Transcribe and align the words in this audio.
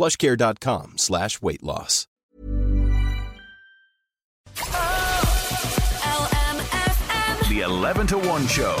plushcare.com 0.00 0.96
slash 0.96 1.42
weight 1.42 1.62
loss. 1.62 2.06
The 7.50 7.60
11 7.64 8.06
to 8.06 8.18
1 8.18 8.46
show. 8.46 8.76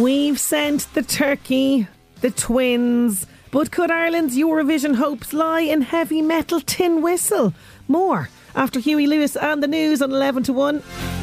We've 0.00 0.38
sent 0.38 0.86
the 0.94 1.02
turkey, 1.02 1.88
the 2.20 2.30
twins, 2.30 3.26
but 3.50 3.72
could 3.72 3.90
Ireland's 3.90 4.36
Eurovision 4.36 4.94
hopes 4.94 5.32
lie 5.32 5.62
in 5.62 5.82
heavy 5.82 6.22
metal 6.22 6.60
tin 6.60 7.02
whistle? 7.02 7.52
More 7.88 8.28
after 8.54 8.78
Huey 8.78 9.08
Lewis 9.08 9.34
and 9.34 9.60
the 9.60 9.66
news 9.66 10.00
on 10.00 10.12
11 10.12 10.44
to 10.44 10.52
1. 10.52 11.21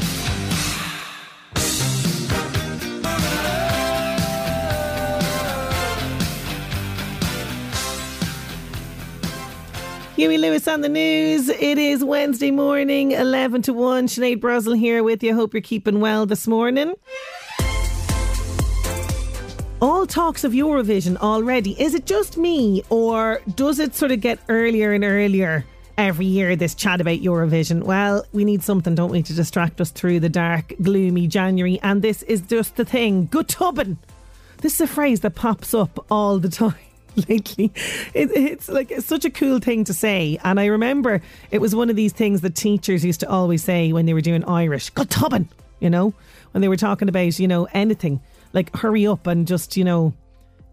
Huey 10.20 10.38
Lewis 10.38 10.68
on 10.68 10.82
the 10.82 10.90
news. 10.90 11.48
It 11.48 11.78
is 11.78 12.04
Wednesday 12.04 12.52
morning, 12.52 13.12
11 13.12 13.62
to 13.62 13.74
1. 13.74 14.08
Sinead 14.08 14.42
Brazel 14.42 14.78
here 14.78 15.02
with 15.02 15.24
you. 15.24 15.34
Hope 15.34 15.54
you're 15.54 15.62
keeping 15.62 16.02
well 16.02 16.26
this 16.26 16.46
morning. 16.46 16.94
All 19.82 20.06
talks 20.06 20.44
of 20.44 20.52
Eurovision 20.52 21.16
already. 21.16 21.82
Is 21.82 21.94
it 21.94 22.06
just 22.06 22.36
me, 22.36 22.84
or 22.90 23.40
does 23.56 23.80
it 23.80 23.96
sort 23.96 24.12
of 24.12 24.20
get 24.20 24.40
earlier 24.50 24.92
and 24.92 25.06
earlier 25.06 25.64
every 25.98 26.26
year? 26.26 26.58
This 26.58 26.76
chat 26.76 27.00
about 27.00 27.20
Eurovision. 27.20 27.84
Well, 27.84 28.26
we 28.34 28.44
need 28.44 28.62
something, 28.62 28.96
don't 28.96 29.12
we, 29.12 29.24
to 29.24 29.34
distract 29.34 29.80
us 29.80 29.90
through 29.90 30.20
the 30.20 30.28
dark, 30.28 30.74
gloomy 30.82 31.28
January. 31.28 31.80
And 31.82 32.02
this 32.02 32.24
is 32.24 32.42
just 32.42 32.76
the 32.76 32.84
thing. 32.84 33.28
Go 33.28 33.42
tobann. 33.42 33.96
This 34.58 34.74
is 34.74 34.82
a 34.82 34.88
phrase 34.88 35.22
that 35.22 35.36
pops 35.36 35.74
up 35.74 36.06
all 36.12 36.40
the 36.40 36.50
time. 36.50 36.89
lately. 37.30 37.72
It, 38.14 38.32
it's 38.32 38.70
like 38.70 38.92
it's 38.92 39.06
such 39.06 39.26
a 39.26 39.30
cool 39.30 39.60
thing 39.60 39.84
to 39.86 39.94
say. 39.94 40.40
And 40.44 40.60
I 40.60 40.66
remember 40.66 41.22
it 41.52 41.60
was 41.60 41.76
one 41.76 41.90
of 41.90 41.96
these 41.96 42.14
things 42.14 42.42
that 42.42 42.56
teachers 42.56 43.04
used 43.04 43.20
to 43.22 43.30
always 43.30 43.64
say 43.64 43.92
when 43.94 44.06
they 44.06 44.14
were 44.14 44.22
doing 44.22 44.44
Irish, 44.46 44.90
"Go 44.92 45.04
tobann," 45.04 45.48
you 45.80 45.90
know, 45.90 46.14
when 46.52 46.62
they 46.62 46.68
were 46.68 46.78
talking 46.78 47.10
about, 47.10 47.40
you 47.40 47.48
know, 47.48 47.68
anything. 47.74 48.22
Like 48.52 48.76
hurry 48.76 49.06
up 49.06 49.28
and 49.28 49.48
just, 49.48 49.78
you 49.78 49.84
know, 49.84 50.14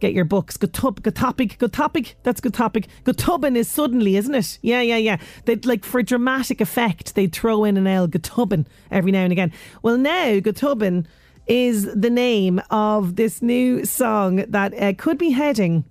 get 0.01 0.13
your 0.13 0.25
books. 0.25 0.57
Good 0.57 0.73
tub, 0.73 1.03
good 1.03 1.15
topic, 1.15 1.59
good 1.59 1.73
topic. 1.73 2.17
That's 2.23 2.41
good 2.41 2.55
topic. 2.55 2.89
Good 3.05 3.19
is 3.57 3.69
suddenly, 3.69 4.17
isn't 4.17 4.35
it? 4.35 4.59
Yeah, 4.63 4.81
yeah, 4.81 4.97
yeah. 4.97 5.19
They'd 5.45 5.67
like 5.67 5.85
for 5.85 5.99
dramatic 6.03 6.61
effect, 6.61 7.15
they'd 7.15 7.33
throw 7.33 7.65
in 7.65 7.77
an 7.77 7.87
L, 7.87 8.07
good 8.07 8.25
every 8.91 9.13
now 9.13 9.23
and 9.23 9.33
again. 9.33 9.53
Well, 9.83 9.99
now 9.99 10.41
good 10.41 10.57
is 11.47 11.85
the 11.95 12.11
name 12.11 12.61
of 12.71 13.17
this 13.17 13.41
new 13.41 13.85
song 13.85 14.37
that 14.49 14.75
uh, 14.83 14.93
could 14.95 15.19
be 15.19 15.31
heading 15.31 15.85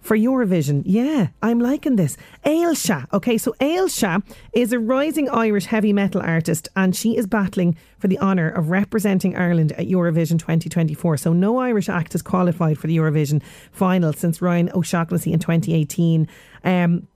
for 0.00 0.16
Eurovision. 0.16 0.82
Yeah, 0.84 1.28
I'm 1.42 1.60
liking 1.60 1.96
this. 1.96 2.16
Ailsa. 2.44 3.06
Okay, 3.12 3.38
so 3.38 3.54
Ailsa 3.60 4.22
is 4.52 4.72
a 4.72 4.78
rising 4.78 5.28
Irish 5.28 5.66
heavy 5.66 5.92
metal 5.92 6.20
artist 6.20 6.68
and 6.76 6.94
she 6.94 7.16
is 7.16 7.26
battling 7.26 7.76
for 7.98 8.08
the 8.08 8.18
honour 8.18 8.48
of 8.48 8.70
representing 8.70 9.36
Ireland 9.36 9.72
at 9.72 9.86
Eurovision 9.86 10.38
2024. 10.38 11.16
So 11.18 11.32
no 11.32 11.58
Irish 11.58 11.88
act 11.88 12.12
has 12.12 12.22
qualified 12.22 12.78
for 12.78 12.86
the 12.86 12.96
Eurovision 12.96 13.42
final 13.72 14.12
since 14.12 14.40
Ryan 14.40 14.70
O'Shaughnessy 14.74 15.32
in 15.32 15.40
2018. 15.40 16.28
Um, 16.64 17.08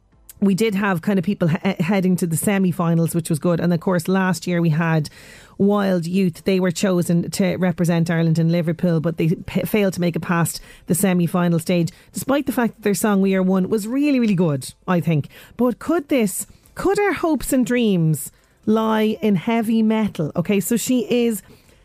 we 0.42 0.54
did 0.54 0.74
have 0.74 1.02
kind 1.02 1.18
of 1.18 1.24
people 1.24 1.48
he- 1.48 1.58
eh, 1.62 1.82
heading 1.82 2.16
to 2.16 2.26
the 2.26 2.36
semi-finals, 2.36 3.14
which 3.14 3.30
was 3.30 3.38
good. 3.38 3.60
And 3.60 3.72
of 3.72 3.80
course, 3.80 4.08
last 4.08 4.46
year 4.46 4.60
we 4.60 4.70
had 4.70 5.08
Wild 5.56 6.04
Youth. 6.04 6.42
They 6.44 6.58
were 6.58 6.72
chosen 6.72 7.30
to 7.30 7.56
represent 7.56 8.10
Ireland 8.10 8.38
in 8.40 8.50
Liverpool, 8.50 9.00
but 9.00 9.16
they 9.18 9.28
p- 9.28 9.62
failed 9.62 9.94
to 9.94 10.00
make 10.00 10.16
it 10.16 10.20
past 10.22 10.60
the 10.86 10.94
semi-final 10.96 11.60
stage, 11.60 11.90
despite 12.12 12.46
the 12.46 12.52
fact 12.52 12.74
that 12.74 12.82
their 12.82 12.94
song 12.94 13.20
"We 13.20 13.34
Are 13.36 13.42
One" 13.42 13.68
was 13.68 13.86
really, 13.86 14.18
really 14.18 14.34
good. 14.34 14.74
I 14.88 15.00
think. 15.00 15.28
But 15.56 15.78
could 15.78 16.08
this, 16.08 16.46
could 16.74 16.98
our 16.98 17.12
hopes 17.12 17.52
and 17.52 17.64
dreams 17.64 18.32
lie 18.66 19.16
in 19.22 19.36
heavy 19.36 19.82
metal? 19.82 20.32
Okay, 20.34 20.58
so 20.58 20.76
she 20.76 21.06
is 21.08 21.42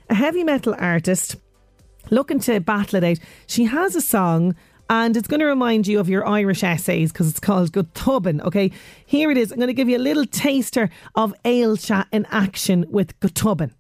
a 0.10 0.16
heavy 0.16 0.44
metal 0.44 0.76
artist 0.80 1.36
looking 2.10 2.40
to 2.40 2.60
battle 2.60 2.98
it 2.98 3.04
out. 3.04 3.20
She 3.46 3.66
has 3.66 3.96
a 3.96 4.02
song 4.02 4.56
and 4.90 5.18
it's 5.18 5.28
going 5.28 5.40
to 5.40 5.46
remind 5.46 5.88
you 5.88 6.00
of 6.00 6.10
your 6.10 6.26
Irish 6.28 6.64
essays 6.64 7.12
because 7.12 7.30
it's 7.30 7.40
called 7.40 7.72
Go 7.72 7.84
Tobann. 7.84 8.42
Okay, 8.42 8.72
here 9.06 9.32
it 9.32 9.38
is. 9.38 9.52
I'm 9.52 9.58
going 9.58 9.68
to 9.68 9.74
give 9.74 9.90
you 9.90 9.98
a 9.98 10.00
little 10.00 10.26
taster 10.26 10.90
of 11.16 11.34
Ailsa 11.44 12.06
in 12.12 12.26
action 12.30 12.86
with 12.90 13.20
Go 13.20 13.28
Tobann. 13.28 13.72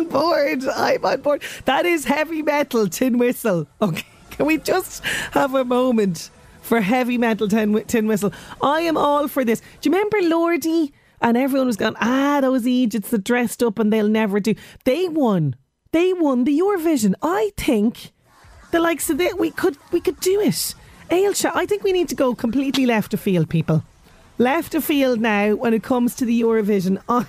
On 0.00 0.08
board. 0.08 0.64
I'm 0.64 1.04
on 1.04 1.20
board. 1.20 1.42
That 1.66 1.84
is 1.84 2.06
heavy 2.06 2.40
metal 2.40 2.88
tin 2.88 3.18
whistle. 3.18 3.66
Okay, 3.82 4.06
can 4.30 4.46
we 4.46 4.56
just 4.56 5.04
have 5.32 5.54
a 5.54 5.62
moment 5.62 6.30
for 6.62 6.80
heavy 6.80 7.18
metal 7.18 7.48
tin, 7.48 7.84
tin 7.84 8.06
whistle? 8.06 8.32
I 8.62 8.80
am 8.80 8.96
all 8.96 9.28
for 9.28 9.44
this. 9.44 9.60
Do 9.60 9.90
you 9.90 9.94
remember 9.94 10.20
Lordi? 10.22 10.92
And 11.20 11.36
everyone 11.36 11.66
was 11.66 11.76
going, 11.76 11.96
ah, 12.00 12.40
those 12.40 12.66
Egypts 12.66 13.10
that 13.10 13.24
dressed 13.24 13.62
up 13.62 13.78
and 13.78 13.92
they'll 13.92 14.08
never 14.08 14.40
do. 14.40 14.54
They 14.84 15.06
won. 15.06 15.54
They 15.92 16.14
won 16.14 16.44
the 16.44 16.58
Eurovision. 16.58 17.12
I 17.20 17.50
think 17.58 18.12
the 18.70 18.80
likes 18.80 19.10
of 19.10 19.18
that 19.18 19.38
we 19.38 19.50
could 19.50 19.76
we 19.92 20.00
could 20.00 20.18
do 20.20 20.40
it. 20.40 20.74
Ailsa, 21.10 21.50
I 21.54 21.66
think 21.66 21.82
we 21.84 21.92
need 21.92 22.08
to 22.08 22.14
go 22.14 22.34
completely 22.34 22.86
left 22.86 23.12
of 23.12 23.20
field, 23.20 23.50
people. 23.50 23.84
Left 24.38 24.74
of 24.74 24.82
field 24.82 25.20
now 25.20 25.56
when 25.56 25.74
it 25.74 25.82
comes 25.82 26.14
to 26.14 26.24
the 26.24 26.40
Eurovision. 26.40 27.02
I 27.10 27.26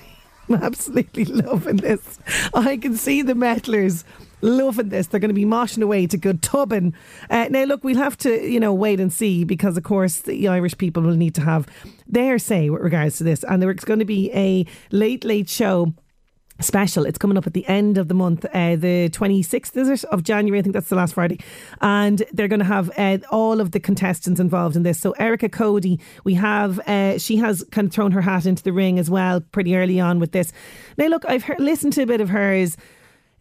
I'm 0.53 0.63
absolutely 0.63 1.25
loving 1.25 1.77
this. 1.77 2.19
I 2.53 2.77
can 2.77 2.95
see 2.97 3.21
the 3.21 3.33
metalers 3.33 4.03
loving 4.41 4.89
this. 4.89 5.07
They're 5.07 5.19
going 5.19 5.29
to 5.29 5.33
be 5.33 5.45
moshing 5.45 5.83
away 5.83 6.07
to 6.07 6.17
go 6.17 6.33
tobann. 6.33 6.93
Uh, 7.29 7.47
now, 7.49 7.63
look, 7.63 7.83
we'll 7.83 7.97
have 7.97 8.17
to, 8.19 8.49
you 8.49 8.59
know, 8.59 8.73
wait 8.73 8.99
and 8.99 9.13
see 9.13 9.43
because, 9.43 9.77
of 9.77 9.83
course, 9.83 10.21
the 10.21 10.47
Irish 10.47 10.77
people 10.77 11.03
will 11.03 11.15
need 11.15 11.35
to 11.35 11.41
have 11.41 11.67
their 12.07 12.37
say 12.37 12.69
with 12.69 12.81
regards 12.81 13.17
to 13.19 13.23
this. 13.23 13.43
And 13.45 13.61
there's 13.61 13.85
going 13.85 13.99
to 13.99 14.05
be 14.05 14.31
a 14.33 14.65
late, 14.91 15.23
late 15.23 15.49
show 15.49 15.93
special. 16.61 17.05
It's 17.05 17.17
coming 17.17 17.37
up 17.37 17.47
at 17.47 17.53
the 17.53 17.67
end 17.67 17.97
of 17.97 18.07
the 18.07 18.13
month, 18.13 18.45
uh, 18.45 18.75
the 18.75 19.09
26th, 19.09 19.75
is 19.77 19.89
it, 19.89 20.03
of 20.05 20.23
January? 20.23 20.59
I 20.59 20.61
think 20.61 20.73
that's 20.73 20.89
the 20.89 20.95
last 20.95 21.13
Friday. 21.13 21.39
And 21.81 22.23
they're 22.31 22.47
going 22.47 22.59
to 22.59 22.65
have 22.65 22.91
uh, 22.97 23.17
all 23.31 23.59
of 23.59 23.71
the 23.71 23.79
contestants 23.79 24.39
involved 24.39 24.75
in 24.75 24.83
this. 24.83 24.99
So 24.99 25.11
Erica 25.11 25.49
Cody, 25.49 25.99
we 26.23 26.33
have, 26.35 26.79
uh, 26.87 27.17
she 27.17 27.37
has 27.37 27.63
kind 27.71 27.87
of 27.87 27.93
thrown 27.93 28.11
her 28.11 28.21
hat 28.21 28.45
into 28.45 28.63
the 28.63 28.73
ring 28.73 28.99
as 28.99 29.09
well 29.09 29.41
pretty 29.41 29.75
early 29.75 29.99
on 29.99 30.19
with 30.19 30.31
this. 30.31 30.51
Now, 30.97 31.07
look, 31.07 31.25
I've 31.25 31.43
heard, 31.43 31.59
listened 31.59 31.93
to 31.93 32.03
a 32.03 32.07
bit 32.07 32.21
of 32.21 32.29
hers. 32.29 32.77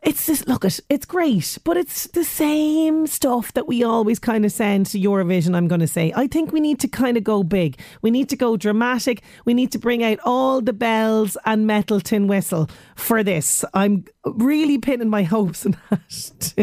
It's 0.03 0.27
just 0.27 0.49
look 0.49 0.65
it 0.65 0.81
it's 0.89 1.05
great 1.05 1.59
but 1.65 1.77
it's 1.77 2.07
the 2.09 2.25
same 2.25 3.07
stuff 3.07 3.53
that 3.53 3.69
we 3.69 3.83
always 3.83 4.19
kind 4.19 4.45
of 4.45 4.53
send 4.53 4.87
to 4.87 4.99
Eurovision 4.99 5.55
I'm 5.55 5.69
going 5.69 5.81
to 5.81 5.87
say. 5.87 6.13
I 6.17 6.27
think 6.27 6.53
we 6.53 6.61
need 6.61 6.81
to 6.81 6.89
kind 6.89 7.17
of 7.17 7.25
go 7.25 7.43
big. 7.43 7.79
We 8.03 8.11
need 8.11 8.29
to 8.31 8.37
go 8.37 8.57
dramatic. 8.57 9.23
We 9.45 9.55
need 9.55 9.73
to 9.73 9.79
bring 9.79 10.03
out 10.03 10.19
all 10.25 10.61
the 10.61 10.73
bells 10.73 11.37
and 11.45 11.67
metal 11.67 12.01
tin 12.01 12.27
whistle 12.27 12.71
for 12.95 13.23
this. 13.23 13.65
I'm 13.75 14.05
really 14.25 14.79
pinning 14.79 15.11
my 15.11 15.23
hopes 15.23 15.67
on 15.67 15.77
that 15.91 16.55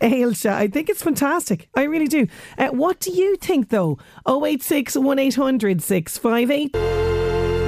Ailsa 0.00 0.52
I 0.52 0.68
think 0.68 0.88
it's 0.88 1.02
fantastic. 1.02 1.68
I 1.74 1.82
really 1.84 2.06
do. 2.06 2.26
Uh, 2.56 2.68
what 2.68 3.00
do 3.00 3.10
you 3.10 3.36
think 3.36 3.68
though? 3.68 3.98
086 4.26 4.96
1800 4.96 5.82
658 5.82 7.07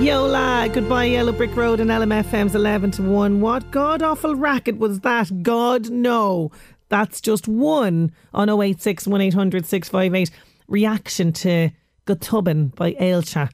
Yola, 0.01 0.67
goodbye 0.73 1.05
Yellow 1.05 1.31
Brick 1.31 1.55
Road 1.55 1.79
and 1.79 1.91
LMFM's 1.91 2.55
11 2.55 2.93
to 2.93 3.03
1. 3.03 3.43
What 3.43 3.71
god 3.71 4.03
awful 4.03 4.35
racket 4.35 4.79
was 4.79 5.01
that? 5.01 5.43
God, 5.43 5.91
no. 5.91 6.51
That's 6.89 7.21
just 7.21 7.47
one 7.47 8.11
on 8.33 8.49
086 8.49 9.07
1800 9.07 9.67
658. 9.67 10.31
Reaction 10.69 11.35
to 11.35 11.69
Go 12.07 12.15
Tobann 12.15 12.75
by 12.75 12.95
Ailsa. 12.95 13.51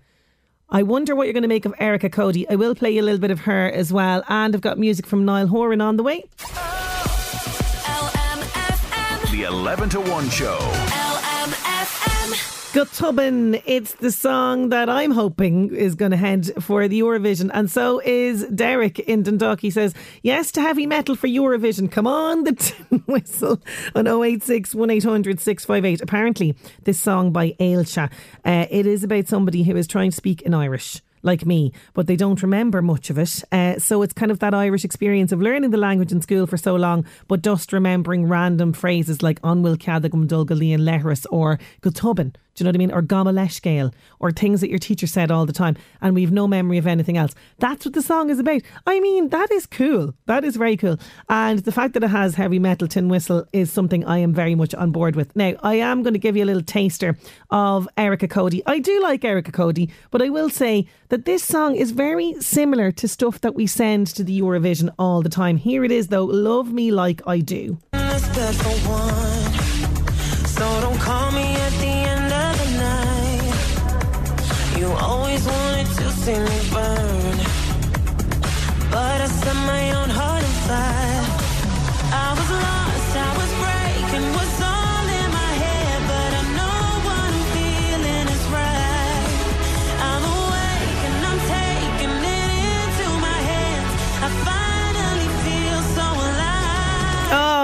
I 0.70 0.84
wonder 0.84 1.16
what 1.16 1.24
you're 1.24 1.32
going 1.32 1.42
to 1.42 1.48
make 1.48 1.64
of 1.64 1.74
Erica 1.80 2.08
Cody. 2.08 2.48
I 2.48 2.54
will 2.54 2.76
play 2.76 2.92
you 2.92 3.02
a 3.02 3.04
little 3.04 3.20
bit 3.20 3.32
of 3.32 3.40
her 3.40 3.66
as 3.66 3.92
well. 3.92 4.22
And 4.28 4.54
I've 4.54 4.60
got 4.60 4.78
music 4.78 5.04
from 5.04 5.24
Niall 5.24 5.48
Horan 5.48 5.80
on 5.80 5.96
the 5.96 6.04
way. 6.04 6.24
Oh, 6.44 8.10
LMFM. 8.14 9.32
The 9.32 9.42
11 9.42 9.88
to 9.90 10.00
1 10.00 10.28
show. 10.30 10.95
Go 12.76 12.84
Tobann, 12.84 13.62
it's 13.64 13.94
the 13.94 14.12
song 14.12 14.68
that 14.68 14.90
I'm 14.90 15.10
hoping 15.10 15.74
is 15.74 15.94
going 15.94 16.10
to 16.10 16.16
head 16.18 16.62
for 16.62 16.86
the 16.88 17.00
Eurovision. 17.00 17.50
And 17.54 17.70
so 17.70 18.02
is 18.04 18.44
Derek 18.48 18.98
in 18.98 19.22
Dundalk. 19.22 19.60
He 19.60 19.70
says, 19.70 19.94
yes 20.22 20.52
to 20.52 20.60
heavy 20.60 20.84
metal 20.84 21.16
for 21.16 21.26
Eurovision. 21.26 21.90
Come 21.90 22.06
on, 22.06 22.44
the 22.44 22.52
tin 22.52 22.98
whistle 23.06 23.62
on 23.94 24.06
086 24.06 24.74
1800 24.74 25.40
658. 25.40 26.02
Apparently, 26.02 26.54
this 26.84 27.00
song 27.00 27.32
by 27.32 27.52
Ailsa, 27.58 28.10
uh, 28.44 28.66
it 28.68 28.84
is 28.86 29.02
about 29.02 29.26
somebody 29.26 29.62
who 29.62 29.74
is 29.74 29.86
trying 29.86 30.10
to 30.10 30.16
speak 30.16 30.42
in 30.42 30.52
Irish 30.52 31.00
like 31.22 31.46
me, 31.46 31.72
but 31.94 32.06
they 32.06 32.14
don't 32.14 32.42
remember 32.42 32.82
much 32.82 33.08
of 33.08 33.16
it. 33.16 33.42
Uh, 33.50 33.78
so 33.78 34.02
it's 34.02 34.12
kind 34.12 34.30
of 34.30 34.40
that 34.40 34.52
Irish 34.52 34.84
experience 34.84 35.32
of 35.32 35.40
learning 35.40 35.70
the 35.70 35.78
language 35.78 36.12
in 36.12 36.20
school 36.20 36.46
for 36.46 36.58
so 36.58 36.76
long, 36.76 37.06
but 37.26 37.40
just 37.40 37.72
remembering 37.72 38.28
random 38.28 38.74
phrases 38.74 39.22
like 39.22 39.40
Onwil 39.40 39.78
Cadagum 39.78 40.28
Dulgalian 40.28 40.80
Lehrus 40.80 41.24
or 41.30 41.58
Gutubin. 41.80 42.34
Do 42.56 42.62
you 42.62 42.64
know 42.64 42.68
what 42.70 42.76
I 42.76 42.78
mean? 42.78 42.90
Or 42.90 43.02
Gamaleshgale, 43.02 43.92
or 44.18 44.32
things 44.32 44.62
that 44.62 44.70
your 44.70 44.78
teacher 44.78 45.06
said 45.06 45.30
all 45.30 45.44
the 45.44 45.52
time, 45.52 45.76
and 46.00 46.14
we've 46.14 46.32
no 46.32 46.48
memory 46.48 46.78
of 46.78 46.86
anything 46.86 47.18
else. 47.18 47.34
That's 47.58 47.84
what 47.84 47.92
the 47.92 48.00
song 48.00 48.30
is 48.30 48.38
about. 48.38 48.62
I 48.86 48.98
mean, 48.98 49.28
that 49.28 49.52
is 49.52 49.66
cool. 49.66 50.14
That 50.24 50.42
is 50.42 50.56
very 50.56 50.78
cool. 50.78 50.98
And 51.28 51.58
the 51.60 51.72
fact 51.72 51.92
that 51.94 52.02
it 52.02 52.08
has 52.08 52.34
heavy 52.34 52.58
metal 52.58 52.88
tin 52.88 53.10
whistle 53.10 53.46
is 53.52 53.70
something 53.70 54.06
I 54.06 54.18
am 54.18 54.32
very 54.32 54.54
much 54.54 54.74
on 54.74 54.90
board 54.90 55.16
with. 55.16 55.36
Now, 55.36 55.52
I 55.62 55.74
am 55.74 56.02
going 56.02 56.14
to 56.14 56.18
give 56.18 56.34
you 56.34 56.44
a 56.44 56.46
little 56.46 56.62
taster 56.62 57.18
of 57.50 57.86
Erica 57.98 58.26
Cody. 58.26 58.62
I 58.64 58.78
do 58.78 59.02
like 59.02 59.22
Erica 59.22 59.52
Cody, 59.52 59.90
but 60.10 60.22
I 60.22 60.30
will 60.30 60.48
say 60.48 60.88
that 61.10 61.26
this 61.26 61.44
song 61.44 61.76
is 61.76 61.90
very 61.90 62.40
similar 62.40 62.90
to 62.92 63.06
stuff 63.06 63.42
that 63.42 63.54
we 63.54 63.66
send 63.66 64.06
to 64.08 64.24
the 64.24 64.40
Eurovision 64.40 64.88
all 64.98 65.20
the 65.20 65.28
time. 65.28 65.58
Here 65.58 65.84
it 65.84 65.92
is, 65.92 66.08
though 66.08 66.24
Love 66.24 66.72
Me 66.72 66.90
Like 66.90 67.20
I 67.26 67.40
Do. 67.40 67.78
You 74.86 74.92
always 74.92 75.44
wanted 75.44 75.86
to 75.98 76.10
see 76.12 76.38
me 76.38 76.58
burn. 76.72 77.38
But 78.92 79.20
I 79.20 79.26
set 79.26 79.56
my 79.66 79.90
own 79.98 80.10
heart 80.10 80.44
on 80.44 80.54
fire. 80.68 81.05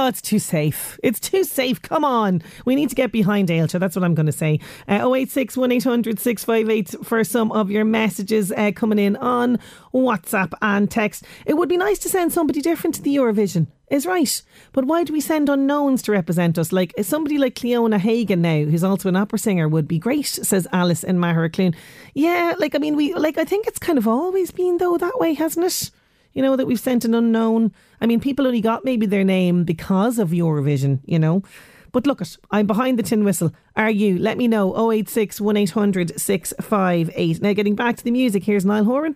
Oh, 0.03 0.09
it's 0.09 0.21
too 0.21 0.41
safe. 0.41 0.99
It's 1.05 1.21
too 1.21 1.45
safe. 1.45 1.81
Come 1.81 2.05
on. 2.05 2.43
We 2.65 2.75
need 2.75 2.89
to 2.89 2.97
get 2.97 3.13
behind 3.13 3.51
Ailsa. 3.51 3.79
That's 3.79 3.95
what 3.95 4.05
I'm 4.05 4.17
going 4.17 4.27
to 4.27 4.33
say. 4.33 4.59
Uh, 4.89 5.09
086 5.15 5.57
1800 5.57 6.19
658 6.19 7.07
for 7.07 7.23
some 7.23 7.53
of 7.53 7.71
your 7.71 7.85
messages 7.85 8.51
uh, 8.51 8.73
coming 8.75 8.99
in 8.99 9.15
on 9.15 9.61
WhatsApp 9.95 10.55
and 10.61 10.91
text. 10.91 11.23
It 11.47 11.55
would 11.55 11.69
be 11.69 11.77
nice 11.77 12.01
to 12.01 12.09
send 12.09 12.33
somebody 12.33 12.61
different 12.61 12.97
to 12.97 13.03
the 13.03 13.15
Eurovision. 13.15 13.69
Is 13.91 14.05
right. 14.05 14.43
But 14.73 14.87
why 14.87 15.05
do 15.05 15.13
we 15.13 15.21
send 15.21 15.49
unknowns 15.49 16.03
to 16.03 16.13
represent 16.13 16.59
us? 16.59 16.73
Like 16.73 16.95
somebody 17.03 17.39
like 17.39 17.55
Cliona 17.55 17.99
Hagan 17.99 18.43
now, 18.43 18.65
who's 18.65 18.83
also 18.83 19.09
an 19.09 19.15
opera 19.15 19.39
singer, 19.39 19.69
would 19.69 19.87
be 19.87 20.01
great, 20.01 20.27
says 20.27 20.67
Alice 20.73 21.05
in 21.05 21.21
Clune. 21.21 21.77
Yeah, 22.13 22.55
like 22.59 22.75
I 22.75 22.79
mean 22.79 22.97
we 22.97 23.15
like 23.15 23.39
I 23.39 23.45
think 23.45 23.69
it's 23.69 23.79
kind 23.79 23.99
of 23.99 24.09
always 24.09 24.51
been 24.51 24.79
though 24.79 24.99
that 24.99 25.21
way, 25.21 25.35
hasn't 25.35 25.67
it? 25.67 25.93
You 26.35 26.43
know, 26.43 26.57
that 26.57 26.67
we've 26.67 26.81
sent 26.81 27.05
an 27.05 27.15
unknown. 27.15 27.73
I 28.01 28.07
mean, 28.07 28.21
people 28.21 28.47
only 28.47 28.61
got 28.61 28.85
maybe 28.85 29.07
their 29.07 29.25
name 29.25 29.65
because 29.65 30.19
of 30.19 30.31
Eurovision, 30.31 31.01
you 31.05 31.19
know. 31.19 31.43
But 31.93 32.07
look 32.07 32.23
it, 32.23 32.39
I'm 32.51 32.67
behind 32.67 32.99
the 32.99 33.03
tin 33.03 33.23
whistle. 33.23 33.53
Are 33.77 33.91
you? 33.91 34.19
Let 34.19 34.39
me 34.39 34.49
know. 34.49 34.91
086 34.91 35.41
1800 35.41 36.19
658. 36.19 37.43
Now, 37.43 37.53
getting 37.53 37.75
back 37.75 37.97
to 37.97 38.05
the 38.05 38.11
music, 38.11 38.45
here's 38.45 38.65
Niall 38.65 38.85
Horan. 38.85 39.15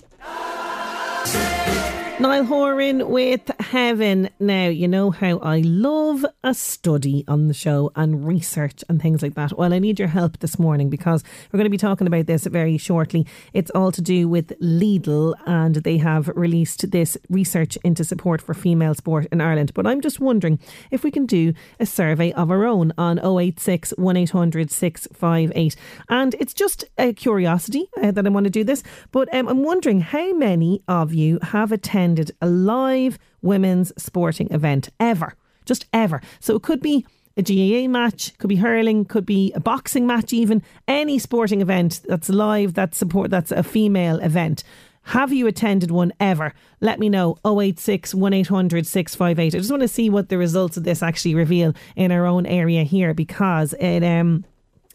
Niall 2.19 2.45
Horan 2.45 3.11
with 3.11 3.51
Heaven. 3.61 4.31
Now, 4.41 4.69
you 4.69 4.89
know 4.89 5.11
how 5.11 5.37
I 5.37 5.61
love 5.61 6.25
a 6.43 6.55
study 6.55 7.27
on 7.29 7.49
the 7.49 7.53
show 7.53 7.93
and 7.95 8.27
research 8.27 8.83
and 8.89 9.03
things 9.03 9.21
like 9.21 9.35
that. 9.35 9.59
Well, 9.59 9.75
I 9.75 9.79
need 9.79 9.99
your 9.99 10.09
help 10.09 10.39
this 10.39 10.59
morning 10.59 10.89
because 10.89 11.23
we're 11.53 11.59
going 11.59 11.67
to 11.67 11.71
be 11.71 11.77
talking 11.77 12.07
about 12.07 12.25
this 12.25 12.47
very 12.47 12.79
shortly. 12.79 13.27
It's 13.53 13.71
all 13.73 13.93
to 13.93 14.01
do 14.01 14.31
with 14.31 14.59
Lidl 14.61 15.35
and 15.47 15.75
they 15.77 15.99
have 15.99 16.29
released 16.29 16.91
this 16.91 17.19
research 17.29 17.77
into 17.85 18.03
support 18.03 18.41
for 18.41 18.55
female 18.55 18.95
sport 18.95 19.27
in 19.31 19.43
Ireland. 19.43 19.75
But 19.75 19.87
I'm 19.87 20.01
just 20.01 20.19
wondering 20.19 20.59
if 20.91 21.05
we 21.05 21.11
can 21.11 21.27
do 21.27 21.53
a 21.79 21.85
survey 21.85 22.33
of 22.33 22.51
our 22.51 22.65
own 22.65 22.95
on 22.97 23.19
086 23.19 23.93
1800 23.99 24.71
658. 24.71 25.77
And 26.09 26.35
it's 26.41 26.55
just 26.55 26.87
a 26.97 27.13
curiosity 27.13 27.91
uh, 28.03 28.11
that 28.13 28.25
I 28.25 28.31
want 28.31 28.45
to 28.45 28.51
do 28.51 28.65
this. 28.65 28.83
But 29.13 29.33
um, 29.35 29.49
I'm 29.49 29.65
wondering 29.65 30.01
how 30.01 30.33
many 30.33 30.83
of 30.89 31.13
you 31.13 31.41
have 31.43 31.73
attended 31.73 32.06
attended 32.07 32.31
a 32.41 32.47
live 32.47 33.19
women's 33.43 33.93
sporting 34.01 34.49
event 34.53 34.89
ever, 35.01 35.35
just 35.65 35.87
ever. 35.93 36.21
So 36.39 36.55
it 36.55 36.63
could 36.63 36.81
be 36.81 37.05
a 37.37 37.43
GAA 37.43 37.91
match, 37.91 38.37
could 38.39 38.49
be 38.49 38.57
hurling, 38.57 39.05
could 39.05 39.27
be 39.27 39.53
a 39.55 39.61
boxing 39.61 40.07
match, 40.07 40.33
even 40.33 40.63
any 40.87 41.19
sporting 41.19 41.61
event 41.61 42.01
that's 42.09 42.29
live, 42.29 42.75
that's 42.75 42.97
support, 42.97 43.31
that's 43.31 43.51
a 43.51 43.65
female 43.65 44.21
event. 44.21 44.63
Have 45.03 45.33
you 45.33 45.49
attended 45.49 45.91
one 45.91 46.13
ever? 46.21 46.53
Let 46.81 46.99
me 47.01 47.09
know. 47.09 47.37
086 47.45 48.15
1800 48.15 48.87
658. 48.87 49.55
I 49.55 49.59
just 49.59 49.71
want 49.71 49.83
to 49.83 49.89
see 49.89 50.09
what 50.09 50.29
the 50.29 50.39
results 50.39 50.77
of 50.77 50.85
this 50.85 51.03
actually 51.03 51.35
reveal 51.35 51.75
in 51.97 52.13
our 52.13 52.27
own 52.27 52.47
area 52.47 52.85
here 52.85 53.15
because 53.15 53.73
it 53.75 54.03
um 54.03 54.45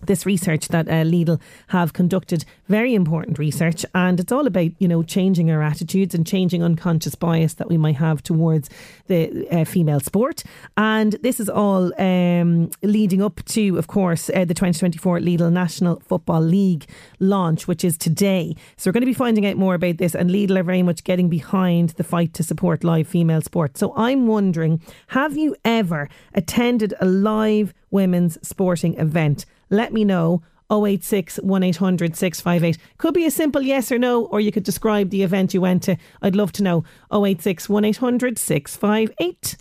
this 0.06 0.26
research 0.26 0.68
that 0.70 0.88
uh, 0.88 1.04
Lidl 1.04 1.40
have 1.68 1.94
conducted, 1.94 2.46
very 2.68 2.94
important 2.96 3.40
research, 3.40 3.86
and 3.94 4.20
it's 4.20 4.32
all 4.32 4.48
about 4.48 4.72
you 4.80 4.88
know 4.88 5.04
changing 5.04 5.52
our 5.52 5.62
attitudes 5.62 6.16
and 6.16 6.26
changing 6.26 6.64
unconscious 6.64 7.16
bias 7.16 7.56
that 7.56 7.70
we 7.70 7.78
might 7.78 7.96
have 7.96 8.24
towards 8.24 8.70
the 9.08 9.48
uh, 9.50 9.66
female 9.66 10.00
sport. 10.00 10.44
And 10.78 11.14
this 11.22 11.40
is 11.40 11.50
all 11.50 11.92
um, 12.02 12.72
leading 12.82 13.22
up 13.22 13.44
to, 13.46 13.78
of 13.78 13.88
course, 13.88 14.30
uh, 14.30 14.46
the 14.46 14.54
2024 14.54 15.20
Lidl 15.20 15.52
National 15.52 16.00
Football 16.02 16.42
League 16.42 16.86
launch, 17.20 17.68
which 17.68 17.84
is 17.84 17.98
today. 17.98 18.56
So 18.78 18.90
we're 18.90 18.94
going 18.94 19.02
to 19.02 19.08
be 19.08 19.14
finding 19.14 19.46
out 19.46 19.58
more 19.58 19.76
about 19.76 19.98
this, 19.98 20.16
and 20.16 20.30
Lidl 20.30 20.60
are 20.60 20.64
very 20.64 20.84
much 20.84 21.04
getting 21.04 21.30
behind 21.30 21.90
the 21.92 22.04
fight 22.04 22.34
to 22.36 22.44
support 22.44 22.84
live 22.84 23.08
female 23.08 23.42
sport. 23.42 23.78
So 23.78 23.94
I'm 23.96 24.28
wondering, 24.28 24.82
have 25.08 25.38
you 25.38 25.56
ever 25.66 26.10
attended 26.34 26.94
a 27.00 27.06
live 27.06 27.74
women's 27.90 28.38
sporting 28.48 28.98
event? 28.98 29.46
Let 29.72 29.92
me 29.92 30.06
know. 30.06 30.44
086 30.70 31.40
1800 31.40 32.16
658. 32.16 32.78
Could 32.98 33.14
be 33.14 33.26
a 33.26 33.32
simple 33.32 33.62
yes 33.62 33.92
or 33.92 33.98
no, 33.98 34.26
or 34.26 34.40
you 34.40 34.52
could 34.52 34.64
describe 34.64 35.10
the 35.10 35.24
event 35.24 35.54
you 35.54 35.60
went 35.60 35.84
to. 35.84 35.98
I'd 36.22 36.36
love 36.36 36.54
to 36.54 36.64
know. 36.64 36.86
086 37.12 37.68
1800 37.68 38.38
658. 38.38 39.58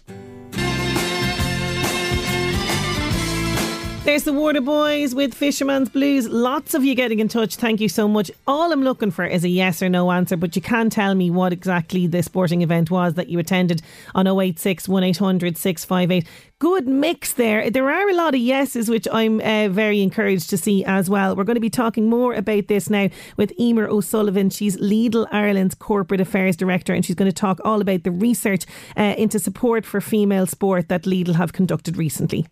There's 4.11 4.25
the 4.25 4.33
Waterboys 4.33 5.15
with 5.15 5.35
Fisherman's 5.35 5.89
Blues. 5.89 6.27
Lots 6.27 6.75
of 6.75 6.85
you 6.85 6.97
getting 6.97 7.21
in 7.21 7.29
touch. 7.29 7.55
Thank 7.55 7.81
you 7.81 7.89
so 7.89 8.09
much. 8.09 8.29
All 8.45 8.73
I'm 8.73 8.83
looking 8.83 9.13
for 9.13 9.25
is 9.25 9.45
a 9.45 9.49
yes 9.49 9.85
or 9.85 9.89
no 9.89 10.11
answer, 10.11 10.37
but 10.37 10.57
you 10.57 10.63
can 10.63 10.91
tell 10.91 11.15
me 11.15 11.31
what 11.31 11.53
exactly 11.53 12.09
the 12.09 12.21
sporting 12.25 12.63
event 12.63 12.91
was 12.91 13.15
that 13.15 13.29
you 13.29 13.39
attended 13.39 13.83
on 14.17 14.27
086 14.27 14.89
1800 14.89 15.57
658 15.57 16.27
good 16.59 16.89
mix 16.89 17.35
there. 17.35 17.71
There 17.71 17.89
are 17.89 18.11
a 18.11 18.15
lot 18.15 18.35
of 18.35 18.41
yeses, 18.41 18.91
which 18.91 19.07
I'm 19.13 19.41
uh, 19.41 19.69
very 19.69 20.03
encouraged 20.03 20.51
to 20.51 20.59
see 20.59 20.85
as 20.85 21.09
well. 21.09 21.37
We're 21.37 21.45
going 21.45 21.55
to 21.55 21.61
be 21.61 21.71
talking 21.71 22.11
more 22.11 22.35
about 22.35 22.67
this 22.67 22.91
now 22.91 23.11
with 23.37 23.53
Emer 23.61 23.87
O'Sullivan. 23.87 24.51
She's 24.51 24.77
Lidl 24.77 25.29
Ireland's 25.31 25.77
Corporate 25.77 26.21
Affairs 26.21 26.57
Director, 26.57 26.93
and 26.93 27.05
she's 27.05 27.15
going 27.15 27.31
to 27.31 27.35
talk 27.35 27.61
all 27.65 27.81
about 27.81 28.03
the 28.03 28.11
research 28.11 28.67
uh, 28.97 29.15
into 29.17 29.39
support 29.39 29.87
for 29.87 30.01
female 30.01 30.47
sport 30.47 30.89
that 30.89 31.05
Lidl 31.05 31.37
have 31.37 31.53
conducted 31.53 31.97
recently. 31.97 32.45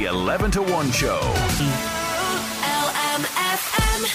The 0.00 0.06
11 0.06 0.50
to 0.52 0.62
1 0.62 0.92
show. 0.92 1.89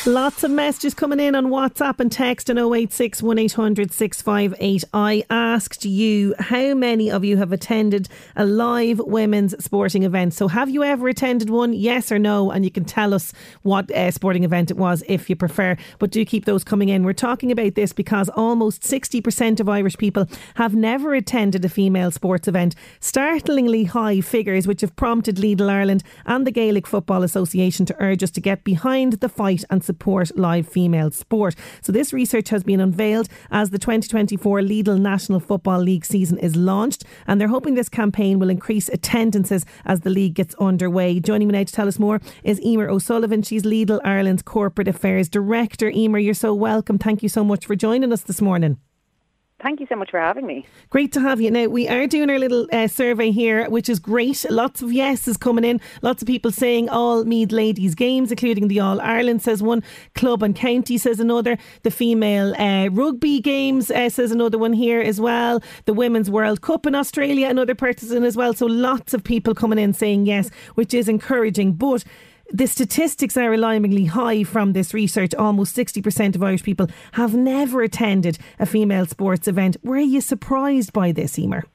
Lots 0.07 0.43
of 0.43 0.51
messages 0.51 0.93
coming 0.93 1.19
in 1.19 1.33
on 1.33 1.47
WhatsApp 1.47 1.99
and 1.99 2.11
text 2.11 2.51
on 2.51 2.59
086 2.59 3.23
1800 3.23 3.91
658. 3.91 4.83
I 4.93 5.23
asked 5.31 5.83
you 5.83 6.35
how 6.37 6.75
many 6.75 7.09
of 7.09 7.25
you 7.25 7.37
have 7.37 7.51
attended 7.51 8.07
a 8.35 8.45
live 8.45 8.99
women's 8.99 9.55
sporting 9.65 10.03
event. 10.03 10.35
So, 10.35 10.47
have 10.47 10.69
you 10.69 10.83
ever 10.83 11.07
attended 11.07 11.49
one? 11.49 11.73
Yes 11.73 12.11
or 12.11 12.19
no? 12.19 12.51
And 12.51 12.63
you 12.63 12.69
can 12.69 12.85
tell 12.85 13.15
us 13.15 13.33
what 13.63 13.89
uh, 13.89 14.11
sporting 14.11 14.43
event 14.43 14.69
it 14.69 14.77
was 14.77 15.03
if 15.07 15.27
you 15.27 15.35
prefer. 15.35 15.75
But 15.97 16.11
do 16.11 16.23
keep 16.23 16.45
those 16.45 16.63
coming 16.63 16.89
in. 16.89 17.03
We're 17.03 17.13
talking 17.13 17.51
about 17.51 17.73
this 17.73 17.91
because 17.91 18.29
almost 18.29 18.83
60% 18.83 19.59
of 19.59 19.67
Irish 19.67 19.97
people 19.97 20.27
have 20.53 20.75
never 20.75 21.15
attended 21.15 21.65
a 21.65 21.69
female 21.69 22.11
sports 22.11 22.47
event. 22.47 22.75
Startlingly 22.99 23.85
high 23.85 24.21
figures, 24.21 24.67
which 24.67 24.81
have 24.81 24.95
prompted 24.95 25.37
Lidl 25.37 25.67
Ireland 25.67 26.03
and 26.27 26.45
the 26.45 26.51
Gaelic 26.51 26.85
Football 26.85 27.23
Association 27.23 27.87
to 27.87 27.95
urge 27.99 28.21
us 28.21 28.29
to 28.29 28.39
get 28.39 28.63
behind 28.63 29.13
the 29.13 29.29
fight 29.29 29.63
and 29.71 29.83
support 29.83 29.94
support 29.95 30.37
live 30.37 30.67
female 30.67 31.09
sport. 31.09 31.55
So, 31.81 31.91
this 31.93 32.11
research 32.11 32.49
has 32.49 32.63
been 32.63 32.81
unveiled 32.81 33.29
as 33.49 33.69
the 33.69 33.79
2024 33.79 34.59
Lidl 34.59 34.99
National 34.99 35.39
Football 35.39 35.79
League 35.79 36.05
season 36.05 36.37
is 36.39 36.55
launched, 36.55 37.05
and 37.27 37.39
they're 37.39 37.47
hoping 37.47 37.75
this 37.75 37.87
campaign 37.87 38.37
will 38.37 38.49
increase 38.49 38.89
attendances 38.89 39.65
as 39.85 40.01
the 40.01 40.09
league 40.09 40.33
gets 40.33 40.53
underway. 40.55 41.19
Joining 41.21 41.47
me 41.47 41.53
now 41.53 41.63
to 41.63 41.71
tell 41.71 41.87
us 41.87 41.97
more 41.97 42.19
is 42.43 42.61
Emer 42.61 42.89
O'Sullivan. 42.89 43.41
She's 43.41 43.63
Lidl 43.63 44.01
Ireland's 44.03 44.43
Corporate 44.43 44.89
Affairs 44.89 45.29
Director. 45.29 45.89
Emer, 45.89 46.19
you're 46.19 46.33
so 46.33 46.53
welcome. 46.53 46.97
Thank 46.97 47.23
you 47.23 47.29
so 47.29 47.43
much 47.43 47.65
for 47.65 47.75
joining 47.75 48.11
us 48.11 48.23
this 48.23 48.41
morning. 48.41 48.77
Thank 49.65 49.79
you 49.79 49.87
so 49.89 49.95
much 49.95 50.11
for 50.11 50.19
having 50.19 50.45
me. 50.45 50.67
Great 50.91 51.11
to 51.13 51.19
have 51.19 51.41
you. 51.41 51.49
Now, 51.49 51.65
we 51.65 51.87
are 51.87 52.05
doing 52.05 52.29
our 52.29 52.37
little 52.37 52.67
uh, 52.71 52.87
survey 52.87 53.31
here, 53.31 53.67
which 53.67 53.89
is 53.89 53.97
great. 53.97 54.45
Lots 54.47 54.83
of 54.83 54.93
yeses 54.93 55.37
coming 55.37 55.63
in. 55.63 55.81
Lots 56.03 56.21
of 56.21 56.27
people 56.27 56.51
saying 56.51 56.87
all 56.87 57.25
Meath 57.25 57.51
ladies' 57.51 57.95
games, 57.95 58.29
including 58.29 58.67
the 58.67 58.79
All 58.79 59.01
Ireland, 59.01 59.41
says 59.41 59.63
one. 59.63 59.81
Club 60.13 60.43
and 60.43 60.55
County, 60.55 60.99
says 60.99 61.19
another. 61.19 61.57
The 61.81 61.89
female 61.89 62.53
uh, 62.61 62.89
rugby 62.91 63.39
games, 63.39 63.89
uh, 63.89 64.11
says 64.11 64.31
another 64.31 64.59
one 64.59 64.73
here 64.73 65.01
as 65.01 65.19
well. 65.19 65.63
The 65.85 65.93
Women's 65.95 66.29
World 66.29 66.61
Cup 66.61 66.85
in 66.85 66.93
Australia, 66.93 67.49
another 67.49 67.73
person 67.73 68.23
as 68.23 68.37
well. 68.37 68.53
So 68.53 68.67
lots 68.67 69.15
of 69.15 69.23
people 69.23 69.55
coming 69.55 69.79
in 69.79 69.93
saying 69.93 70.27
yes, 70.27 70.51
which 70.75 70.93
is 70.93 71.09
encouraging. 71.09 71.73
But 71.73 72.03
the 72.55 72.67
statistics 72.67 73.35
are 73.35 73.53
alarmingly 73.53 74.05
high 74.05 74.43
from 74.43 74.71
this 74.71 74.93
research. 74.93 75.35
Almost 75.35 75.75
60% 75.75 76.35
of 76.35 76.43
Irish 76.43 76.63
people 76.63 76.87
have 77.13 77.35
never 77.35 77.81
attended 77.81 78.37
a 78.59 78.65
female 78.65 79.05
sports 79.05 79.47
event. 79.47 79.75
Were 79.83 79.97
you 79.97 80.21
surprised 80.21 80.93
by 80.93 81.11
this, 81.11 81.37
Emer? 81.37 81.65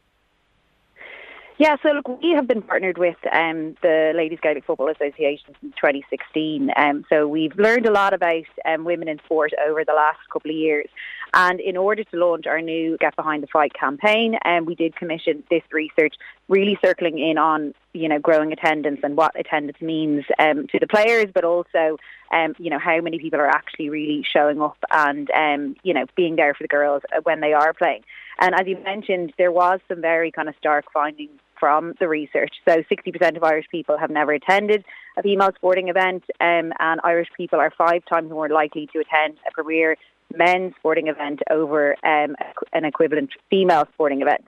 Yeah, 1.59 1.77
so 1.83 1.91
look, 1.91 2.23
we 2.23 2.31
have 2.31 2.47
been 2.47 2.63
partnered 2.63 2.97
with 2.97 3.19
um, 3.31 3.77
the 3.83 4.13
Ladies 4.17 4.39
Gaelic 4.43 4.65
Football 4.65 4.89
Association 4.89 5.55
since 5.61 5.75
2016. 5.75 6.71
Um, 6.75 7.05
so 7.11 7.29
we've 7.29 7.55
learned 7.59 7.85
a 7.85 7.93
lot 7.93 8.15
about 8.15 8.45
um, 8.65 8.85
women 8.85 9.09
in 9.09 9.19
sport 9.27 9.53
over 9.69 9.85
the 9.85 9.93
last 9.93 10.21
couple 10.33 10.51
of 10.51 10.57
years. 10.57 10.89
And 11.33 11.61
in 11.61 11.77
order 11.77 12.05
to 12.05 12.17
launch 12.17 12.47
our 12.47 12.61
new 12.61 12.97
Get 12.99 13.17
Behind 13.17 13.43
the 13.43 13.47
Fight 13.47 13.73
campaign, 13.75 14.39
um, 14.45 14.65
we 14.65 14.75
did 14.75 14.97
commission 14.97 15.43
this 15.51 15.63
research, 15.71 16.15
really 16.49 16.79
circling 16.85 17.19
in 17.19 17.39
on 17.39 17.75
you 17.93 18.09
know 18.09 18.19
growing 18.19 18.53
attendance 18.53 19.01
and 19.03 19.17
what 19.17 19.39
attendance 19.39 19.81
means 19.81 20.25
um, 20.39 20.67
to 20.69 20.79
the 20.79 20.87
players, 20.87 21.27
but 21.33 21.45
also 21.45 21.99
um, 22.33 22.55
you 22.59 22.71
know 22.71 22.79
how 22.79 23.01
many 23.01 23.19
people 23.19 23.41
are 23.41 23.49
actually 23.49 23.91
really 23.91 24.25
showing 24.31 24.61
up 24.61 24.79
and 24.91 25.31
um, 25.31 25.77
you 25.83 25.95
know 25.95 26.07
being 26.17 26.37
there 26.37 26.55
for 26.55 26.65
the 26.65 26.69
girls 26.69 27.03
when 27.23 27.41
they 27.41 27.53
are 27.53 27.73
playing. 27.73 28.03
And 28.41 28.55
as 28.55 28.67
you 28.67 28.79
mentioned, 28.79 29.33
there 29.39 29.53
was 29.53 29.81
some 29.89 30.01
very 30.01 30.33
kind 30.33 30.49
of 30.49 30.55
stark 30.59 30.87
findings 30.93 31.39
from 31.59 31.93
the 32.01 32.09
research. 32.09 32.55
So 32.67 32.83
60% 32.91 33.37
of 33.37 33.45
Irish 33.45 33.67
people 33.71 33.99
have 33.99 34.11
never 34.11 34.33
attended 34.33 34.83
a 35.19 35.23
female 35.23 35.51
sporting 35.55 35.89
event, 35.89 36.25
um, 36.41 36.73
and 36.81 37.01
Irish 37.05 37.29
people 37.37 37.61
are 37.61 37.71
five 37.77 38.03
times 38.07 38.31
more 38.31 38.49
likely 38.49 38.89
to 38.95 39.01
attend 39.01 39.37
a 39.47 39.53
premier 39.53 39.97
men's 40.37 40.75
sporting 40.79 41.09
event 41.09 41.41
over 41.51 41.97
um, 42.05 42.37
an 42.73 42.85
equivalent 42.85 43.31
female 43.51 43.87
sporting 43.95 44.23
event. 44.23 44.45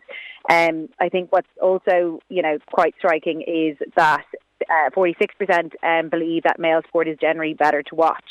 Um, 0.50 0.88
I 1.00 1.08
think 1.08 1.30
what's 1.30 1.48
also, 1.60 2.20
you 2.28 2.42
know, 2.42 2.58
quite 2.72 2.94
striking 2.98 3.42
is 3.42 3.76
that 3.96 4.24
uh, 4.68 4.90
46% 4.90 5.72
um, 5.82 6.08
believe 6.08 6.44
that 6.44 6.58
male 6.58 6.80
sport 6.88 7.08
is 7.08 7.18
generally 7.20 7.54
better 7.54 7.82
to 7.84 7.94
watch. 7.94 8.24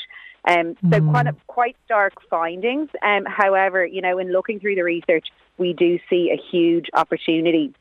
Um, 0.46 0.76
so 0.90 1.00
mm. 1.00 1.10
quite, 1.10 1.26
quite 1.46 1.76
stark 1.84 2.14
findings. 2.28 2.88
Um, 3.02 3.24
however, 3.26 3.86
you 3.86 4.02
know, 4.02 4.18
in 4.18 4.32
looking 4.32 4.58
through 4.58 4.74
the 4.74 4.82
research, 4.82 5.28
we 5.56 5.72
do 5.72 5.98
see 6.10 6.30
a 6.32 6.40
huge 6.50 6.86
opportunity 6.94 7.74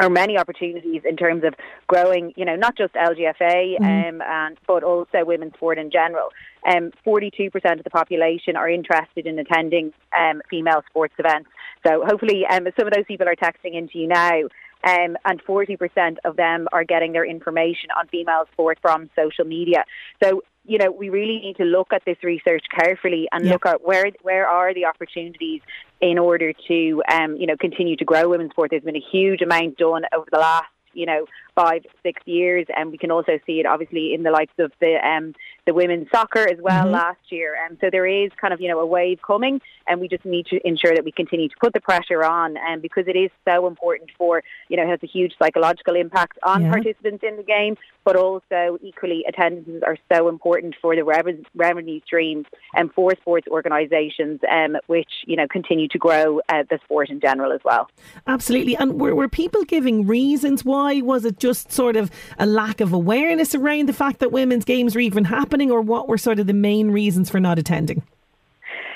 or 0.00 0.08
many 0.08 0.38
opportunities 0.38 1.02
in 1.04 1.16
terms 1.16 1.44
of 1.44 1.54
growing, 1.86 2.32
you 2.36 2.44
know, 2.44 2.56
not 2.56 2.76
just 2.76 2.94
LGFA, 2.94 3.78
mm-hmm. 3.78 3.84
um, 3.84 4.22
and 4.22 4.58
but 4.66 4.82
also 4.82 5.24
women's 5.24 5.54
sport 5.54 5.78
in 5.78 5.90
general. 5.90 6.30
Um, 6.66 6.92
42% 7.04 7.52
of 7.78 7.84
the 7.84 7.90
population 7.90 8.56
are 8.56 8.68
interested 8.68 9.26
in 9.26 9.38
attending 9.38 9.92
um, 10.18 10.42
female 10.48 10.82
sports 10.88 11.14
events. 11.18 11.50
So 11.86 12.04
hopefully, 12.06 12.44
um, 12.48 12.66
some 12.78 12.86
of 12.86 12.92
those 12.92 13.04
people 13.06 13.28
are 13.28 13.36
texting 13.36 13.74
into 13.74 13.98
you 13.98 14.08
now. 14.08 14.42
Um, 14.84 15.16
and 15.24 15.40
40% 15.44 16.16
of 16.24 16.34
them 16.34 16.66
are 16.72 16.82
getting 16.82 17.12
their 17.12 17.24
information 17.24 17.90
on 17.96 18.08
female 18.08 18.46
sport 18.52 18.78
from 18.82 19.10
social 19.14 19.44
media. 19.44 19.84
So 20.20 20.42
you 20.64 20.78
know, 20.78 20.92
we 20.92 21.08
really 21.08 21.40
need 21.40 21.56
to 21.56 21.64
look 21.64 21.92
at 21.92 22.04
this 22.04 22.16
research 22.22 22.64
carefully 22.72 23.28
and 23.32 23.44
yeah. 23.44 23.52
look 23.52 23.66
at 23.66 23.84
where 23.84 24.06
where 24.22 24.46
are 24.46 24.72
the 24.72 24.86
opportunities 24.86 25.60
in 26.00 26.18
order 26.18 26.52
to, 26.68 27.02
um, 27.10 27.36
you 27.36 27.46
know, 27.46 27.56
continue 27.56 27.96
to 27.96 28.04
grow 28.04 28.28
women's 28.28 28.52
sport. 28.52 28.70
There's 28.70 28.84
been 28.84 28.96
a 28.96 29.04
huge 29.10 29.42
amount 29.42 29.78
done 29.78 30.02
over 30.14 30.26
the 30.30 30.38
last 30.38 30.66
you 30.94 31.06
know, 31.06 31.26
five, 31.54 31.82
six 32.02 32.20
years. 32.26 32.66
And 32.76 32.90
we 32.90 32.98
can 32.98 33.10
also 33.10 33.38
see 33.46 33.60
it 33.60 33.66
obviously 33.66 34.14
in 34.14 34.22
the 34.22 34.30
likes 34.30 34.52
of 34.58 34.72
the 34.80 34.96
um, 35.02 35.34
the 35.66 35.74
women's 35.74 36.08
soccer 36.10 36.40
as 36.40 36.58
well 36.60 36.84
mm-hmm. 36.84 36.94
last 36.94 37.20
year. 37.30 37.54
And 37.64 37.78
so 37.80 37.88
there 37.90 38.06
is 38.06 38.30
kind 38.40 38.52
of, 38.52 38.60
you 38.60 38.68
know, 38.68 38.80
a 38.80 38.86
wave 38.86 39.20
coming 39.24 39.60
and 39.86 40.00
we 40.00 40.08
just 40.08 40.24
need 40.24 40.46
to 40.46 40.60
ensure 40.66 40.94
that 40.94 41.04
we 41.04 41.12
continue 41.12 41.48
to 41.48 41.54
put 41.60 41.72
the 41.72 41.80
pressure 41.80 42.24
on 42.24 42.56
and 42.56 42.82
because 42.82 43.04
it 43.06 43.16
is 43.16 43.30
so 43.48 43.66
important 43.66 44.10
for, 44.18 44.42
you 44.68 44.76
know, 44.76 44.82
it 44.82 44.88
has 44.88 44.98
a 45.02 45.06
huge 45.06 45.34
psychological 45.40 45.94
impact 45.94 46.38
on 46.42 46.62
yeah. 46.62 46.70
participants 46.70 47.22
in 47.26 47.36
the 47.36 47.42
game, 47.42 47.76
but 48.04 48.16
also 48.16 48.78
equally 48.82 49.24
attendances 49.28 49.82
are 49.86 49.96
so 50.12 50.28
important 50.28 50.74
for 50.80 50.96
the 50.96 51.04
revenue, 51.04 51.44
revenue 51.54 52.00
streams 52.04 52.46
and 52.74 52.92
for 52.92 53.12
sports 53.20 53.46
organisations 53.48 54.40
um, 54.50 54.76
which, 54.88 55.10
you 55.26 55.36
know, 55.36 55.46
continue 55.46 55.86
to 55.88 55.98
grow 55.98 56.40
uh, 56.48 56.64
the 56.70 56.78
sport 56.84 57.08
in 57.08 57.20
general 57.20 57.52
as 57.52 57.60
well. 57.64 57.88
Absolutely. 58.26 58.76
And 58.76 59.00
were, 59.00 59.14
were 59.14 59.28
people 59.28 59.62
giving 59.64 60.06
reasons 60.06 60.64
why? 60.64 61.00
Was 61.02 61.24
it 61.24 61.38
just 61.38 61.70
sort 61.70 61.94
of 61.94 62.10
a 62.38 62.46
lack 62.46 62.80
of 62.80 62.92
awareness 62.92 63.54
around 63.54 63.88
the 63.88 63.92
fact 63.92 64.18
that 64.18 64.32
women's 64.32 64.64
games 64.64 64.96
are 64.96 65.00
even 65.00 65.24
happening 65.24 65.51
or 65.60 65.80
what 65.80 66.08
were 66.08 66.18
sort 66.18 66.38
of 66.38 66.46
the 66.46 66.54
main 66.54 66.90
reasons 66.90 67.30
for 67.30 67.40
not 67.40 67.58
attending? 67.58 68.02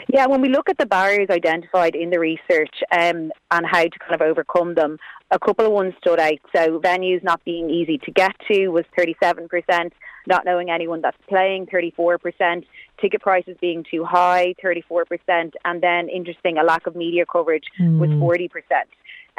Yeah, 0.09 0.27
when 0.27 0.41
we 0.41 0.49
look 0.49 0.69
at 0.71 0.79
the 0.79 0.87
barriers 0.87 1.29
identified 1.31 1.97
in 1.97 2.11
the 2.11 2.21
research 2.21 2.75
um, 2.93 3.33
and 3.51 3.67
how 3.67 3.83
to 3.83 3.99
kind 3.99 4.15
of 4.15 4.23
overcome 4.23 4.75
them, 4.75 4.99
a 5.33 5.39
couple 5.39 5.67
of 5.67 5.73
ones 5.73 5.95
stood 5.99 6.21
out. 6.21 6.39
So 6.55 6.79
venues 6.79 7.25
not 7.25 7.45
being 7.45 7.71
easy 7.71 7.99
to 7.99 8.13
get 8.13 8.37
to 8.51 8.69
was 8.69 8.85
37%, 8.97 9.91
not 10.29 10.45
knowing 10.45 10.71
anyone 10.71 11.01
that's 11.01 11.17
playing 11.29 11.67
34%, 11.67 12.65
ticket 13.01 13.21
prices 13.21 13.57
being 13.61 13.85
too 13.91 14.05
high 14.05 14.55
34%, 14.65 15.51
and 15.65 15.83
then 15.83 16.09
interesting, 16.09 16.57
a 16.57 16.63
lack 16.63 16.87
of 16.87 16.95
media 16.95 17.25
coverage 17.27 17.65
mm. 17.81 17.99
was 17.99 18.11
40%. 18.11 18.49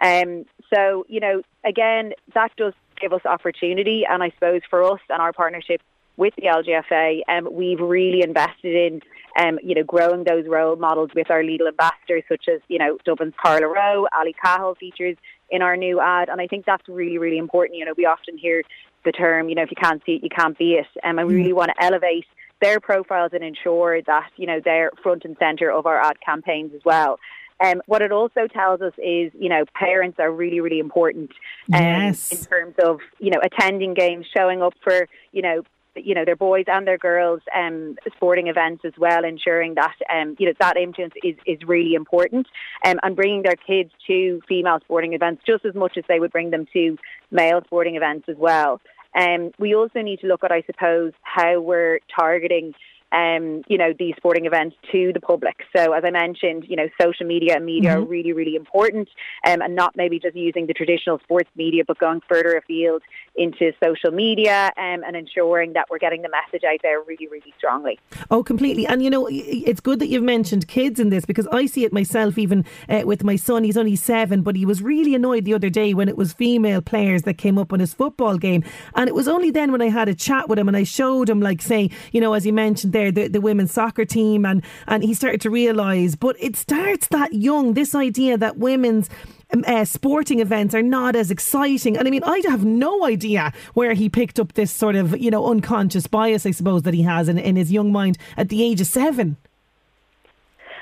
Um, 0.04 0.46
so, 0.74 1.06
you 1.08 1.22
know, 1.22 1.42
again, 1.66 2.12
that 2.36 2.52
does 2.58 2.74
give 3.00 3.14
us 3.14 3.22
opportunity. 3.26 4.04
And 4.08 4.22
I 4.22 4.32
suppose 4.32 4.62
for 4.70 4.84
us 4.84 5.00
and 5.10 5.22
our 5.22 5.32
partnership 5.32 5.82
with 6.18 6.34
the 6.36 6.44
LGFA, 6.44 7.22
um, 7.30 7.48
we've 7.52 7.80
really 7.80 8.22
invested 8.24 8.76
in, 8.76 9.02
um, 9.40 9.60
you 9.64 9.76
know, 9.76 9.84
growing 9.84 10.24
those 10.24 10.46
role 10.48 10.76
models 10.76 11.12
with 11.16 11.30
our 11.30 11.44
Lidl 11.44 11.68
ambassadors, 11.68 12.24
such 12.28 12.46
as, 12.52 12.60
you 12.68 12.80
know, 12.80 12.98
Dublin's 13.06 13.36
Carla 13.42 13.68
Rowe, 13.68 14.08
Ali 14.18 14.36
Cahill 14.44 14.76
features 14.76 15.16
in 15.50 15.62
our 15.62 15.78
new 15.78 16.02
ad. 16.02 16.30
And 16.30 16.42
I 16.42 16.48
think 16.48 16.66
that's 16.66 16.88
really, 16.90 17.20
really 17.20 17.38
important. 17.38 17.78
You 17.78 17.86
know, 17.86 17.94
we 17.96 18.06
often 18.06 18.38
hear 18.38 18.64
the 19.06 19.12
term, 19.12 19.48
you 19.48 19.56
know, 19.56 19.62
if 19.62 19.72
you 19.72 19.78
can't 19.82 20.02
see 20.06 20.14
it, 20.14 20.24
you 20.24 20.30
can't 20.30 20.58
be 20.58 20.74
it. 20.74 20.88
Um, 21.04 21.20
and 21.20 21.28
we 21.28 21.36
really 21.36 21.54
want 21.54 21.72
to 21.76 21.84
elevate 21.84 22.26
their 22.62 22.80
profiles 22.80 23.32
and 23.34 23.44
ensure 23.44 24.02
that, 24.02 24.30
you 24.36 24.48
know, 24.48 24.60
they're 24.64 24.92
front 25.04 25.24
and 25.24 25.38
centre 25.38 25.72
of 25.72 25.86
our 25.86 26.02
ad 26.02 26.18
campaigns 26.26 26.74
as 26.74 26.82
well. 26.84 27.20
Um, 27.64 27.82
what 27.88 28.02
it 28.02 28.12
also 28.12 28.48
tells 28.48 28.82
us 28.82 28.94
is, 28.98 29.32
you 29.40 29.50
know, 29.50 29.66
parents 29.74 30.20
are 30.20 30.32
really, 30.32 30.60
really 30.60 30.80
important 30.80 31.32
um, 31.74 31.82
yes. 31.82 32.32
in 32.32 32.38
terms 32.46 32.76
of, 32.84 33.00
you 33.20 33.32
know, 33.32 33.40
attending 33.42 33.94
games, 33.94 34.26
showing 34.36 34.62
up 34.62 34.74
for, 34.84 35.08
you 35.32 35.42
know, 35.42 35.64
you 36.04 36.14
know 36.16 36.26
their 36.26 36.36
boys 36.36 36.66
and 36.68 36.88
their 36.88 36.98
girls 36.98 37.42
um, 37.56 37.98
sporting 38.16 38.48
events 38.48 38.84
as 38.86 38.94
well, 38.98 39.24
ensuring 39.24 39.76
that 39.76 39.96
um, 40.14 40.36
you 40.40 40.48
know 40.48 40.54
that 40.60 40.78
influence 40.78 41.14
is, 41.24 41.36
is 41.46 41.60
really 41.66 41.94
important, 41.94 42.48
um, 42.86 43.00
and 43.04 43.16
bringing 43.16 43.44
their 43.44 43.56
kids 43.56 43.92
to 44.08 44.42
female 44.48 44.80
sporting 44.84 45.14
events 45.14 45.44
just 45.46 45.66
as 45.66 45.76
much 45.76 45.98
as 45.98 46.04
they 46.08 46.20
would 46.20 46.32
bring 46.32 46.52
them 46.52 46.66
to 46.74 46.98
male 47.32 47.62
sporting 47.66 47.96
events 47.96 48.28
as 48.30 48.38
well. 48.38 48.82
Um, 49.16 49.52
we 49.58 49.74
also 49.74 50.02
need 50.02 50.20
to 50.20 50.28
look 50.28 50.44
at, 50.44 50.52
I 50.52 50.62
suppose, 50.64 51.14
how 51.22 51.60
we're 51.60 52.00
targeting 52.16 52.74
um, 53.12 53.64
you 53.68 53.78
know, 53.78 53.94
these 53.98 54.16
sporting 54.18 54.46
events 54.46 54.76
to 54.92 55.12
the 55.14 55.20
public. 55.20 55.56
So 55.76 55.94
as 55.94 56.04
I 56.06 56.12
mentioned, 56.12 56.66
you 56.68 56.76
know, 56.76 56.90
social 57.02 57.26
media 57.26 57.56
and 57.56 57.66
media 57.66 57.92
mm-hmm. 57.92 58.04
are 58.04 58.06
really, 58.06 58.34
really 58.34 58.56
important 58.56 59.08
um, 59.46 59.62
and 59.62 59.76
not 59.76 59.96
maybe 59.96 60.20
just 60.20 60.36
using 60.36 60.68
the 60.68 60.74
traditional 60.74 61.20
sports 61.20 61.50
media, 61.56 61.84
but 61.88 61.98
going 62.00 62.22
further 62.28 62.58
afield 62.58 63.02
into 63.36 63.72
social 63.84 64.12
media 64.12 64.72
um, 64.78 65.04
and 65.06 65.16
ensuring 65.16 65.74
that 65.74 65.86
we're 65.90 66.00
getting 66.00 66.22
the 66.22 66.30
message 66.30 66.64
out 66.64 66.80
there 66.84 67.02
really, 67.02 67.28
really 67.28 67.54
strongly. 67.58 68.00
Oh, 68.30 68.44
completely. 68.44 68.86
And, 68.86 69.02
you 69.02 69.10
know, 69.10 69.28
it's 69.32 69.80
good 69.80 70.00
that 70.00 70.08
you've 70.08 70.24
mentioned 70.24 70.68
kids 70.68 71.00
in 71.00 71.10
this 71.10 71.24
because 71.26 71.48
I 71.48 71.66
see 71.66 71.86
it 71.86 71.94
myself 71.94 72.38
even 72.38 72.66
uh, 72.90 73.04
with 73.06 73.24
my 73.24 73.36
son. 73.36 73.64
He's 73.64 73.78
only 73.78 73.96
seven, 73.96 74.42
but 74.42 74.56
he 74.56 74.66
was 74.66 74.82
really 74.82 75.16
annoyed 75.16 75.46
the 75.46 75.54
other 75.54 75.70
day 75.70 75.94
when 75.94 76.10
it 76.10 76.18
was 76.18 76.34
female 76.34 76.82
players 76.82 77.24
that 77.24 77.38
came 77.38 77.58
up 77.58 77.72
on 77.72 77.80
his 77.80 77.94
football 77.94 78.38
game. 78.38 78.64
And 78.96 79.08
it 79.08 79.16
was 79.16 79.28
only 79.28 79.52
then 79.52 79.72
when 79.72 79.82
I 79.82 79.90
had 79.90 80.10
a 80.10 80.16
chat 80.16 80.50
with 80.50 80.60
him 80.60 80.68
and 80.68 80.76
I 80.76 80.84
showed 80.84 81.30
him, 81.30 81.40
like, 81.40 81.62
say, 81.62 81.90
you 82.12 82.20
know, 82.20 82.34
as 82.34 82.46
you 82.46 82.54
mentioned 82.54 82.94
there, 82.98 83.12
the, 83.12 83.28
the 83.28 83.42
women's 83.42 83.72
soccer 83.72 84.06
team, 84.06 84.46
and, 84.46 84.64
and 84.88 85.04
he 85.04 85.14
started 85.14 85.42
to 85.42 85.50
realise, 85.50 86.16
but 86.16 86.36
it 86.40 86.56
starts 86.56 87.08
that 87.10 87.34
young, 87.34 87.74
this 87.74 87.94
idea 87.94 88.38
that 88.38 88.58
women's 88.58 89.10
um, 89.54 89.64
uh, 89.68 89.86
sporting 89.86 90.40
events 90.40 90.74
are 90.74 90.82
not 90.82 91.16
as 91.16 91.32
exciting. 91.32 91.98
And 91.98 92.08
I 92.08 92.12
mean, 92.12 92.24
I 92.24 92.42
have 92.48 92.66
no 92.66 93.06
idea 93.06 93.54
where 93.76 93.94
he 93.94 94.10
picked 94.10 94.40
up 94.40 94.54
this 94.54 94.72
sort 94.72 94.96
of, 94.96 95.18
you 95.20 95.32
know, 95.32 95.46
unconscious 95.50 96.08
bias, 96.08 96.46
I 96.46 96.52
suppose, 96.52 96.82
that 96.84 96.94
he 96.94 97.04
has 97.04 97.30
in, 97.30 97.38
in 97.38 97.56
his 97.56 97.72
young 97.72 97.92
mind 97.92 98.18
at 98.36 98.50
the 98.50 98.64
age 98.64 98.82
of 98.82 98.88
seven. 98.88 99.38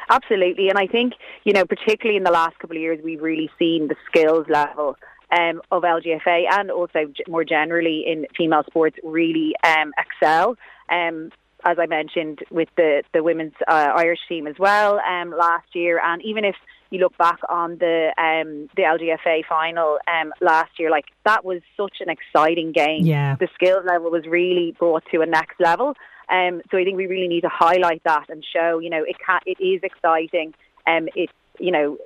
Absolutely. 0.10 0.69
And 0.69 0.77
I 0.77 0.88
think, 0.88 1.13
you 1.43 1.53
know, 1.53 1.65
particularly 1.65 2.17
in 2.17 2.24
the 2.24 2.31
last 2.31 2.57
couple 2.60 2.77
of 2.77 2.81
years, 2.81 3.00
we've 3.03 3.22
really 3.22 3.50
seen 3.57 3.88
the 3.88 3.95
skills 4.07 4.45
level 4.48 4.95
um, 5.31 5.62
of 5.72 5.84
LGFA 5.84 6.45
and 6.51 6.72
also 6.72 7.12
more 7.27 7.43
generally 7.43 8.03
in 8.05 8.25
female 8.38 8.63
sports 8.67 8.98
really 9.03 9.53
um, 9.63 9.91
excel. 9.98 10.55
Um, 10.89 11.31
as 11.65 11.77
I 11.79 11.88
mentioned, 11.88 12.39
with 12.51 12.69
the 12.77 13.03
the 13.13 13.24
women's 13.24 13.53
uh, 13.67 13.91
Irish 13.95 14.19
team 14.29 14.48
as 14.48 14.55
well 14.60 15.00
um, 15.00 15.31
last 15.31 15.67
year, 15.74 16.00
and 16.03 16.22
even 16.24 16.45
if 16.45 16.55
you 16.91 17.00
look 17.00 17.17
back 17.17 17.39
on 17.50 17.77
the 17.79 18.13
um, 18.17 18.69
the 18.75 18.84
LGFA 18.84 19.45
final 19.48 19.98
um, 20.07 20.31
last 20.41 20.79
year, 20.79 20.89
like 20.89 21.05
that 21.25 21.43
was 21.43 21.62
such 21.75 21.98
an 22.00 22.10
exciting 22.10 22.72
game. 22.72 23.05
Yeah. 23.05 23.36
The 23.36 23.48
skill 23.55 23.81
level 23.84 24.12
was 24.12 24.25
really 24.25 24.75
brought 24.77 25.03
to 25.12 25.22
a 25.22 25.25
next 25.25 25.60
level. 25.60 25.95
Um, 26.29 26.62
so 26.72 26.77
I 26.77 26.84
think 26.84 26.98
we 26.98 27.07
really 27.07 27.27
need 27.27 27.41
to 27.41 27.50
highlight 27.51 28.03
that 28.03 28.29
and 28.29 28.43
show, 28.43 28.79
you 28.79 28.89
know, 28.89 29.03
it 29.03 29.17
can, 29.24 29.41
it 29.45 29.62
is 29.62 29.81
exciting. 29.84 30.53
Um, 30.88 31.07
it 31.15 31.29
you 31.59 31.71
know, 31.71 31.97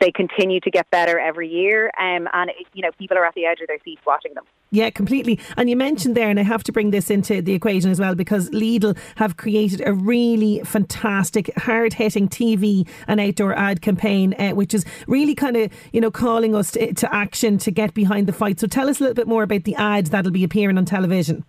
they 0.00 0.10
continue 0.10 0.60
to 0.60 0.70
get 0.70 0.90
better 0.90 1.18
every 1.18 1.48
year, 1.48 1.86
um, 1.98 2.28
and 2.32 2.50
you 2.72 2.82
know, 2.82 2.90
people 2.98 3.16
are 3.16 3.24
at 3.24 3.34
the 3.34 3.46
edge 3.46 3.60
of 3.60 3.68
their 3.68 3.78
seats 3.84 4.02
watching 4.06 4.34
them. 4.34 4.44
Yeah, 4.70 4.90
completely. 4.90 5.38
And 5.56 5.70
you 5.70 5.76
mentioned 5.76 6.16
there, 6.16 6.28
and 6.28 6.40
I 6.40 6.42
have 6.42 6.64
to 6.64 6.72
bring 6.72 6.90
this 6.90 7.10
into 7.10 7.40
the 7.40 7.52
equation 7.52 7.90
as 7.90 8.00
well, 8.00 8.14
because 8.14 8.50
Lidl 8.50 8.96
have 9.16 9.36
created 9.36 9.82
a 9.86 9.92
really 9.92 10.60
fantastic, 10.64 11.50
hard 11.56 11.94
hitting 11.94 12.28
TV 12.28 12.88
and 13.06 13.20
outdoor 13.20 13.54
ad 13.54 13.80
campaign, 13.80 14.34
uh, 14.34 14.50
which 14.50 14.74
is 14.74 14.84
really 15.06 15.34
kind 15.34 15.56
of 15.56 15.72
you 15.92 16.00
know 16.00 16.10
calling 16.10 16.54
us 16.54 16.72
to, 16.72 16.92
to 16.94 17.14
action 17.14 17.58
to 17.58 17.70
get 17.70 17.94
behind 17.94 18.26
the 18.26 18.32
fight. 18.32 18.60
So 18.60 18.66
tell 18.66 18.88
us 18.88 19.00
a 19.00 19.04
little 19.04 19.14
bit 19.14 19.28
more 19.28 19.42
about 19.42 19.64
the 19.64 19.76
ads 19.76 20.10
that'll 20.10 20.32
be 20.32 20.44
appearing 20.44 20.78
on 20.78 20.84
television. 20.84 21.44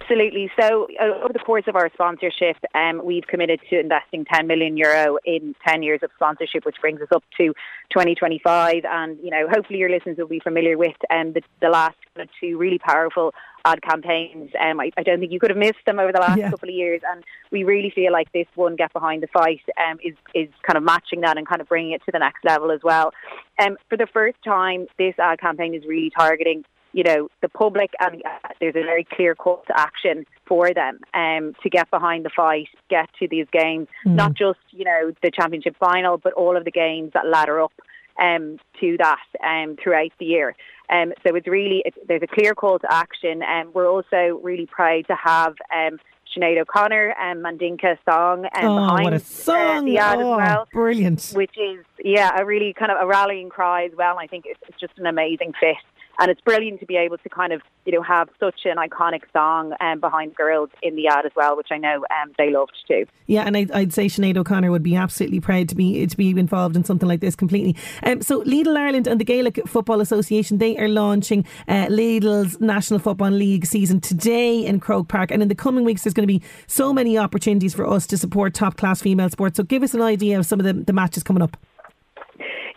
Absolutely. 0.00 0.50
So 0.58 0.88
uh, 0.98 1.22
over 1.22 1.32
the 1.32 1.38
course 1.38 1.64
of 1.66 1.76
our 1.76 1.90
sponsorship, 1.92 2.56
um, 2.74 3.04
we've 3.04 3.26
committed 3.26 3.60
to 3.68 3.78
investing 3.78 4.24
10 4.24 4.46
million 4.46 4.76
euro 4.76 5.18
in 5.24 5.54
10 5.66 5.82
years 5.82 6.00
of 6.02 6.10
sponsorship, 6.16 6.64
which 6.64 6.76
brings 6.80 7.00
us 7.02 7.08
up 7.14 7.22
to 7.36 7.48
2025. 7.90 8.84
And 8.84 9.18
you 9.22 9.30
know, 9.30 9.46
hopefully 9.50 9.78
your 9.78 9.90
listeners 9.90 10.16
will 10.16 10.28
be 10.28 10.40
familiar 10.40 10.78
with 10.78 10.96
um, 11.10 11.34
the, 11.34 11.42
the 11.60 11.68
last 11.68 11.96
two 12.40 12.56
really 12.56 12.78
powerful 12.78 13.34
ad 13.64 13.82
campaigns. 13.82 14.50
Um, 14.58 14.80
I, 14.80 14.90
I, 14.96 15.02
don't 15.02 15.20
think 15.20 15.30
you 15.30 15.38
could 15.38 15.50
have 15.50 15.58
missed 15.58 15.84
them 15.86 15.98
over 15.98 16.10
the 16.10 16.20
last 16.20 16.38
yeah. 16.38 16.50
couple 16.50 16.68
of 16.68 16.74
years, 16.74 17.00
and 17.10 17.22
we 17.50 17.62
really 17.62 17.90
feel 17.94 18.12
like 18.12 18.32
this 18.32 18.46
one, 18.54 18.76
"Get 18.76 18.92
Behind 18.92 19.22
the 19.22 19.28
Fight," 19.28 19.60
um, 19.78 19.98
is 20.02 20.14
is 20.34 20.48
kind 20.66 20.76
of 20.76 20.82
matching 20.82 21.20
that 21.20 21.36
and 21.36 21.46
kind 21.46 21.60
of 21.60 21.68
bringing 21.68 21.92
it 21.92 22.02
to 22.06 22.12
the 22.12 22.18
next 22.18 22.44
level 22.44 22.70
as 22.70 22.80
well. 22.82 23.12
Um, 23.58 23.76
for 23.88 23.96
the 23.96 24.08
first 24.12 24.38
time, 24.44 24.86
this 24.98 25.14
ad 25.18 25.40
campaign 25.40 25.74
is 25.74 25.84
really 25.86 26.10
targeting 26.10 26.64
you 26.92 27.02
know, 27.02 27.28
the 27.40 27.48
public 27.48 27.90
and 28.00 28.22
uh, 28.24 28.48
there's 28.60 28.76
a 28.76 28.82
very 28.82 29.04
clear 29.04 29.34
call 29.34 29.62
to 29.66 29.78
action 29.78 30.26
for 30.46 30.72
them 30.74 30.98
um, 31.14 31.54
to 31.62 31.70
get 31.70 31.90
behind 31.90 32.24
the 32.24 32.30
fight, 32.30 32.68
get 32.90 33.08
to 33.18 33.26
these 33.28 33.46
games, 33.52 33.88
mm. 34.06 34.14
not 34.14 34.34
just, 34.34 34.58
you 34.70 34.84
know, 34.84 35.12
the 35.22 35.30
championship 35.30 35.76
final, 35.78 36.18
but 36.18 36.32
all 36.34 36.56
of 36.56 36.64
the 36.64 36.70
games 36.70 37.12
that 37.14 37.26
ladder 37.26 37.60
up 37.62 37.72
um, 38.20 38.58
to 38.80 38.96
that 38.98 39.24
um, 39.42 39.76
throughout 39.82 40.10
the 40.18 40.26
year. 40.26 40.54
Um, 40.90 41.12
so 41.26 41.34
it's 41.34 41.48
really, 41.48 41.82
it's, 41.86 41.96
there's 42.06 42.22
a 42.22 42.26
clear 42.26 42.54
call 42.54 42.78
to 42.78 42.92
action 42.92 43.42
and 43.42 43.68
um, 43.68 43.72
we're 43.72 43.90
also 43.90 44.38
really 44.42 44.66
proud 44.66 45.06
to 45.06 45.16
have 45.16 45.54
um, 45.74 45.98
Sinead 46.36 46.60
O'Connor 46.60 47.14
and 47.18 47.42
Mandinka 47.42 47.96
song 48.08 48.44
um, 48.44 48.64
oh, 48.64 48.76
behind 48.76 49.04
what 49.04 49.12
a 49.14 49.18
song. 49.18 49.78
Uh, 49.78 49.82
the 49.82 49.98
ad 49.98 50.18
oh, 50.18 50.34
as 50.34 50.36
well. 50.36 50.68
Brilliant. 50.72 51.32
Which 51.34 51.56
is, 51.56 51.84
yeah, 52.04 52.38
a 52.38 52.44
really 52.44 52.74
kind 52.74 52.92
of 52.92 52.98
a 53.00 53.06
rallying 53.06 53.48
cry 53.48 53.86
as 53.86 53.92
well. 53.96 54.10
And 54.10 54.20
I 54.20 54.26
think 54.26 54.44
it's, 54.46 54.60
it's 54.68 54.78
just 54.78 54.98
an 54.98 55.06
amazing 55.06 55.52
fit 55.58 55.76
and 56.18 56.30
it's 56.30 56.40
brilliant 56.40 56.80
to 56.80 56.86
be 56.86 56.96
able 56.96 57.18
to 57.18 57.28
kind 57.28 57.52
of 57.52 57.62
you 57.84 57.92
know 57.92 58.02
have 58.02 58.28
such 58.38 58.60
an 58.64 58.76
iconic 58.76 59.22
song 59.32 59.74
um, 59.80 60.00
behind 60.00 60.34
girls 60.34 60.70
in 60.82 60.96
the 60.96 61.08
ad 61.08 61.26
as 61.26 61.32
well, 61.34 61.56
which 61.56 61.68
I 61.70 61.78
know 61.78 62.04
um, 62.10 62.32
they 62.38 62.50
loved 62.50 62.76
too. 62.86 63.06
Yeah, 63.26 63.42
and 63.42 63.56
I'd, 63.56 63.70
I'd, 63.72 63.92
say 63.92 64.06
Sinead 64.06 64.36
O'Connor 64.36 64.70
would 64.70 64.82
be 64.82 64.96
absolutely 64.96 65.40
proud 65.40 65.68
to 65.70 65.74
be 65.74 66.06
to 66.06 66.16
be 66.16 66.30
involved 66.30 66.76
in 66.76 66.84
something 66.84 67.08
like 67.08 67.20
this 67.20 67.36
completely. 67.36 67.76
Um, 68.02 68.22
so 68.22 68.42
Lidl 68.42 68.76
Ireland 68.76 69.06
and 69.06 69.20
the 69.20 69.24
Gaelic 69.24 69.60
Football 69.66 70.00
Association 70.00 70.58
they 70.58 70.76
are 70.78 70.88
launching 70.88 71.44
uh, 71.68 71.86
Lidl's 71.86 72.60
National 72.60 73.00
Football 73.00 73.30
League 73.30 73.66
season 73.66 74.00
today 74.00 74.64
in 74.64 74.80
Croke 74.80 75.08
Park, 75.08 75.30
and 75.30 75.42
in 75.42 75.48
the 75.48 75.54
coming 75.54 75.84
weeks 75.84 76.04
there's 76.04 76.14
going 76.14 76.26
to 76.26 76.32
be 76.32 76.42
so 76.66 76.92
many 76.92 77.18
opportunities 77.18 77.74
for 77.74 77.86
us 77.86 78.06
to 78.06 78.18
support 78.18 78.54
top 78.54 78.76
class 78.76 79.00
female 79.00 79.30
sports. 79.30 79.56
So 79.56 79.62
give 79.62 79.82
us 79.82 79.94
an 79.94 80.02
idea 80.02 80.38
of 80.38 80.46
some 80.46 80.60
of 80.60 80.64
the, 80.64 80.72
the 80.72 80.92
matches 80.92 81.22
coming 81.22 81.42
up. 81.42 81.56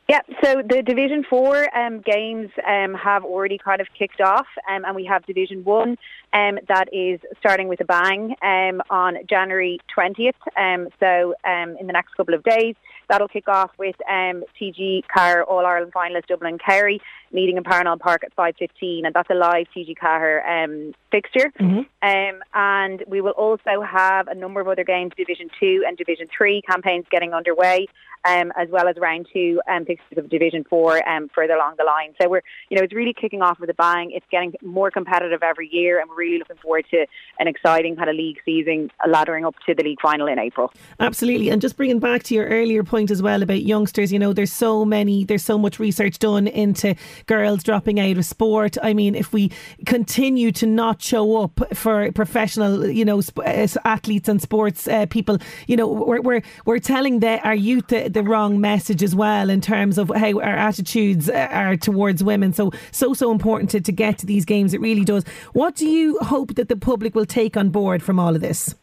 Yeah, 0.07 0.19
so 0.43 0.61
the 0.61 0.83
Division 0.83 1.25
4 1.27 1.75
um, 1.75 1.99
games 2.01 2.51
um, 2.67 2.93
have 2.93 3.25
already 3.25 3.57
kind 3.57 3.81
of 3.81 3.87
kicked 3.97 4.21
off, 4.21 4.45
um, 4.69 4.85
and 4.85 4.95
we 4.95 5.03
have 5.05 5.25
Division 5.25 5.63
1 5.63 5.97
um, 6.33 6.59
that 6.67 6.93
is 6.93 7.19
starting 7.39 7.67
with 7.67 7.81
a 7.81 7.85
bang 7.85 8.35
um, 8.43 8.83
on 8.91 9.17
January 9.27 9.79
20th. 9.97 10.33
Um, 10.55 10.89
so 10.99 11.33
in 11.43 11.87
the 11.87 11.93
next 11.93 12.13
couple 12.13 12.35
of 12.35 12.43
days, 12.43 12.75
that'll 13.09 13.27
kick 13.27 13.47
off 13.47 13.71
with 13.79 13.95
TG4 14.07 15.47
All 15.47 15.65
Ireland 15.65 15.91
finalist 15.91 16.27
Dublin 16.27 16.59
Kerry 16.59 17.01
meeting 17.35 17.57
in 17.57 17.63
Parnell 17.63 17.97
Park 17.97 18.23
at 18.23 18.35
5.15, 18.35 19.05
and 19.05 19.13
that's 19.13 19.29
a 19.29 19.35
live 19.35 19.67
TG4 19.75 20.93
fixture. 21.11 21.51
Mm-hmm. 21.59 22.41
and 22.53 23.03
we 23.07 23.21
will 23.21 23.31
also 23.31 23.81
have 23.81 24.27
a 24.27 24.35
number 24.35 24.61
of 24.61 24.67
other 24.67 24.83
games, 24.83 25.11
Division 25.15 25.49
2 25.59 25.83
and 25.87 25.97
Division 25.97 26.27
3 26.35 26.61
campaigns 26.63 27.05
getting 27.11 27.33
underway 27.33 27.87
um, 28.25 28.51
as 28.57 28.69
well 28.69 28.87
as 28.87 28.95
round 28.97 29.27
two 29.31 29.61
um, 29.69 29.85
fixtures 29.85 30.17
of 30.17 30.29
Division 30.29 30.65
Four 30.67 31.07
um, 31.07 31.29
further 31.33 31.53
along 31.53 31.75
the 31.77 31.83
line. 31.83 32.13
So 32.19 32.27
we're, 32.27 32.41
you 32.69 32.77
know, 32.77 32.83
it's 32.83 32.93
really 32.93 33.13
kicking 33.13 33.41
off 33.41 33.59
with 33.59 33.69
a 33.69 33.73
bang. 33.73 34.11
It's 34.11 34.25
getting 34.31 34.53
more 34.63 34.89
competitive 34.91 35.43
every 35.43 35.69
year, 35.71 35.99
and 35.99 36.09
we're 36.09 36.17
really 36.17 36.39
looking 36.39 36.57
forward 36.57 36.85
to 36.91 37.05
an 37.39 37.47
exciting 37.47 37.95
kind 37.95 38.09
of 38.09 38.15
league 38.15 38.39
season, 38.43 38.91
laddering 39.07 39.45
up 39.45 39.55
to 39.67 39.75
the 39.75 39.83
league 39.83 40.01
final 40.01 40.27
in 40.27 40.39
April. 40.39 40.73
Absolutely, 40.99 41.49
and 41.49 41.61
just 41.61 41.77
bringing 41.77 41.99
back 41.99 42.23
to 42.23 42.33
your 42.33 42.47
earlier 42.47 42.83
point 42.83 43.11
as 43.11 43.21
well 43.21 43.43
about 43.43 43.61
youngsters. 43.61 44.11
You 44.11 44.19
know, 44.19 44.33
there's 44.33 44.53
so 44.53 44.83
many, 44.83 45.23
there's 45.23 45.45
so 45.45 45.57
much 45.57 45.79
research 45.79 46.19
done 46.19 46.47
into 46.47 46.95
girls 47.25 47.63
dropping 47.63 47.99
out 47.99 48.17
of 48.17 48.25
sport. 48.25 48.77
I 48.81 48.93
mean, 48.93 49.15
if 49.15 49.33
we 49.33 49.51
continue 49.85 50.51
to 50.53 50.65
not 50.65 51.01
show 51.01 51.41
up 51.41 51.61
for 51.73 52.11
professional, 52.11 52.87
you 52.87 53.05
know, 53.05 53.21
uh, 53.37 53.67
athletes 53.83 54.29
and 54.29 54.41
sports 54.41 54.87
uh, 54.87 55.05
people, 55.07 55.37
you 55.67 55.77
know, 55.77 55.87
we're 55.87 56.21
we're, 56.21 56.41
we're 56.65 56.79
telling 56.79 57.19
the, 57.19 57.39
our 57.41 57.55
youth 57.55 57.87
the 57.87 58.23
wrong 58.23 58.59
message 58.59 59.03
as 59.03 59.15
well 59.15 59.49
in 59.49 59.61
terms 59.61 59.97
of 59.97 60.09
how 60.09 60.39
our 60.39 60.55
attitudes 60.55 61.29
are 61.29 61.75
towards 61.77 62.23
women. 62.23 62.53
So, 62.53 62.71
so, 62.91 63.13
so 63.13 63.31
important 63.31 63.69
to, 63.71 63.81
to 63.81 63.91
get 63.91 64.17
to 64.19 64.25
these 64.25 64.45
games. 64.45 64.73
It 64.73 64.81
really 64.81 65.03
does. 65.03 65.23
What 65.53 65.75
do 65.75 65.87
you 65.87 66.17
hope 66.19 66.55
that 66.55 66.69
the 66.69 66.75
public 66.75 67.15
will 67.15 67.25
take 67.25 67.57
on 67.57 67.69
board 67.69 68.01
from 68.01 68.19
all 68.19 68.35
of 68.35 68.41
this? 68.41 68.75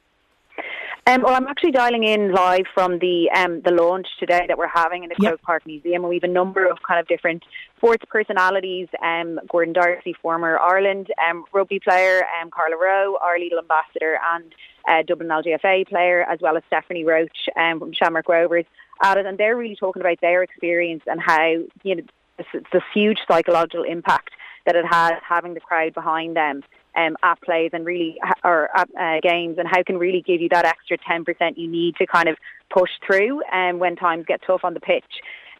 Um, 1.05 1.23
well, 1.23 1.35
I'm 1.35 1.49
actually 1.49 1.73
dialing 1.73 2.05
in 2.05 2.33
live 2.33 2.67
from 2.73 3.01
the 3.01 3.29
um, 3.35 3.61
the 3.63 3.73
launch 3.73 4.07
today 4.21 4.45
that 4.47 4.57
we're 4.57 4.69
having 4.69 5.03
in 5.03 5.09
the 5.09 5.17
yep. 5.19 5.31
Croke 5.31 5.43
Park 5.43 5.67
Museum, 5.67 6.03
we 6.05 6.15
have 6.15 6.23
a 6.23 6.29
number 6.29 6.65
of 6.65 6.79
kind 6.87 7.01
of 7.01 7.09
different 7.09 7.43
sports 7.77 8.05
personalities. 8.09 8.87
Um, 9.03 9.41
Gordon 9.51 9.73
D'Arcy, 9.73 10.15
former 10.23 10.59
Ireland 10.61 11.09
um, 11.29 11.45
rugby 11.53 11.81
player, 11.81 12.23
um, 12.41 12.51
Carla 12.51 12.77
Rowe, 12.77 13.17
our 13.21 13.37
Lidl 13.37 13.59
ambassador, 13.59 14.19
and 14.33 14.55
uh, 14.89 15.03
Dublin 15.05 15.29
LGFA 15.29 15.89
player, 15.89 16.23
as 16.23 16.39
well 16.41 16.57
as 16.57 16.63
Stephanie 16.69 17.05
Roche 17.05 17.49
um, 17.57 17.81
from 17.81 17.93
Shamrock 17.93 18.29
Rovers 18.29 18.67
it, 19.03 19.27
and 19.27 19.39
they're 19.39 19.57
really 19.57 19.77
talking 19.77 20.01
about 20.01 20.21
their 20.21 20.43
experience 20.43 21.03
and 21.07 21.21
how 21.21 21.55
you 21.83 21.97
know 21.97 22.03
this, 22.39 22.47
this 22.73 22.83
huge 22.95 23.19
psychological 23.29 23.85
impact 23.85 24.31
that 24.67 24.77
it 24.77 24.85
has 24.89 25.13
having 25.29 25.55
the 25.55 25.61
crowd 25.61 25.93
behind 25.95 26.37
them 26.37 26.63
um, 26.97 27.17
at 27.23 27.41
plays 27.43 27.71
and 27.73 27.85
really 27.85 28.17
or 28.45 28.69
at 28.77 28.89
uh, 28.99 29.21
games, 29.23 29.59
and 29.59 29.69
how 29.69 29.83
can 29.83 29.99
really 29.99 30.23
give 30.23 30.41
you 30.41 30.49
that 30.51 30.65
extra 30.65 30.97
ten 30.99 31.25
percent 31.25 31.59
you 31.59 31.69
need 31.69 31.97
to 31.97 32.07
kind 32.07 32.29
of 32.29 32.37
push 32.71 32.91
through 33.07 33.43
um, 33.53 33.79
when 33.79 33.97
times 33.97 34.25
get 34.27 34.41
tough 34.47 34.61
on 34.65 34.75
the 34.75 34.81
pitch. 34.81 35.05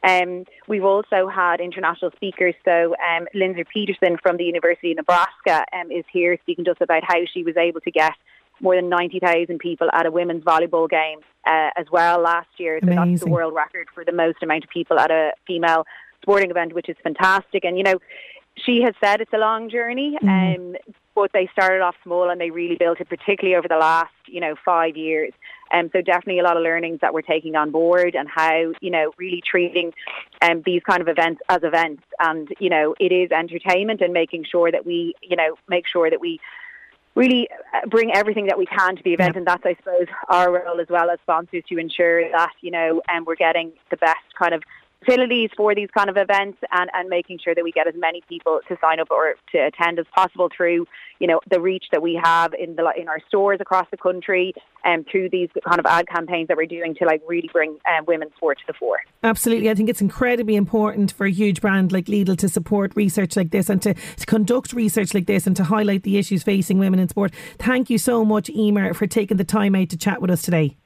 Um, 0.05 0.45
we've 0.67 0.85
also 0.85 1.29
had 1.29 1.61
international 1.61 2.11
speakers. 2.17 2.55
So 2.65 2.95
um, 3.09 3.29
Lindsay 3.35 3.65
Peterson 3.73 4.17
from 4.21 4.37
the 4.37 4.45
University 4.45 4.91
of 4.91 4.97
Nebraska 4.97 5.65
um, 5.73 5.93
is 5.93 6.05
here 6.13 6.37
speaking 6.43 6.65
to 6.65 6.73
us 6.73 6.77
about 6.81 7.05
how 7.07 7.21
she 7.33 7.45
was 7.45 7.57
able 7.57 7.81
to 7.83 7.91
get 7.91 8.13
more 8.61 8.75
than 8.77 8.89
90,000 8.89 9.59
people 9.59 9.89
at 9.93 10.07
a 10.07 10.11
women's 10.11 10.45
volleyball 10.45 10.89
game 10.89 11.21
uh, 11.47 11.71
as 11.77 11.87
well 11.93 12.21
last 12.21 12.49
year. 12.59 12.81
So 12.81 12.89
Amazing. 12.91 13.13
that's 13.13 13.25
the 13.25 13.31
world 13.31 13.55
record 13.55 13.89
for 13.95 14.05
the 14.05 14.13
most 14.13 14.43
amount 14.43 14.65
of 14.65 14.71
people 14.71 14.99
at 14.99 15.11
a 15.11 15.33
female 15.47 15.87
sporting 16.21 16.51
event, 16.51 16.75
which 16.75 16.89
is 16.89 16.97
fantastic. 17.03 17.65
And, 17.65 17.77
you 17.77 17.85
know, 17.85 17.99
she 18.57 18.83
has 18.83 18.95
said 19.03 19.21
it's 19.21 19.33
a 19.33 19.39
long 19.39 19.71
journey, 19.71 20.19
Mm. 20.23 20.57
um, 20.57 20.77
but 21.15 21.31
they 21.33 21.49
started 21.53 21.83
off 21.83 21.95
small 22.03 22.31
and 22.31 22.41
they 22.41 22.51
really 22.51 22.77
built 22.77 23.01
it, 23.01 23.09
particularly 23.09 23.57
over 23.57 23.69
the 23.69 23.77
last, 23.77 24.13
you 24.27 24.41
know, 24.41 24.55
five 24.65 24.97
years. 24.97 25.33
Um, 25.73 25.91
so 25.93 26.03
definitely 26.03 26.39
a 26.39 26.43
lot 26.43 26.57
of 26.57 26.63
learnings 26.63 27.01
that 27.01 27.15
we're 27.15 27.23
taking 27.23 27.57
on 27.57 27.71
board 27.71 28.15
and 28.15 28.29
how, 28.29 28.73
you 28.81 28.91
know, 28.91 29.13
really 29.17 29.43
treating 29.45 29.93
um, 30.43 30.63
these 30.65 30.83
kind 30.83 31.01
of 31.01 31.09
events 31.09 31.41
as 31.49 31.63
events. 31.63 32.03
And, 32.19 32.49
you 32.59 32.69
know, 32.69 32.95
it 33.01 33.13
is 33.13 33.31
entertainment 33.31 34.01
and 34.01 34.13
making 34.13 34.45
sure 34.45 34.71
that 34.71 34.85
we, 34.85 35.15
you 35.23 35.37
know, 35.37 35.57
make 35.69 35.87
sure 35.87 36.11
that 36.11 36.21
we 36.21 36.41
really 37.15 37.49
uh, 37.75 37.87
bring 37.89 38.11
everything 38.15 38.47
that 38.47 38.59
we 38.59 38.67
can 38.67 38.97
to 38.97 39.03
the 39.03 39.13
event. 39.15 39.35
Yeah. 39.35 39.39
And 39.39 39.47
that's, 39.47 39.65
I 39.65 39.75
suppose, 39.77 40.07
our 40.29 40.53
role 40.53 40.81
as 40.81 40.89
well 40.89 41.11
as 41.11 41.19
sponsors 41.23 41.63
to 41.69 41.79
ensure 41.79 42.31
that, 42.31 42.53
you 42.61 42.71
know, 42.71 43.03
um, 43.15 43.25
we're 43.27 43.37
getting 43.37 43.73
the 43.91 43.97
best 43.97 44.35
kind 44.39 44.55
of 44.55 44.63
facilities 45.05 45.51
for 45.57 45.75
these 45.75 45.89
kind 45.97 46.09
of 46.09 46.17
events 46.17 46.59
and, 46.71 46.91
and 46.95 47.09
making 47.09 47.39
sure 47.43 47.55
that 47.55 47.65
we 47.65 47.73
get 47.73 47.87
as 47.87 47.95
many 47.97 48.23
people 48.29 48.61
to 48.69 48.77
sign 48.81 49.01
up 49.01 49.11
or 49.11 49.35
to 49.53 49.59
attend 49.59 49.99
as 49.99 50.07
possible 50.15 50.49
through, 50.55 50.87
you 51.19 51.27
know, 51.27 51.41
the 51.51 51.61
reach 51.61 51.85
that 51.93 52.03
we 52.03 52.21
have 52.23 52.53
in 52.55 52.77
the 52.77 52.93
in 52.97 53.09
our 53.09 53.21
stores 53.29 53.59
across 53.61 53.87
the 53.91 53.97
country 53.97 54.55
and 54.85 55.07
through 55.11 55.29
these 55.31 55.49
kind 55.67 55.79
of 55.79 55.87
ad 55.87 56.07
campaigns 56.09 56.49
that 56.49 56.57
we're 56.57 56.67
doing 56.67 56.95
to 56.95 57.05
like 57.05 57.23
really 57.27 57.49
bring 57.53 57.79
um, 57.89 58.05
women's 58.07 58.33
sport 58.37 58.59
to 58.59 58.65
the 58.67 58.73
fore. 58.73 58.99
Absolutely. 59.23 59.71
I 59.71 59.75
think 59.75 59.89
it's 59.89 60.01
incredibly 60.01 60.57
important 60.57 61.13
for 61.13 61.27
a 61.27 61.31
huge 61.31 61.61
brand 61.61 61.93
like 61.93 62.07
Lidl 62.07 62.37
to 62.39 62.49
support 62.49 62.93
research 62.97 63.37
like 63.37 63.51
this 63.51 63.69
and 63.69 63.81
to, 63.83 63.95
to 63.95 64.27
conduct 64.27 64.73
research 64.73 65.15
like 65.15 65.27
this 65.27 65.47
and 65.47 65.57
to 65.57 65.65
highlight 65.65 66.03
the 66.03 66.19
issues 66.19 66.43
facing 66.43 66.79
women 66.79 66.99
in 66.99 67.09
sport. 67.09 67.33
Thank 67.59 67.91
you 67.91 67.99
so 67.99 68.25
much, 68.25 68.51
Emer, 68.51 68.95
for 68.95 69.07
taking 69.07 69.37
the 69.37 69.45
time 69.45 69.75
out 69.75 69.91
to 69.91 69.97
chat 69.97 70.21
with 70.21 70.31
us 70.31 70.43
today. 70.43 70.77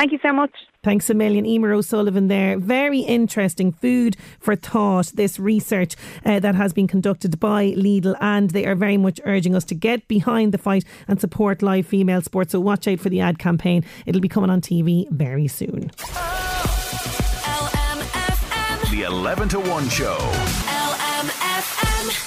Thank 0.00 0.12
you 0.12 0.18
so 0.22 0.32
much. 0.32 0.52
Thanks 0.82 1.10
a 1.10 1.14
million. 1.14 1.44
Emer 1.44 1.74
O'Sullivan 1.74 2.28
there. 2.28 2.58
Very 2.58 3.00
interesting 3.00 3.70
food 3.70 4.16
for 4.38 4.56
thought, 4.56 5.08
this 5.08 5.38
research 5.38 5.94
uh, 6.24 6.40
that 6.40 6.54
has 6.54 6.72
been 6.72 6.88
conducted 6.88 7.38
by 7.38 7.72
Lidl, 7.72 8.16
and 8.18 8.48
they 8.48 8.64
are 8.64 8.74
very 8.74 8.96
much 8.96 9.20
urging 9.26 9.54
us 9.54 9.62
to 9.64 9.74
get 9.74 10.08
behind 10.08 10.52
the 10.52 10.58
fight 10.58 10.86
and 11.06 11.20
support 11.20 11.60
live 11.60 11.86
female 11.86 12.22
sport. 12.22 12.50
So 12.50 12.60
watch 12.60 12.88
out 12.88 12.98
for 12.98 13.10
the 13.10 13.20
ad 13.20 13.38
campaign. 13.38 13.84
It'll 14.06 14.22
be 14.22 14.28
coming 14.28 14.48
on 14.48 14.62
TV 14.62 15.06
very 15.10 15.48
soon. 15.48 15.90
The 18.90 19.02
11 19.06 19.50
to 19.50 19.60
1 19.60 19.88
show. 19.90 20.16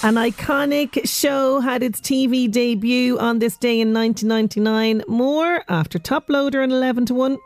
An 0.04 0.16
iconic 0.16 1.10
show 1.10 1.60
had 1.60 1.82
its 1.82 2.00
TV 2.00 2.52
debut 2.52 3.18
on 3.18 3.40
this 3.40 3.58
day 3.58 3.80
in 3.80 3.94
1999. 3.94 5.04
More 5.08 5.64
after 5.70 5.98
Toploader 5.98 6.62
and 6.62 6.72
11 6.72 7.08
to 7.08 7.14
1. 7.16 7.38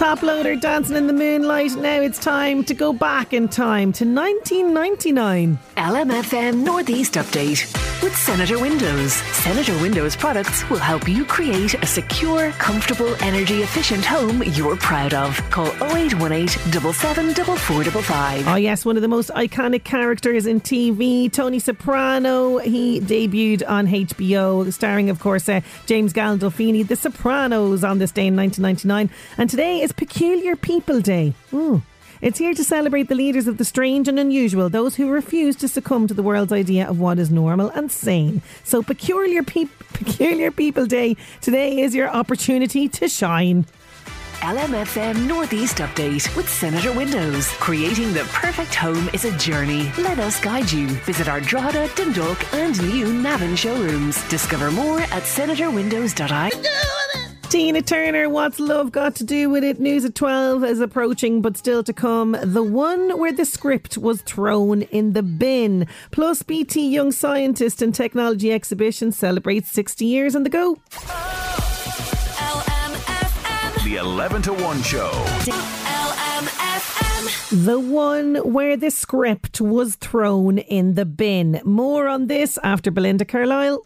Toploader 0.00 0.58
dancing 0.58 0.96
in 0.96 1.06
the 1.06 1.12
moonlight. 1.12 1.76
Now 1.76 2.00
it's 2.00 2.18
time 2.18 2.64
to 2.64 2.72
go 2.72 2.90
back 2.90 3.34
in 3.34 3.48
time 3.48 3.92
to 3.92 4.06
1999. 4.06 5.58
LMFM 5.76 6.64
Northeast 6.64 7.16
Update 7.16 7.89
with 8.02 8.16
Senator 8.16 8.58
Windows. 8.58 9.12
Senator 9.12 9.72
Windows 9.80 10.16
products 10.16 10.68
will 10.70 10.78
help 10.78 11.08
you 11.08 11.24
create 11.24 11.74
a 11.74 11.86
secure, 11.86 12.50
comfortable, 12.52 13.14
energy 13.22 13.62
efficient 13.62 14.04
home 14.04 14.42
you're 14.42 14.76
proud 14.76 15.14
of. 15.14 15.36
Call 15.50 15.66
0818 15.66 16.48
774455. 16.48 18.48
Oh, 18.48 18.54
yes, 18.56 18.84
one 18.84 18.96
of 18.96 19.02
the 19.02 19.08
most 19.08 19.30
iconic 19.30 19.84
characters 19.84 20.46
in 20.46 20.60
TV, 20.60 21.32
Tony 21.32 21.58
Soprano. 21.58 22.58
He 22.58 23.00
debuted 23.00 23.68
on 23.68 23.86
HBO, 23.86 24.72
starring, 24.72 25.10
of 25.10 25.20
course, 25.20 25.48
uh, 25.48 25.60
James 25.86 26.12
Gandolfini. 26.12 26.86
The 26.86 26.96
Sopranos 26.96 27.84
on 27.84 27.98
this 27.98 28.12
day 28.12 28.26
in 28.26 28.36
1999. 28.36 29.10
And 29.38 29.50
today 29.50 29.80
is 29.80 29.92
Peculiar 29.92 30.56
People 30.56 31.00
Day. 31.00 31.34
Ooh. 31.52 31.82
It's 32.22 32.38
here 32.38 32.52
to 32.52 32.64
celebrate 32.64 33.08
the 33.08 33.14
leaders 33.14 33.46
of 33.46 33.56
the 33.56 33.64
strange 33.64 34.06
and 34.06 34.18
unusual, 34.18 34.68
those 34.68 34.96
who 34.96 35.08
refuse 35.08 35.56
to 35.56 35.68
succumb 35.68 36.06
to 36.06 36.12
the 36.12 36.22
world's 36.22 36.52
idea 36.52 36.86
of 36.86 37.00
what 37.00 37.18
is 37.18 37.30
normal 37.30 37.70
and 37.70 37.90
sane. 37.90 38.42
So, 38.62 38.82
Peculiar, 38.82 39.42
Peop 39.42 39.70
Peculiar 39.94 40.50
People 40.50 40.84
Day 40.84 41.16
today 41.40 41.80
is 41.80 41.94
your 41.94 42.10
opportunity 42.10 42.88
to 42.88 43.08
shine. 43.08 43.64
LMFM 44.40 45.26
Northeast 45.26 45.78
Update 45.78 46.34
with 46.36 46.48
Senator 46.48 46.92
Windows. 46.92 47.48
Creating 47.58 48.12
the 48.12 48.24
perfect 48.32 48.74
home 48.74 49.08
is 49.14 49.24
a 49.24 49.36
journey. 49.38 49.90
Let 49.98 50.18
us 50.18 50.40
guide 50.40 50.70
you. 50.70 50.88
Visit 50.88 51.28
our 51.28 51.40
Drogheda, 51.40 51.88
Dundalk, 51.94 52.52
and 52.54 52.78
new 52.88 53.12
Navan 53.12 53.56
showrooms. 53.56 54.26
Discover 54.28 54.70
more 54.72 55.00
at 55.00 55.24
senatorwindows.ie. 55.24 57.19
Tina 57.50 57.82
Turner, 57.82 58.28
what's 58.28 58.60
love 58.60 58.92
got 58.92 59.16
to 59.16 59.24
do 59.24 59.50
with 59.50 59.64
it? 59.64 59.80
News 59.80 60.04
at 60.04 60.14
12 60.14 60.62
is 60.62 60.78
approaching, 60.78 61.42
but 61.42 61.56
still 61.56 61.82
to 61.82 61.92
come. 61.92 62.36
The 62.40 62.62
one 62.62 63.18
where 63.18 63.32
the 63.32 63.44
script 63.44 63.98
was 63.98 64.22
thrown 64.22 64.82
in 64.82 65.14
the 65.14 65.24
bin. 65.24 65.88
Plus, 66.12 66.44
BT 66.44 66.88
Young 66.88 67.10
Scientist 67.10 67.82
and 67.82 67.92
Technology 67.92 68.52
Exhibition 68.52 69.10
celebrates 69.10 69.68
60 69.72 70.04
years 70.04 70.36
on 70.36 70.44
the 70.44 70.48
go. 70.48 70.76
The 73.82 73.96
11 73.98 74.42
to 74.42 74.52
1 74.52 74.82
show. 74.82 75.10
The 77.50 77.80
one 77.80 78.36
where 78.36 78.76
the 78.76 78.92
script 78.92 79.60
was 79.60 79.96
thrown 79.96 80.58
in 80.58 80.94
the 80.94 81.04
bin. 81.04 81.60
More 81.64 82.06
on 82.06 82.28
this 82.28 82.60
after 82.62 82.92
Belinda 82.92 83.24
Carlisle. 83.24 83.84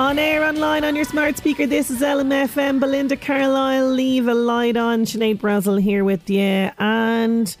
On 0.00 0.18
air, 0.18 0.46
online, 0.46 0.82
on 0.82 0.96
your 0.96 1.04
smart 1.04 1.36
speaker, 1.36 1.66
this 1.66 1.90
is 1.90 2.00
LMFM. 2.00 2.80
Belinda 2.80 3.18
Carlisle, 3.18 3.86
leave 3.90 4.28
a 4.28 4.34
light 4.34 4.74
on. 4.78 5.04
Sinead 5.04 5.36
Brazel 5.36 5.78
here 5.78 6.04
with 6.04 6.30
you. 6.30 6.70
And, 6.78 7.54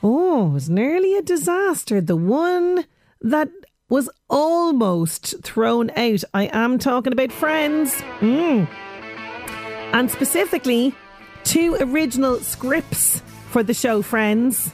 oh, 0.00 0.46
it 0.46 0.52
was 0.52 0.70
nearly 0.70 1.16
a 1.16 1.20
disaster. 1.20 2.00
The 2.00 2.14
one 2.14 2.84
that 3.22 3.48
was 3.88 4.08
almost 4.30 5.42
thrown 5.42 5.90
out. 5.96 6.22
I 6.32 6.44
am 6.52 6.78
talking 6.78 7.12
about 7.12 7.32
Friends. 7.32 7.92
Mm. 8.20 8.68
And 9.92 10.08
specifically, 10.12 10.94
two 11.42 11.76
original 11.80 12.38
scripts 12.38 13.20
for 13.50 13.64
the 13.64 13.74
show 13.74 14.00
Friends 14.00 14.70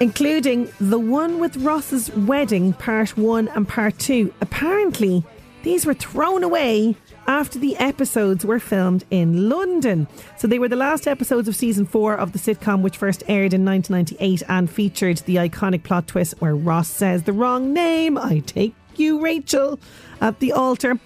including 0.00 0.70
the 0.78 0.96
one 0.96 1.40
with 1.40 1.56
Ross's 1.56 2.08
wedding, 2.14 2.72
part 2.72 3.16
one 3.16 3.48
and 3.48 3.66
part 3.66 3.98
two. 3.98 4.32
Apparently, 4.40 5.24
these 5.62 5.84
were 5.84 5.94
thrown 5.94 6.44
away 6.44 6.96
after 7.26 7.58
the 7.58 7.76
episodes 7.76 8.44
were 8.44 8.58
filmed 8.58 9.04
in 9.10 9.48
London. 9.48 10.08
So 10.36 10.48
they 10.48 10.58
were 10.58 10.68
the 10.68 10.76
last 10.76 11.06
episodes 11.06 11.48
of 11.48 11.56
season 11.56 11.84
four 11.84 12.14
of 12.14 12.32
the 12.32 12.38
sitcom, 12.38 12.80
which 12.80 12.96
first 12.96 13.22
aired 13.28 13.52
in 13.52 13.64
1998 13.64 14.42
and 14.48 14.70
featured 14.70 15.18
the 15.18 15.36
iconic 15.36 15.82
plot 15.82 16.06
twist 16.06 16.40
where 16.40 16.56
Ross 16.56 16.88
says 16.88 17.24
the 17.24 17.32
wrong 17.32 17.72
name, 17.72 18.16
I 18.16 18.40
take 18.40 18.74
you, 18.96 19.20
Rachel, 19.20 19.78
at 20.20 20.40
the 20.40 20.52
altar. 20.52 20.98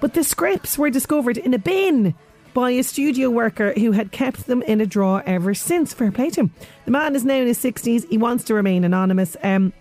But 0.00 0.14
the 0.14 0.24
scripts 0.24 0.78
were 0.78 0.90
discovered 0.90 1.38
in 1.38 1.54
a 1.54 1.58
bin 1.58 2.14
by 2.52 2.70
a 2.70 2.82
studio 2.82 3.30
worker 3.30 3.72
who 3.72 3.92
had 3.92 4.12
kept 4.12 4.46
them 4.46 4.62
in 4.62 4.80
a 4.80 4.86
drawer 4.86 5.22
ever 5.26 5.54
since. 5.54 5.92
Fair 5.92 6.10
play 6.10 6.30
to 6.30 6.42
him. 6.42 6.54
The 6.84 6.90
man 6.90 7.14
is 7.14 7.24
now 7.24 7.34
in 7.34 7.46
his 7.46 7.58
60s. 7.58 8.08
He 8.08 8.18
wants 8.18 8.44
to 8.44 8.54
remain 8.54 8.84
anonymous. 8.84 9.36
Um, 9.42 9.72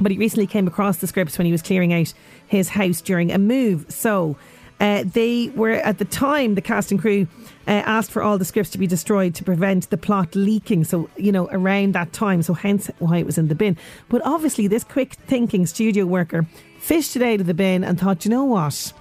but 0.00 0.10
he 0.10 0.18
recently 0.18 0.46
came 0.46 0.66
across 0.66 0.98
the 0.98 1.06
scripts 1.06 1.38
when 1.38 1.46
he 1.46 1.52
was 1.52 1.62
clearing 1.62 1.92
out 1.92 2.12
his 2.54 2.68
house 2.70 3.00
during 3.00 3.32
a 3.32 3.38
move. 3.38 3.86
So 3.88 4.36
uh, 4.80 5.04
they 5.06 5.48
were, 5.54 5.70
at 5.70 5.98
the 5.98 6.04
time, 6.04 6.54
the 6.54 6.60
cast 6.60 6.90
and 6.90 7.00
crew 7.00 7.26
uh, 7.66 7.70
asked 7.70 8.10
for 8.10 8.22
all 8.22 8.38
the 8.38 8.44
scripts 8.44 8.70
to 8.70 8.78
be 8.78 8.86
destroyed 8.86 9.34
to 9.36 9.44
prevent 9.44 9.88
the 9.90 9.96
plot 9.96 10.34
leaking. 10.34 10.84
So, 10.84 11.08
you 11.16 11.32
know, 11.32 11.48
around 11.50 11.94
that 11.94 12.12
time. 12.12 12.42
So, 12.42 12.54
hence 12.54 12.90
why 12.98 13.18
it 13.18 13.26
was 13.26 13.38
in 13.38 13.48
the 13.48 13.54
bin. 13.54 13.76
But 14.08 14.22
obviously, 14.24 14.66
this 14.66 14.84
quick 14.84 15.14
thinking 15.26 15.66
studio 15.66 16.06
worker 16.06 16.46
fished 16.78 17.16
it 17.16 17.22
out 17.22 17.40
of 17.40 17.46
the 17.46 17.54
bin 17.54 17.84
and 17.84 17.98
thought, 17.98 18.24
you 18.24 18.30
know 18.30 18.44
what? 18.44 18.92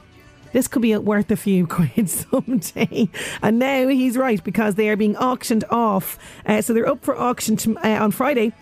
This 0.53 0.67
could 0.67 0.83
be 0.83 0.95
worth 0.95 1.31
a 1.31 1.35
few 1.35 1.65
quid 1.75 2.09
someday. 2.09 3.09
And 3.41 3.59
now 3.59 3.87
he's 3.87 4.15
right 4.15 4.43
because 4.43 4.75
they 4.75 4.89
are 4.89 4.95
being 4.95 5.17
auctioned 5.17 5.65
off. 5.69 6.17
Uh, 6.45 6.61
so 6.61 6.73
they're 6.73 6.87
up 6.87 7.03
for 7.03 7.17
auction 7.17 7.57
to, 7.57 7.77
uh, 7.79 8.03
on 8.03 8.11
Friday 8.11 8.53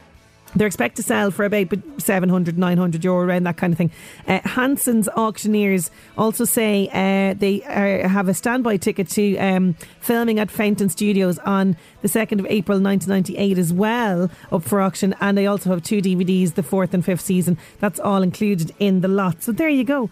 They're 0.56 0.68
expected 0.68 1.04
to 1.04 1.08
sell 1.08 1.32
for 1.32 1.46
about 1.46 1.68
700, 1.98 2.58
900 2.58 3.04
euro, 3.04 3.26
around 3.26 3.44
that 3.44 3.58
kind 3.58 3.74
of 3.74 3.78
thing. 3.78 3.92
Uh, 4.28 4.40
Hanson's 4.44 5.08
auctioneers 5.10 5.92
also 6.18 6.46
say 6.46 6.90
uh, 6.90 7.34
they 7.34 7.64
are, 7.64 8.08
have 8.08 8.28
a 8.28 8.34
standby 8.34 8.78
ticket 8.78 9.10
to 9.10 9.38
um, 9.38 9.76
filming 10.02 10.40
at 10.40 10.52
Fountain 10.52 10.90
Studios 10.90 11.40
on 11.40 11.78
the 12.02 12.08
2nd 12.08 12.40
of 12.40 12.46
April 12.48 12.80
1998 12.80 13.58
as 13.58 13.74
well, 13.74 14.30
up 14.52 14.64
for 14.64 14.82
auction. 14.82 15.16
And 15.22 15.38
they 15.38 15.48
also 15.48 15.70
have 15.70 15.84
two 15.84 16.02
DVDs, 16.02 16.56
the 16.56 16.64
fourth 16.64 16.94
and 16.94 17.04
fifth 17.04 17.22
season. 17.22 17.58
That's 17.80 18.00
all 18.00 18.22
included 18.22 18.74
in 18.80 19.02
the 19.02 19.08
lot. 19.08 19.44
So 19.44 19.52
there 19.52 19.70
you 19.70 19.84
go 19.84 20.10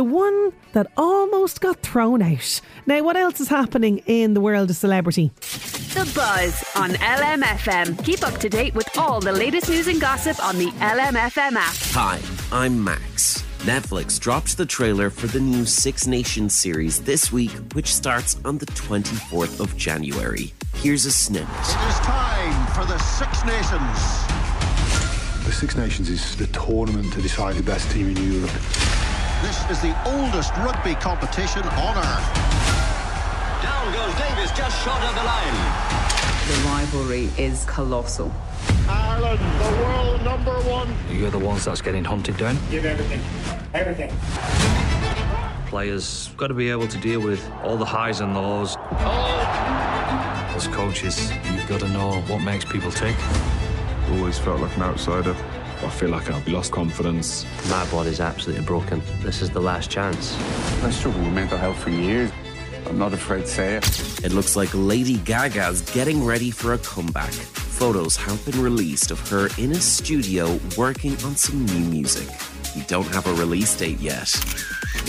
the 0.00 0.04
one 0.04 0.50
that 0.72 0.86
almost 0.96 1.60
got 1.60 1.78
thrown 1.82 2.22
out. 2.22 2.62
Now, 2.86 3.02
what 3.02 3.18
else 3.18 3.38
is 3.38 3.48
happening 3.48 3.98
in 4.06 4.32
the 4.32 4.40
world 4.40 4.70
of 4.70 4.76
celebrity? 4.76 5.30
The 5.92 6.10
Buzz 6.14 6.64
on 6.74 6.92
LMFM. 6.92 8.02
Keep 8.02 8.26
up 8.26 8.40
to 8.40 8.48
date 8.48 8.74
with 8.74 8.88
all 8.96 9.20
the 9.20 9.30
latest 9.30 9.68
news 9.68 9.88
and 9.88 10.00
gossip 10.00 10.42
on 10.42 10.56
the 10.56 10.68
LMFM 10.80 11.52
app. 11.52 11.74
Hi, 11.92 12.18
I'm 12.50 12.82
Max. 12.82 13.42
Netflix 13.58 14.18
dropped 14.18 14.56
the 14.56 14.64
trailer 14.64 15.10
for 15.10 15.26
the 15.26 15.38
new 15.38 15.66
Six 15.66 16.06
Nations 16.06 16.54
series 16.54 17.02
this 17.02 17.30
week, 17.30 17.50
which 17.74 17.94
starts 17.94 18.40
on 18.46 18.56
the 18.56 18.64
24th 18.68 19.60
of 19.60 19.76
January. 19.76 20.54
Here's 20.76 21.04
a 21.04 21.12
snippet. 21.12 21.46
It 21.50 21.88
is 21.90 21.98
time 21.98 22.66
for 22.72 22.86
the 22.86 22.96
Six 22.96 23.44
Nations. 23.44 23.98
The 25.44 25.52
Six 25.52 25.76
Nations 25.76 26.08
is 26.08 26.36
the 26.36 26.46
tournament 26.46 27.12
to 27.12 27.20
decide 27.20 27.56
the 27.56 27.62
best 27.62 27.90
team 27.90 28.16
in 28.16 28.32
Europe. 28.32 29.09
This 29.42 29.70
is 29.70 29.80
the 29.80 29.96
oldest 30.04 30.54
rugby 30.58 30.94
competition 30.96 31.62
on 31.62 31.96
earth. 31.96 32.34
Down 33.62 33.90
goes 33.90 34.14
Davis, 34.18 34.52
just 34.52 34.84
short 34.84 35.00
of 35.02 35.14
the 35.14 35.24
line. 35.24 35.54
The 36.46 36.54
rivalry 36.68 37.30
is 37.38 37.64
colossal. 37.64 38.30
Ireland, 38.86 39.40
the 39.40 39.82
world 39.82 40.22
number 40.24 40.52
one. 40.68 40.94
You're 41.10 41.30
the 41.30 41.38
ones 41.38 41.64
that's 41.64 41.80
getting 41.80 42.04
hunted 42.04 42.36
down. 42.36 42.58
Give 42.70 42.84
everything. 42.84 43.22
Everything. 43.72 44.12
Players 45.68 46.28
got 46.36 46.48
to 46.48 46.54
be 46.54 46.68
able 46.68 46.88
to 46.88 46.98
deal 46.98 47.20
with 47.20 47.42
all 47.62 47.78
the 47.78 47.84
highs 47.86 48.20
and 48.20 48.34
lows. 48.34 48.76
Oh. 48.78 50.52
As 50.54 50.68
coaches, 50.68 51.32
you've 51.50 51.66
got 51.66 51.80
to 51.80 51.88
know 51.88 52.20
what 52.28 52.40
makes 52.40 52.66
people 52.66 52.90
tick. 52.90 53.16
Always 54.10 54.38
felt 54.38 54.60
like 54.60 54.76
an 54.76 54.82
outsider. 54.82 55.34
I 55.82 55.88
feel 55.88 56.10
like 56.10 56.30
I've 56.30 56.46
lost 56.46 56.72
confidence. 56.72 57.46
My 57.68 57.84
body's 57.90 58.20
absolutely 58.20 58.64
broken. 58.64 59.02
This 59.22 59.40
is 59.40 59.50
the 59.50 59.60
last 59.60 59.90
chance. 59.90 60.36
I 60.82 60.90
struggled 60.90 61.24
with 61.24 61.32
mental 61.32 61.56
health 61.56 61.78
for 61.78 61.90
years. 61.90 62.30
I'm 62.86 62.98
not 62.98 63.12
afraid 63.14 63.42
to 63.42 63.46
say 63.46 63.76
it. 63.76 64.24
It 64.24 64.32
looks 64.32 64.56
like 64.56 64.68
Lady 64.74 65.18
Gaga's 65.18 65.80
getting 65.92 66.24
ready 66.24 66.50
for 66.50 66.74
a 66.74 66.78
comeback. 66.78 67.32
Photos 67.32 68.16
have 68.16 68.44
been 68.44 68.62
released 68.62 69.10
of 69.10 69.26
her 69.30 69.48
in 69.58 69.72
a 69.72 69.80
studio 69.80 70.58
working 70.76 71.12
on 71.24 71.34
some 71.34 71.64
new 71.66 71.84
music. 71.88 72.28
We 72.76 72.82
don't 72.82 73.06
have 73.08 73.26
a 73.26 73.32
release 73.34 73.74
date 73.76 74.00
yet. 74.00 74.28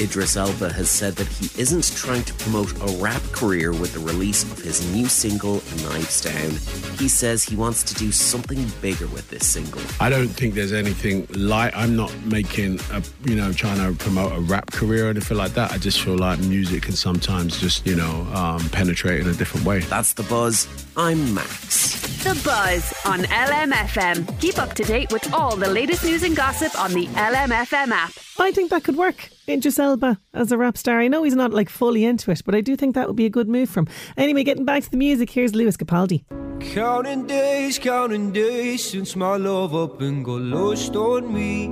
Idris 0.01 0.35
Elba 0.35 0.73
has 0.73 0.89
said 0.89 1.15
that 1.17 1.27
he 1.27 1.45
isn't 1.61 1.95
trying 1.95 2.23
to 2.23 2.33
promote 2.33 2.71
a 2.81 2.97
rap 2.97 3.21
career 3.33 3.71
with 3.71 3.93
the 3.93 3.99
release 3.99 4.41
of 4.43 4.57
his 4.57 4.83
new 4.95 5.05
single, 5.05 5.61
Knives 5.83 6.21
Down. 6.21 6.49
He 6.97 7.07
says 7.07 7.43
he 7.43 7.55
wants 7.55 7.83
to 7.83 7.93
do 7.93 8.11
something 8.11 8.65
bigger 8.81 9.05
with 9.07 9.29
this 9.29 9.45
single. 9.45 9.79
I 9.99 10.09
don't 10.09 10.29
think 10.29 10.55
there's 10.55 10.73
anything 10.73 11.27
like, 11.29 11.75
I'm 11.75 11.95
not 11.95 12.11
making 12.25 12.79
a, 12.91 13.03
you 13.25 13.35
know, 13.35 13.53
trying 13.53 13.77
to 13.77 13.95
promote 14.03 14.31
a 14.35 14.39
rap 14.39 14.71
career 14.71 15.05
or 15.05 15.09
anything 15.11 15.37
like 15.37 15.53
that. 15.53 15.71
I 15.71 15.77
just 15.77 16.01
feel 16.01 16.17
like 16.17 16.39
music 16.39 16.81
can 16.81 16.93
sometimes 16.93 17.59
just, 17.59 17.85
you 17.85 17.95
know, 17.95 18.27
um, 18.33 18.67
penetrate 18.69 19.21
in 19.21 19.27
a 19.27 19.33
different 19.33 19.67
way. 19.67 19.81
That's 19.81 20.13
The 20.13 20.23
Buzz. 20.23 20.67
I'm 20.97 21.35
Max. 21.35 22.01
The 22.23 22.41
Buzz 22.43 22.91
on 23.05 23.19
LMFM. 23.19 24.39
Keep 24.41 24.57
up 24.57 24.73
to 24.73 24.83
date 24.83 25.11
with 25.11 25.31
all 25.31 25.55
the 25.55 25.69
latest 25.69 26.03
news 26.03 26.23
and 26.23 26.35
gossip 26.35 26.77
on 26.79 26.91
the 26.91 27.05
LMFM 27.07 27.91
app. 27.91 28.13
I 28.39 28.51
think 28.51 28.71
that 28.71 28.83
could 28.83 28.95
work. 28.95 29.29
Idris 29.51 29.79
Elba 29.79 30.17
as 30.33 30.51
a 30.51 30.57
rap 30.57 30.77
star. 30.77 31.01
I 31.01 31.09
know 31.09 31.23
he's 31.23 31.35
not 31.35 31.51
like 31.51 31.69
fully 31.69 32.05
into 32.05 32.31
it, 32.31 32.41
but 32.45 32.55
I 32.55 32.61
do 32.61 32.77
think 32.77 32.95
that 32.95 33.07
would 33.07 33.17
be 33.17 33.25
a 33.25 33.29
good 33.29 33.49
move 33.49 33.69
from. 33.69 33.87
Anyway, 34.15 34.43
getting 34.43 34.63
back 34.63 34.83
to 34.83 34.91
the 34.91 34.97
music, 34.97 35.29
here's 35.29 35.53
Lewis 35.53 35.75
Capaldi. 35.75 36.23
Counting 36.73 37.27
days, 37.27 37.77
counting 37.77 38.31
days 38.31 38.83
since 38.89 39.15
my 39.15 39.35
love 39.35 39.75
up 39.75 39.99
and 39.99 40.23
got 40.23 40.41
lost 40.41 40.95
on 40.95 41.33
me. 41.33 41.67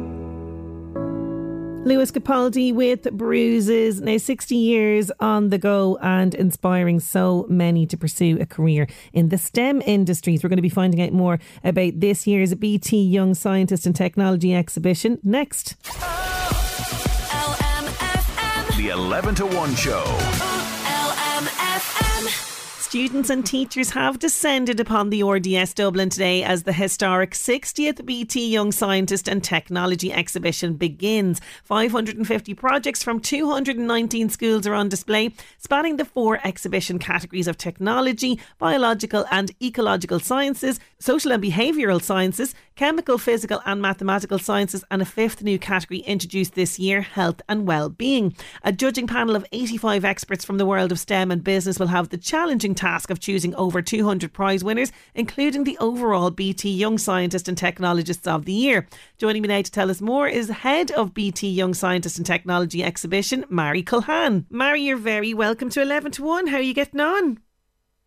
Lewis 1.85 2.11
Capaldi 2.11 2.73
with 2.73 3.09
Bruises, 3.13 4.01
now 4.01 4.17
60 4.17 4.53
years 4.53 5.09
on 5.21 5.47
the 5.47 5.57
go 5.57 5.97
and 6.01 6.35
inspiring 6.35 6.99
so 6.99 7.45
many 7.49 7.85
to 7.87 7.95
pursue 7.95 8.37
a 8.41 8.45
career 8.45 8.87
in 9.13 9.29
the 9.29 9.37
STEM 9.37 9.81
industries. 9.85 10.43
We're 10.43 10.49
going 10.49 10.57
to 10.57 10.61
be 10.61 10.67
finding 10.67 11.01
out 11.01 11.13
more 11.13 11.39
about 11.63 12.01
this 12.01 12.27
year's 12.27 12.53
BT 12.53 13.01
Young 13.01 13.33
Scientist 13.33 13.85
and 13.85 13.95
Technology 13.95 14.53
exhibition 14.53 15.19
next. 15.23 15.77
The 18.89 18.95
11 18.95 19.35
to 19.35 19.45
1 19.45 19.75
show. 19.75 20.03
Students 22.79 23.29
and 23.29 23.45
teachers 23.45 23.91
have 23.91 24.17
descended 24.17 24.79
upon 24.79 25.11
the 25.11 25.21
RDS 25.21 25.75
Dublin 25.75 26.09
today 26.09 26.43
as 26.43 26.63
the 26.63 26.73
historic 26.73 27.35
60th 27.35 28.03
BT 28.03 28.49
Young 28.49 28.71
Scientist 28.71 29.27
and 29.27 29.43
Technology 29.43 30.11
exhibition 30.11 30.73
begins. 30.73 31.39
550 31.65 32.55
projects 32.55 33.03
from 33.03 33.19
219 33.19 34.29
schools 34.29 34.65
are 34.65 34.73
on 34.73 34.89
display, 34.89 35.31
spanning 35.59 35.97
the 35.97 36.05
four 36.05 36.39
exhibition 36.43 36.97
categories 36.97 37.47
of 37.47 37.59
technology, 37.59 38.39
biological 38.57 39.23
and 39.29 39.51
ecological 39.61 40.19
sciences, 40.19 40.79
social 40.97 41.31
and 41.31 41.43
behavioural 41.43 42.01
sciences, 42.01 42.55
chemical, 42.79 43.17
physical, 43.17 43.61
and 43.65 43.81
mathematical 43.81 44.39
sciences, 44.39 44.85
and 44.89 45.01
a 45.01 45.05
fifth 45.05 45.43
new 45.43 45.59
category 45.59 45.99
introduced 45.99 46.53
this 46.53 46.79
year 46.79 47.01
health 47.01 47.41
and 47.49 47.67
well-being. 47.67 48.33
A 48.63 48.71
judging 48.71 49.05
panel 49.05 49.35
of 49.35 49.45
85 49.51 50.05
experts 50.05 50.45
from 50.45 50.57
the 50.57 50.65
world 50.65 50.89
of 50.93 50.97
STEM 50.97 51.29
and 51.29 51.43
business 51.43 51.77
will 51.77 51.87
have 51.87 52.07
the 52.07 52.17
challenging 52.17 52.73
task 52.73 53.09
of 53.09 53.19
choosing 53.19 53.53
over 53.55 53.81
200 53.81 54.31
prize 54.31 54.63
winners, 54.63 54.93
including 55.13 55.65
the 55.65 55.77
overall 55.79 56.31
BT 56.31 56.69
Young 56.69 56.97
Scientist 56.97 57.49
and 57.49 57.57
Technologists 57.57 58.25
of 58.25 58.45
the 58.45 58.53
Year. 58.53 58.87
Joining 59.17 59.41
me 59.41 59.49
now 59.49 59.61
to 59.61 59.69
tell 59.69 59.91
us 59.91 59.99
more 59.99 60.29
is 60.29 60.47
head 60.47 60.89
of 60.91 61.13
BT 61.13 61.49
Young 61.49 61.73
Scientist 61.73 62.15
and 62.15 62.25
Technology 62.25 62.81
exhibition, 62.81 63.43
Mari 63.49 63.83
Culhane. 63.83 64.45
Mary, 64.49 64.83
you're 64.83 64.95
very 64.95 65.33
welcome 65.33 65.69
to 65.71 65.81
11 65.81 66.13
to 66.13 66.23
1. 66.23 66.47
How 66.47 66.55
are 66.55 66.61
you 66.61 66.73
getting 66.73 67.01
on? 67.01 67.39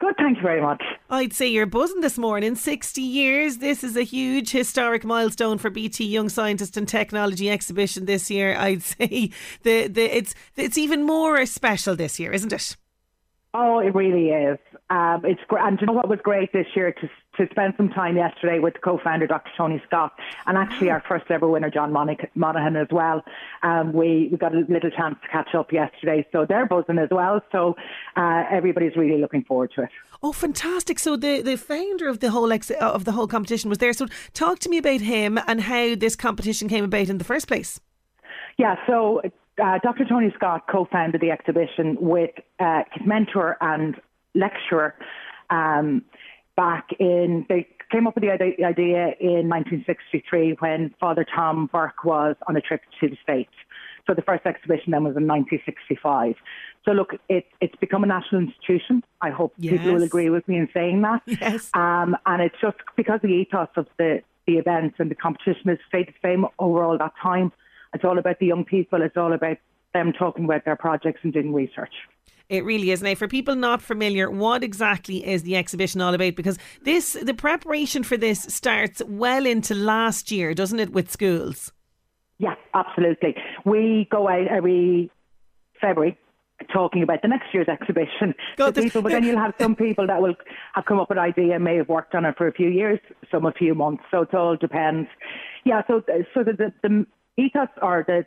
Good, 0.02 0.16
thank 0.16 0.38
you 0.38 0.42
very 0.42 0.60
much. 0.60 0.82
I'd 1.10 1.32
say 1.32 1.46
you're 1.46 1.64
buzzing 1.64 2.00
this 2.00 2.18
morning. 2.18 2.56
60 2.56 3.00
years. 3.00 3.58
This 3.58 3.84
is 3.84 3.96
a 3.96 4.02
huge 4.02 4.50
historic 4.50 5.04
milestone 5.04 5.58
for 5.58 5.70
BT 5.70 6.06
Young 6.06 6.28
Scientist 6.28 6.76
and 6.76 6.88
Technology 6.88 7.48
exhibition 7.48 8.06
this 8.06 8.28
year. 8.28 8.56
I'd 8.58 8.82
say 8.82 9.30
the, 9.62 9.86
the 9.86 10.16
it's 10.16 10.34
it's 10.56 10.76
even 10.76 11.04
more 11.04 11.46
special 11.46 11.94
this 11.94 12.18
year, 12.18 12.32
isn't 12.32 12.52
it? 12.52 12.76
Oh, 13.54 13.78
it 13.78 13.94
really 13.94 14.30
is. 14.30 14.58
Um, 14.92 15.24
it's 15.24 15.40
great. 15.48 15.64
And 15.64 15.80
you 15.80 15.86
know 15.86 15.94
what 15.94 16.06
was 16.06 16.18
great 16.22 16.52
this 16.52 16.66
year 16.76 16.92
to 16.92 17.08
to 17.38 17.48
spend 17.50 17.72
some 17.78 17.88
time 17.88 18.14
yesterday 18.14 18.58
with 18.58 18.74
co-founder 18.82 19.26
Dr. 19.26 19.50
Tony 19.56 19.82
Scott 19.86 20.12
and 20.46 20.58
actually 20.58 20.90
our 20.90 21.02
first 21.08 21.30
ever 21.30 21.48
winner 21.48 21.70
John 21.70 21.90
Monaghan 21.92 22.76
as 22.76 22.88
well. 22.90 23.24
Um, 23.62 23.94
we 23.94 24.28
we 24.30 24.36
got 24.36 24.54
a 24.54 24.66
little 24.68 24.90
chance 24.90 25.16
to 25.22 25.28
catch 25.28 25.54
up 25.54 25.72
yesterday, 25.72 26.26
so 26.30 26.44
they're 26.46 26.66
buzzing 26.66 26.98
as 26.98 27.08
well. 27.10 27.40
So 27.52 27.74
uh, 28.16 28.44
everybody's 28.50 28.94
really 28.94 29.18
looking 29.18 29.44
forward 29.44 29.72
to 29.76 29.84
it. 29.84 29.88
Oh, 30.22 30.32
fantastic! 30.32 30.98
So 30.98 31.16
the, 31.16 31.40
the 31.40 31.56
founder 31.56 32.06
of 32.08 32.20
the 32.20 32.30
whole 32.30 32.52
ex- 32.52 32.70
of 32.70 33.06
the 33.06 33.12
whole 33.12 33.26
competition 33.26 33.70
was 33.70 33.78
there. 33.78 33.94
So 33.94 34.08
talk 34.34 34.58
to 34.58 34.68
me 34.68 34.76
about 34.76 35.00
him 35.00 35.40
and 35.46 35.62
how 35.62 35.94
this 35.94 36.16
competition 36.16 36.68
came 36.68 36.84
about 36.84 37.08
in 37.08 37.16
the 37.16 37.24
first 37.24 37.48
place. 37.48 37.80
Yeah, 38.58 38.76
so 38.86 39.22
uh, 39.58 39.78
Dr. 39.82 40.04
Tony 40.04 40.30
Scott 40.36 40.64
co-founded 40.70 41.22
the 41.22 41.30
exhibition 41.30 41.96
with 41.98 42.32
uh, 42.60 42.82
his 42.92 43.06
mentor 43.06 43.56
and 43.62 43.96
lecturer 44.34 44.94
um, 45.50 46.04
back 46.56 46.88
in, 46.98 47.46
they 47.48 47.66
came 47.90 48.06
up 48.06 48.14
with 48.14 48.24
the 48.24 48.30
idea 48.30 49.14
in 49.20 49.48
1963 49.48 50.56
when 50.58 50.94
Father 50.98 51.24
Tom 51.24 51.68
Burke 51.72 52.04
was 52.04 52.36
on 52.48 52.56
a 52.56 52.60
trip 52.60 52.80
to 53.00 53.08
the 53.08 53.16
States. 53.22 53.52
So 54.06 54.14
the 54.14 54.22
first 54.22 54.44
exhibition 54.46 54.90
then 54.92 55.04
was 55.04 55.16
in 55.16 55.26
1965. 55.26 56.34
So 56.84 56.92
look, 56.92 57.14
it, 57.28 57.46
it's 57.60 57.76
become 57.76 58.02
a 58.02 58.06
national 58.06 58.42
institution. 58.42 59.04
I 59.20 59.30
hope 59.30 59.52
yes. 59.56 59.72
people 59.72 59.94
will 59.94 60.02
agree 60.02 60.30
with 60.30 60.46
me 60.48 60.56
in 60.56 60.68
saying 60.74 61.02
that. 61.02 61.22
Yes. 61.26 61.70
Um, 61.74 62.16
and 62.26 62.42
it's 62.42 62.56
just 62.60 62.78
because 62.96 63.20
the 63.22 63.28
ethos 63.28 63.68
of 63.76 63.86
the, 63.98 64.22
the 64.46 64.54
events 64.54 64.96
and 64.98 65.10
the 65.10 65.14
competition 65.14 65.68
has 65.68 65.78
stayed 65.88 66.08
the 66.08 66.14
same 66.28 66.46
over 66.58 66.82
all 66.82 66.98
that 66.98 67.12
time. 67.22 67.52
It's 67.94 68.04
all 68.04 68.18
about 68.18 68.38
the 68.40 68.46
young 68.46 68.64
people. 68.64 69.02
It's 69.02 69.16
all 69.16 69.32
about 69.32 69.58
them 69.94 70.12
talking 70.12 70.44
about 70.44 70.64
their 70.64 70.76
projects 70.76 71.20
and 71.22 71.32
doing 71.32 71.52
research. 71.52 71.92
It 72.52 72.66
really 72.66 72.90
is. 72.90 73.02
Now, 73.02 73.14
for 73.14 73.26
people 73.28 73.54
not 73.54 73.80
familiar, 73.80 74.30
what 74.30 74.62
exactly 74.62 75.26
is 75.26 75.42
the 75.42 75.56
exhibition 75.56 76.02
all 76.02 76.12
about? 76.12 76.36
Because 76.36 76.58
this, 76.82 77.14
the 77.14 77.32
preparation 77.32 78.02
for 78.02 78.18
this 78.18 78.42
starts 78.42 79.00
well 79.06 79.46
into 79.46 79.74
last 79.74 80.30
year, 80.30 80.52
doesn't 80.52 80.78
it, 80.78 80.92
with 80.92 81.10
schools? 81.10 81.72
Yeah, 82.36 82.56
absolutely. 82.74 83.36
We 83.64 84.06
go 84.10 84.28
out 84.28 84.48
every 84.48 85.10
February 85.80 86.18
talking 86.70 87.02
about 87.02 87.22
the 87.22 87.28
next 87.28 87.46
year's 87.54 87.68
exhibition 87.68 88.34
God, 88.56 88.74
to 88.74 88.82
people, 88.82 89.00
but 89.00 89.12
then 89.12 89.24
you'll 89.24 89.38
have 89.38 89.54
some 89.58 89.74
people 89.74 90.06
that 90.06 90.20
will 90.20 90.34
have 90.74 90.84
come 90.84 91.00
up 91.00 91.08
with 91.08 91.16
an 91.16 91.24
idea 91.24 91.54
and 91.54 91.64
may 91.64 91.76
have 91.76 91.88
worked 91.88 92.14
on 92.14 92.26
it 92.26 92.36
for 92.36 92.48
a 92.48 92.52
few 92.52 92.68
years, 92.68 93.00
some 93.30 93.46
a 93.46 93.52
few 93.52 93.74
months. 93.74 94.02
So 94.10 94.22
it 94.22 94.34
all 94.34 94.56
depends. 94.56 95.08
Yeah, 95.64 95.80
so 95.88 96.02
so 96.34 96.44
the 96.44 96.52
the, 96.52 96.72
the 96.82 97.06
ethos 97.42 97.68
or 97.80 98.04
the 98.06 98.26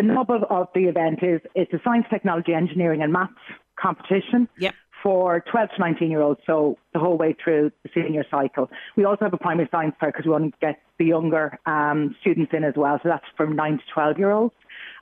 the 0.00 0.14
nub 0.14 0.30
of, 0.30 0.44
of 0.44 0.68
the 0.74 0.84
event 0.84 1.18
is 1.22 1.40
it's 1.54 1.72
a 1.74 1.80
science, 1.84 2.06
technology, 2.10 2.54
engineering, 2.54 3.02
and 3.02 3.12
maths 3.12 3.34
competition. 3.78 4.48
Yep. 4.58 4.74
For 5.02 5.42
12 5.50 5.70
to 5.76 5.80
19 5.80 6.10
year 6.10 6.20
olds, 6.20 6.40
so 6.46 6.76
the 6.92 6.98
whole 6.98 7.16
way 7.16 7.34
through 7.42 7.72
the 7.82 7.88
senior 7.94 8.22
cycle. 8.30 8.68
We 8.96 9.06
also 9.06 9.24
have 9.24 9.32
a 9.32 9.38
primary 9.38 9.66
science 9.70 9.94
fair 9.98 10.10
because 10.10 10.26
we 10.26 10.30
want 10.30 10.52
to 10.52 10.58
get 10.60 10.78
the 10.98 11.06
younger 11.06 11.58
um, 11.64 12.14
students 12.20 12.52
in 12.54 12.64
as 12.64 12.74
well. 12.76 13.00
So 13.02 13.08
that's 13.08 13.24
from 13.34 13.56
9 13.56 13.78
to 13.78 13.84
12 13.94 14.18
year 14.18 14.30
olds 14.30 14.54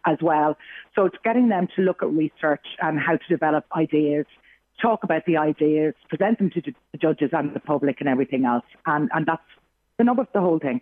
as 0.06 0.18
well. 0.22 0.56
So 0.94 1.06
it's 1.06 1.16
getting 1.24 1.48
them 1.48 1.66
to 1.74 1.82
look 1.82 2.00
at 2.00 2.10
research 2.10 2.64
and 2.80 3.00
how 3.00 3.16
to 3.16 3.28
develop 3.28 3.64
ideas, 3.76 4.26
talk 4.80 5.02
about 5.02 5.26
the 5.26 5.36
ideas, 5.36 5.94
present 6.08 6.38
them 6.38 6.50
to 6.50 6.62
the 6.62 6.98
judges 6.98 7.30
and 7.32 7.52
the 7.52 7.58
public 7.58 7.96
and 7.98 8.08
everything 8.08 8.44
else. 8.44 8.66
And, 8.86 9.10
and 9.12 9.26
that's 9.26 9.42
the 9.98 10.04
nub 10.04 10.20
of 10.20 10.28
the 10.32 10.40
whole 10.40 10.60
thing. 10.60 10.80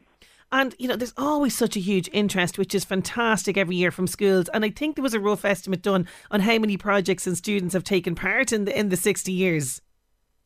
And, 0.53 0.75
you 0.79 0.87
know, 0.87 0.97
there's 0.97 1.15
always 1.17 1.57
such 1.57 1.77
a 1.77 1.81
huge 1.81 2.09
interest, 2.13 2.59
which 2.59 2.75
is 2.75 2.85
fantastic 2.85 3.57
every 3.57 3.77
year 3.77 3.91
from 3.91 4.07
schools. 4.07 4.49
And 4.51 4.65
I 4.65 4.71
think 4.71 4.97
there 4.97 5.03
was 5.03 5.15
a 5.15 5.21
rough 5.21 5.45
estimate 5.45 5.83
done 5.83 6.07
on 6.31 6.41
how 6.41 6.59
many 6.59 6.77
projects 6.77 7.27
and 7.27 7.37
students 7.37 7.75
have 7.75 7.85
taken 7.85 8.15
part 8.15 8.53
in 8.53 8.65
the, 8.65 8.79
in 8.79 8.89
the 8.89 8.97
60 8.97 9.33
years. 9.33 9.83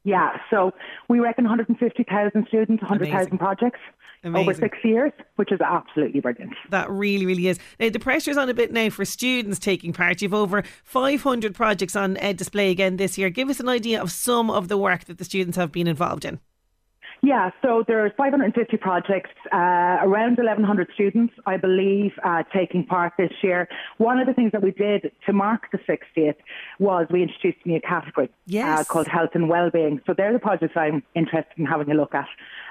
Yeah, 0.02 0.38
so 0.48 0.72
we 1.08 1.20
reckon 1.20 1.44
150,000 1.44 2.46
students, 2.48 2.82
100,000 2.82 3.36
projects 3.38 3.80
Amazing. 4.24 4.48
over 4.48 4.54
six 4.58 4.78
years, 4.82 5.12
which 5.36 5.52
is 5.52 5.60
absolutely 5.60 6.20
brilliant. 6.20 6.54
That 6.70 6.90
really, 6.90 7.26
really 7.26 7.48
is. 7.48 7.58
Now, 7.78 7.90
the 7.90 7.98
pressure's 7.98 8.38
on 8.38 8.48
a 8.48 8.54
bit 8.54 8.72
now 8.72 8.88
for 8.88 9.04
students 9.04 9.58
taking 9.58 9.92
part. 9.92 10.22
You've 10.22 10.32
over 10.32 10.62
500 10.84 11.54
projects 11.54 11.96
on 11.96 12.16
uh, 12.18 12.32
display 12.32 12.70
again 12.70 12.96
this 12.96 13.18
year. 13.18 13.28
Give 13.28 13.50
us 13.50 13.60
an 13.60 13.68
idea 13.68 14.00
of 14.00 14.10
some 14.10 14.50
of 14.50 14.68
the 14.68 14.78
work 14.78 15.04
that 15.04 15.18
the 15.18 15.24
students 15.24 15.58
have 15.58 15.70
been 15.72 15.86
involved 15.86 16.24
in. 16.24 16.40
Yeah, 17.22 17.50
so 17.60 17.84
there's 17.86 18.12
550 18.16 18.78
projects, 18.78 19.30
uh, 19.52 19.56
around 19.56 20.38
1,100 20.38 20.88
students, 20.94 21.34
I 21.44 21.58
believe, 21.58 22.12
uh, 22.24 22.44
taking 22.54 22.86
part 22.86 23.12
this 23.18 23.32
year. 23.42 23.68
One 23.98 24.18
of 24.18 24.26
the 24.26 24.32
things 24.32 24.52
that 24.52 24.62
we 24.62 24.70
did 24.70 25.12
to 25.26 25.32
mark 25.34 25.70
the 25.70 25.78
60th 25.78 26.36
was 26.78 27.06
we 27.10 27.22
introduced 27.22 27.58
a 27.66 27.68
new 27.68 27.80
category 27.82 28.30
yes. 28.46 28.80
uh, 28.80 28.84
called 28.84 29.06
health 29.06 29.30
and 29.34 29.50
well-being. 29.50 30.00
So 30.06 30.14
they're 30.16 30.32
the 30.32 30.38
projects 30.38 30.74
I'm 30.76 31.02
interested 31.14 31.52
in 31.58 31.66
having 31.66 31.90
a 31.90 31.94
look 31.94 32.14
at 32.14 32.28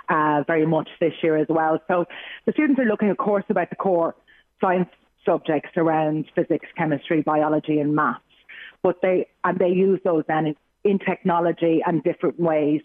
uh, 0.09 0.43
very 0.47 0.65
much 0.65 0.89
this 0.99 1.13
year 1.21 1.37
as 1.37 1.47
well. 1.47 1.79
So 1.87 2.05
the 2.45 2.51
students 2.53 2.79
are 2.79 2.85
looking, 2.85 3.11
of 3.11 3.17
course, 3.17 3.45
about 3.49 3.69
the 3.69 3.75
core 3.75 4.15
science 4.59 4.89
subjects 5.25 5.71
around 5.77 6.25
physics, 6.35 6.67
chemistry, 6.77 7.21
biology, 7.21 7.79
and 7.79 7.95
maths. 7.95 8.21
But 8.81 9.01
they 9.01 9.27
and 9.43 9.59
they 9.59 9.69
use 9.69 9.99
those 10.03 10.23
then 10.27 10.47
in, 10.47 10.55
in 10.83 10.99
technology 10.99 11.81
and 11.85 12.03
different 12.03 12.39
ways. 12.39 12.81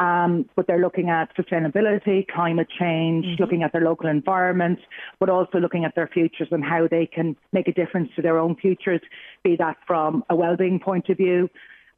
Um, 0.00 0.48
but 0.56 0.66
they're 0.66 0.80
looking 0.80 1.08
at 1.08 1.34
sustainability, 1.36 2.26
climate 2.26 2.68
change, 2.68 3.24
mm-hmm. 3.24 3.42
looking 3.42 3.62
at 3.62 3.72
their 3.72 3.82
local 3.82 4.08
environment, 4.08 4.80
but 5.20 5.28
also 5.28 5.58
looking 5.58 5.84
at 5.84 5.94
their 5.94 6.08
futures 6.08 6.48
and 6.50 6.64
how 6.64 6.88
they 6.88 7.06
can 7.06 7.36
make 7.52 7.68
a 7.68 7.72
difference 7.72 8.10
to 8.16 8.22
their 8.22 8.38
own 8.38 8.56
futures, 8.56 9.00
be 9.44 9.54
that 9.56 9.76
from 9.86 10.24
a 10.30 10.34
well-being 10.34 10.80
point 10.80 11.08
of 11.10 11.16
view, 11.16 11.48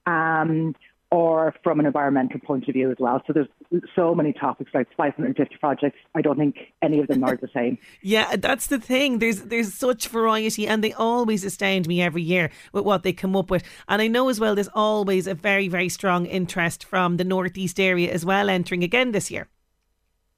um, 0.05 0.75
or 1.11 1.55
from 1.63 1.79
an 1.79 1.87
environmental 1.87 2.41
point 2.41 2.67
of 2.69 2.75
view 2.75 2.91
as 2.91 2.97
well. 2.99 3.23
So 3.27 3.33
there's 3.33 3.83
so 3.95 4.15
many 4.15 4.33
topics, 4.33 4.73
like 4.75 4.89
550 4.97 5.57
projects. 5.59 5.99
I 6.15 6.23
don't 6.23 6.37
think 6.37 6.57
any 6.83 6.99
of 6.99 7.07
them 7.07 7.23
are 7.23 7.37
the 7.37 7.49
same. 7.55 7.79
yeah, 8.03 8.37
that's 8.37 8.67
the 8.67 8.81
thing. 8.81 9.19
There's 9.19 9.43
there's 9.43 9.73
such 9.73 10.09
variety, 10.09 10.67
and 10.67 10.83
they 10.83 10.93
always 10.93 11.45
astound 11.45 11.87
me 11.87 12.03
every 12.03 12.23
year 12.23 12.51
with 12.73 12.85
what 12.85 13.03
they 13.03 13.13
come 13.13 13.37
up 13.37 13.51
with. 13.51 13.63
And 13.89 14.03
I 14.03 14.09
know 14.09 14.29
as 14.29 14.41
well, 14.41 14.55
there's 14.55 14.69
always 14.75 15.27
a 15.27 15.35
very 15.35 15.69
very 15.69 15.89
strong 15.89 16.27
interest 16.27 16.85
from 16.85 17.17
the 17.17 17.25
northeast 17.25 17.79
area 17.79 18.13
as 18.13 18.25
well, 18.25 18.51
entering 18.51 18.83
again 18.83 19.13
this 19.13 19.31
year. 19.31 19.49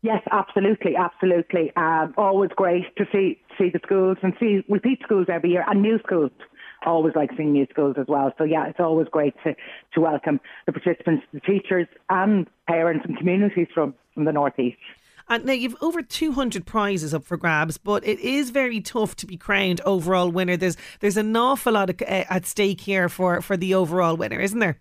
Yes, 0.03 0.23
absolutely, 0.31 0.95
absolutely. 0.97 1.73
Um, 1.75 2.15
always 2.17 2.51
great 2.55 2.85
to 2.97 3.07
see 3.11 3.41
see 3.59 3.71
the 3.71 3.81
schools 3.83 4.19
and 4.23 4.33
see 4.39 4.63
repeat 4.69 5.01
schools 5.03 5.27
every 5.29 5.51
year 5.51 5.65
and 5.67 5.83
new 5.83 5.99
schools 6.07 6.31
always 6.88 7.14
like 7.14 7.31
seeing 7.37 7.53
new 7.53 7.66
schools 7.70 7.96
as 7.98 8.07
well. 8.09 8.33
So 8.38 8.44
yeah, 8.44 8.66
it's 8.66 8.81
always 8.81 9.09
great 9.09 9.35
to, 9.44 9.55
to 9.94 10.01
welcome 10.01 10.40
the 10.66 10.72
participants, 10.72 11.24
the 11.33 11.40
teachers 11.40 11.87
and 12.09 12.48
parents 12.66 13.05
and 13.07 13.16
communities 13.16 13.68
from, 13.74 13.94
from 14.14 14.24
the 14.24 14.33
northeast. 14.33 14.79
And 15.29 15.44
now 15.44 15.53
you've 15.53 15.77
over 15.83 16.01
200 16.01 16.64
prizes 16.64 17.12
up 17.12 17.24
for 17.24 17.37
grabs, 17.37 17.77
but 17.77 18.07
it 18.07 18.18
is 18.20 18.48
very 18.48 18.81
tough 18.81 19.14
to 19.16 19.27
be 19.27 19.37
crowned 19.37 19.83
overall 19.83 20.31
winner. 20.31 20.57
There's 20.57 20.79
there's 21.01 21.18
an 21.18 21.37
awful 21.37 21.74
lot 21.74 21.90
of, 21.90 22.01
uh, 22.01 22.24
at 22.31 22.46
stake 22.46 22.81
here 22.81 23.11
for, 23.11 23.42
for 23.42 23.57
the 23.57 23.74
overall 23.74 24.16
winner, 24.16 24.40
isn't 24.40 24.59
there? 24.59 24.81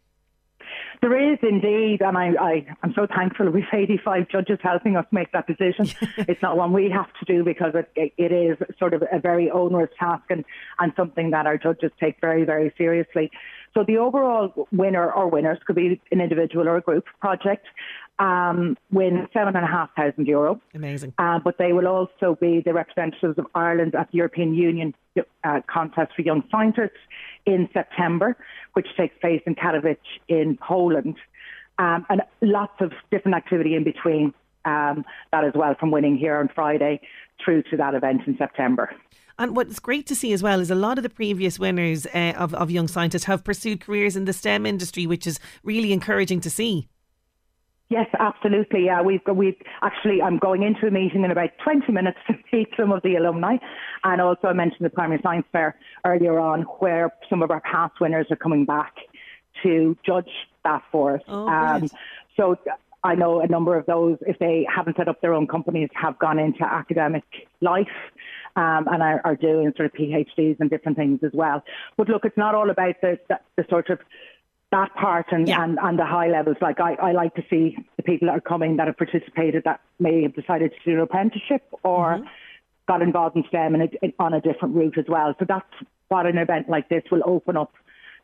There 1.01 1.33
is 1.33 1.37
indeed, 1.43 2.01
and 2.01 2.17
I, 2.17 2.31
I, 2.39 2.65
am 2.83 2.93
so 2.95 3.05
thankful 3.05 3.49
we've 3.49 3.63
85 3.73 4.29
judges 4.29 4.59
helping 4.61 4.95
us 4.95 5.05
make 5.11 5.31
that 5.31 5.45
decision. 5.45 5.87
it's 6.17 6.41
not 6.41 6.57
one 6.57 6.73
we 6.73 6.89
have 6.89 7.09
to 7.19 7.25
do 7.25 7.43
because 7.43 7.73
it, 7.75 8.13
it 8.17 8.31
is 8.31 8.57
sort 8.79 8.93
of 8.93 9.03
a 9.11 9.19
very 9.19 9.51
onerous 9.51 9.91
task 9.99 10.23
and, 10.29 10.43
and 10.79 10.93
something 10.95 11.31
that 11.31 11.45
our 11.45 11.57
judges 11.57 11.91
take 11.99 12.19
very, 12.19 12.45
very 12.45 12.73
seriously. 12.77 13.29
So 13.73 13.83
the 13.83 13.97
overall 13.97 14.67
winner 14.71 15.11
or 15.11 15.29
winners 15.29 15.59
could 15.65 15.75
be 15.75 16.01
an 16.11 16.19
individual 16.19 16.67
or 16.67 16.77
a 16.77 16.81
group 16.81 17.05
project. 17.19 17.67
Um, 18.19 18.75
win 18.91 19.27
seven 19.31 19.55
and 19.55 19.63
a 19.63 19.67
half 19.67 19.93
thousand 19.95 20.25
euro. 20.25 20.59
Amazing. 20.73 21.13
Uh, 21.19 21.37
but 21.37 21.59
they 21.59 21.71
will 21.73 21.87
also 21.87 22.35
be 22.41 22.63
the 22.65 22.73
representatives 22.73 23.37
of 23.37 23.45
Ireland 23.53 23.93
at 23.93 24.09
the 24.11 24.17
European 24.17 24.55
Union 24.55 24.95
uh, 25.43 25.61
contest 25.71 26.13
for 26.15 26.23
young 26.23 26.43
scientists 26.49 26.97
in 27.47 27.67
September, 27.73 28.37
which 28.73 28.87
takes 28.95 29.17
place 29.19 29.41
in 29.47 29.55
Katowice 29.55 29.97
in 30.27 30.57
Poland, 30.57 31.15
um, 31.79 32.05
and 32.09 32.21
lots 32.41 32.79
of 32.79 32.91
different 33.09 33.35
activity 33.35 33.73
in 33.73 33.83
between 33.83 34.33
um, 34.65 35.05
that 35.31 35.45
as 35.45 35.53
well, 35.55 35.73
from 35.79 35.89
winning 35.89 36.17
here 36.17 36.37
on 36.37 36.49
Friday 36.53 36.99
through 37.43 37.63
to 37.63 37.77
that 37.77 37.95
event 37.95 38.21
in 38.27 38.37
September. 38.37 38.91
And 39.39 39.55
what's 39.55 39.79
great 39.79 40.07
to 40.07 40.15
see 40.15 40.33
as 40.33 40.43
well 40.43 40.59
is 40.59 40.71
a 40.71 40.75
lot 40.75 40.97
of 40.97 41.03
the 41.03 41.09
previous 41.09 41.59
winners 41.59 42.05
uh, 42.07 42.33
of, 42.35 42.53
of 42.55 42.69
Young 42.71 42.87
Scientists 42.87 43.25
have 43.25 43.43
pursued 43.43 43.79
careers 43.81 44.15
in 44.15 44.25
the 44.25 44.33
STEM 44.33 44.65
industry, 44.65 45.07
which 45.07 45.27
is 45.27 45.39
really 45.63 45.93
encouraging 45.93 46.41
to 46.41 46.49
see. 46.49 46.87
Yes, 47.89 48.07
absolutely. 48.19 48.85
Yeah, 48.85 49.01
we've 49.01 49.23
got, 49.23 49.37
we 49.37 49.57
actually, 49.81 50.21
I'm 50.21 50.37
going 50.37 50.63
into 50.63 50.87
a 50.87 50.91
meeting 50.91 51.23
in 51.23 51.31
about 51.31 51.51
20 51.63 51.91
minutes 51.91 52.17
to 52.27 52.33
meet 52.51 52.69
some 52.77 52.91
of 52.91 53.01
the 53.01 53.15
alumni. 53.15 53.57
And 54.03 54.19
also 54.19 54.47
I 54.47 54.53
mentioned 54.53 54.85
the 54.85 54.89
primary 54.89 55.21
science 55.23 55.45
fair 55.51 55.77
earlier 56.05 56.39
on 56.39 56.63
where 56.79 57.13
some 57.29 57.41
of 57.41 57.51
our 57.51 57.61
past 57.61 57.99
winners 58.01 58.27
are 58.29 58.35
coming 58.35 58.65
back 58.65 58.93
to 59.63 59.97
judge 60.05 60.29
that 60.65 60.83
for 60.91 61.15
us. 61.15 61.21
Oh, 61.27 61.47
um, 61.47 61.89
so 62.35 62.57
I 63.03 63.15
know 63.15 63.39
a 63.39 63.47
number 63.47 63.77
of 63.77 63.85
those, 63.85 64.17
if 64.21 64.37
they 64.37 64.67
haven't 64.73 64.97
set 64.97 65.07
up 65.07 65.21
their 65.21 65.33
own 65.33 65.47
companies, 65.47 65.89
have 65.93 66.19
gone 66.19 66.39
into 66.39 66.63
academic 66.63 67.23
life. 67.61 67.87
Um, 68.55 68.87
and 68.91 69.03
are, 69.03 69.21
are, 69.23 69.35
doing 69.35 69.71
sort 69.77 69.85
of 69.85 69.93
PhDs 69.93 70.59
and 70.59 70.67
different 70.67 70.97
things 70.97 71.19
as 71.23 71.29
well. 71.31 71.63
But 71.95 72.09
look, 72.09 72.25
it's 72.25 72.37
not 72.37 72.55
all 72.55 72.71
about 72.71 72.95
the, 73.03 73.19
the, 73.29 73.39
the 73.55 73.65
sort 73.69 73.91
of 73.91 73.99
that 74.71 74.93
part 74.95 75.27
and, 75.31 75.47
yeah. 75.47 75.63
and, 75.63 75.77
and 75.81 75.97
the 75.97 76.05
high 76.05 76.27
levels. 76.27 76.57
Like 76.61 76.79
I, 76.79 76.93
I 76.95 77.11
like 77.13 77.35
to 77.35 77.43
see 77.49 77.77
the 77.95 78.03
people 78.03 78.27
that 78.27 78.37
are 78.37 78.41
coming 78.41 78.77
that 78.77 78.87
have 78.87 78.97
participated 78.97 79.63
that 79.63 79.81
may 79.99 80.23
have 80.23 80.35
decided 80.35 80.71
to 80.71 80.91
do 80.91 80.97
an 80.97 81.01
apprenticeship 81.01 81.63
or 81.83 82.15
mm-hmm. 82.15 82.25
got 82.87 83.01
involved 83.01 83.35
in 83.37 83.43
STEM 83.47 83.75
and 83.75 84.13
on 84.19 84.33
a 84.33 84.41
different 84.41 84.75
route 84.75 84.97
as 84.97 85.05
well. 85.07 85.33
So 85.39 85.45
that's 85.47 85.65
what 86.09 86.25
an 86.25 86.37
event 86.37 86.69
like 86.69 86.89
this 86.89 87.03
will 87.11 87.21
open 87.25 87.55
up 87.55 87.73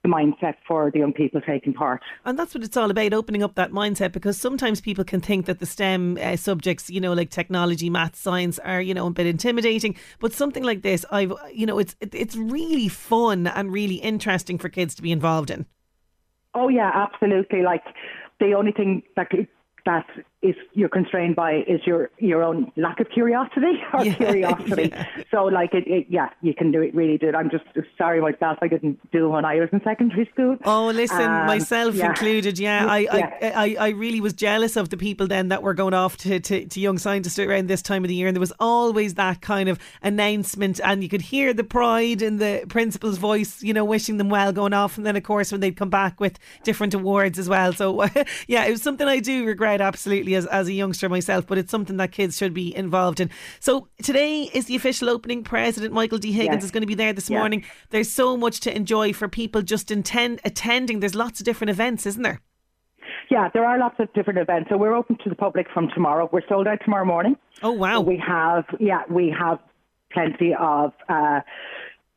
the 0.04 0.10
mindset 0.10 0.56
for 0.68 0.92
the 0.92 1.00
young 1.00 1.14
people 1.14 1.40
taking 1.40 1.74
part. 1.74 2.02
And 2.26 2.38
that's 2.38 2.54
what 2.54 2.64
it's 2.66 2.76
all 2.76 2.92
about, 2.92 3.14
opening 3.14 3.42
up 3.42 3.56
that 3.56 3.72
mindset 3.72 4.12
because 4.12 4.38
sometimes 4.38 4.82
people 4.82 5.06
can 5.06 5.22
think 5.22 5.46
that 5.46 5.60
the 5.60 5.66
STEM 5.66 6.18
uh, 6.22 6.36
subjects, 6.36 6.90
you 6.90 7.00
know, 7.00 7.14
like 7.14 7.30
technology, 7.30 7.90
math, 7.90 8.18
science 8.18 8.60
are, 8.60 8.82
you 8.82 8.94
know, 8.94 9.08
a 9.08 9.12
bit 9.12 9.28
intimidating, 9.28 9.96
but 10.20 10.34
something 10.34 10.64
like 10.64 10.82
this, 10.82 11.06
I've, 11.10 11.32
you 11.54 11.66
know, 11.66 11.80
it's 11.80 11.96
it's 12.02 12.36
really 12.36 12.90
fun 12.90 13.48
and 13.48 13.72
really 13.72 13.96
interesting 13.96 14.58
for 14.58 14.68
kids 14.68 14.94
to 14.96 15.02
be 15.02 15.14
involved 15.14 15.50
in. 15.50 15.66
Oh 16.56 16.70
yeah, 16.70 16.92
absolutely. 16.94 17.62
Like 17.62 17.84
the 18.40 18.54
only 18.54 18.72
thing 18.72 19.04
that 19.16 19.32
that 19.86 20.06
is 20.44 20.56
you're 20.74 20.90
constrained 20.90 21.36
by 21.36 21.64
is 21.68 21.80
your 21.86 22.12
your 22.20 22.44
own 22.44 22.72
lack 22.76 23.00
of 23.00 23.10
curiosity 23.10 23.82
or 23.94 24.06
yeah, 24.06 24.14
curiosity. 24.16 24.90
Yeah. 24.92 25.08
So 25.32 25.46
like 25.46 25.74
it, 25.74 25.88
it, 25.88 26.08
yeah, 26.10 26.30
you 26.42 26.54
can 26.54 26.72
do 26.72 26.82
it. 26.82 26.94
Really 26.94 27.18
do 27.18 27.30
it. 27.30 27.36
I'm 27.36 27.50
just 27.50 27.64
sorry 27.98 28.22
myself. 28.22 28.60
I 28.62 28.68
didn't 28.68 29.00
do 29.12 29.26
it 29.26 29.30
when 29.30 29.46
I 29.46 29.56
was 29.56 29.70
in 29.72 29.82
secondary 29.84 30.30
school. 30.34 30.58
Oh, 30.66 30.88
listen, 30.88 31.22
um, 31.22 31.48
myself 31.48 31.96
yeah. 31.96 32.10
included. 32.10 32.60
Yeah, 32.60 32.86
I, 32.86 33.08
I, 33.12 33.52
I 33.52 33.76
I 33.80 33.90
really 33.90 34.20
was 34.20 34.34
jealous 34.34 34.76
of 34.76 34.90
the 34.90 34.98
people 34.98 35.28
then 35.28 35.48
that 35.48 35.64
were 35.64 35.74
going 35.74 35.94
off 35.94 36.18
to, 36.18 36.40
to, 36.40 36.66
to 36.66 36.80
young 36.80 36.98
scientists 36.98 37.40
around 37.40 37.68
this 37.68 37.82
time 37.82 38.04
of 38.04 38.10
the 38.10 38.16
year, 38.16 38.28
and 38.28 38.36
there 38.36 38.42
was 38.42 38.54
always 38.60 39.14
that 39.16 39.42
kind 39.42 39.70
of 39.70 39.80
announcement, 40.02 40.82
and 40.84 41.02
you 41.02 41.10
could 41.10 41.22
hear 41.22 41.54
the 41.54 41.64
pride 41.64 42.22
in 42.22 42.38
the 42.38 42.66
principal's 42.68 43.18
voice, 43.18 43.64
you 43.64 43.74
know, 43.74 43.86
wishing 43.86 44.18
them 44.18 44.30
well 44.30 44.52
going 44.52 44.74
off, 44.74 44.98
and 44.98 45.06
then 45.06 45.16
of 45.16 45.24
course 45.24 45.52
when 45.52 45.62
they'd 45.62 45.78
come 45.78 45.90
back 45.90 46.20
with 46.20 46.38
different 46.64 46.94
awards 46.94 47.40
as 47.40 47.48
well. 47.48 47.72
So 47.74 48.04
yeah, 48.48 48.66
it 48.66 48.72
was 48.72 48.82
something 48.82 49.08
I 49.08 49.20
do 49.20 49.46
regret 49.46 49.82
absolutely 49.82 50.33
as, 50.36 50.46
as 50.48 50.68
a 50.68 50.74
youngster 50.74 51.10
myself, 51.10 51.46
but 51.48 51.58
it's 51.58 51.72
something 51.72 51.98
that 51.98 52.12
kids 52.12 52.38
should 52.38 52.54
be 52.54 52.76
involved 52.76 53.20
in. 53.20 53.30
So 53.60 53.88
today 54.02 54.50
is 54.54 54.66
the 54.66 54.76
official 54.76 55.10
opening. 55.10 55.44
President 55.44 55.94
Michael 55.94 56.18
D. 56.18 56.32
Higgins 56.32 56.56
Yes. 56.58 56.64
is 56.66 56.72
going 56.72 56.82
to 56.82 56.88
be 56.88 56.96
there 56.96 57.14
this 57.14 57.30
Yeah. 57.30 57.40
morning. 57.40 57.64
There's 57.90 58.12
so 58.12 58.38
much 58.38 58.60
to 58.62 58.76
enjoy 58.76 59.14
for 59.14 59.28
people 59.28 59.62
just 59.62 59.92
intend, 59.92 60.40
attending. 60.46 61.00
There's 61.00 61.16
lots 61.16 61.40
of 61.40 61.46
different 61.46 61.70
events, 61.72 62.06
isn't 62.06 62.22
there? 62.24 62.42
Yeah, 63.30 63.50
there 63.54 63.66
are 63.66 63.80
lots 63.80 63.96
of 64.00 64.12
different 64.14 64.40
events. 64.40 64.70
So 64.70 64.78
we're 64.78 64.96
open 64.96 65.18
to 65.24 65.30
the 65.30 65.36
public 65.36 65.68
from 65.74 65.90
tomorrow. 65.94 66.30
We're 66.32 66.48
sold 66.48 66.68
out 66.68 66.80
tomorrow 66.84 67.06
morning. 67.06 67.36
Oh 67.64 67.72
wow! 67.72 68.02
we 68.02 68.18
have 68.18 68.66
yeah, 68.80 69.02
we 69.10 69.34
have 69.38 69.60
plenty 70.12 70.54
of 70.54 70.92
uh, 71.10 71.40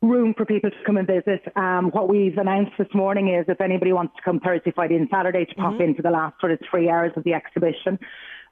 room 0.01 0.33
for 0.35 0.45
people 0.45 0.69
to 0.69 0.75
come 0.85 0.97
and 0.97 1.07
visit. 1.07 1.41
Um, 1.55 1.89
what 1.91 2.07
we've 2.07 2.37
announced 2.37 2.73
this 2.77 2.87
morning 2.93 3.33
is 3.33 3.45
if 3.47 3.59
anybody 3.61 3.93
wants 3.93 4.15
to 4.15 4.21
come 4.21 4.39
Thursday, 4.39 4.71
Friday, 4.71 4.95
and 4.95 5.07
Saturday 5.11 5.45
to 5.45 5.55
pop 5.55 5.73
Mm-hmm. 5.73 5.83
into 5.83 6.01
the 6.01 6.11
last 6.11 6.39
sort 6.39 6.51
of 6.51 6.59
three 6.69 6.89
hours 6.89 7.11
of 7.15 7.23
the 7.23 7.33
exhibition, 7.33 7.99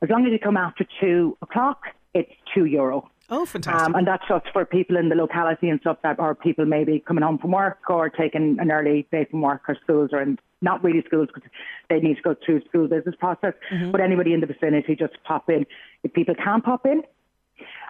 as 0.01 0.09
long 0.09 0.25
as 0.25 0.31
you 0.31 0.39
come 0.39 0.57
after 0.57 0.85
two 0.99 1.37
o'clock, 1.41 1.83
it's 2.13 2.31
two 2.53 2.65
euro. 2.65 3.09
Oh, 3.29 3.45
fantastic! 3.45 3.87
Um, 3.87 3.95
and 3.95 4.05
that's 4.07 4.23
just 4.27 4.45
for 4.53 4.65
people 4.65 4.97
in 4.97 5.09
the 5.09 5.15
locality 5.15 5.69
and 5.69 5.79
stuff 5.79 5.97
that, 6.03 6.19
are 6.19 6.35
people 6.35 6.65
maybe 6.65 6.99
coming 6.99 7.23
home 7.23 7.39
from 7.39 7.51
work 7.51 7.79
or 7.89 8.09
taking 8.09 8.57
an 8.59 8.69
early 8.71 9.07
day 9.11 9.25
from 9.29 9.41
work 9.41 9.63
or 9.67 9.75
schools 9.83 10.11
or 10.13 10.21
in, 10.21 10.37
not 10.61 10.83
really 10.83 11.03
schools 11.07 11.29
because 11.33 11.49
they 11.89 11.99
need 11.99 12.17
to 12.17 12.21
go 12.21 12.35
through 12.45 12.61
school 12.65 12.87
business 12.87 13.15
process. 13.19 13.53
Mm-hmm. 13.73 13.91
But 13.91 14.01
anybody 14.01 14.33
in 14.33 14.41
the 14.41 14.47
vicinity, 14.47 14.95
just 14.95 15.13
pop 15.23 15.49
in. 15.49 15.65
If 16.03 16.13
people 16.13 16.35
can 16.35 16.61
pop 16.61 16.85
in, 16.85 17.01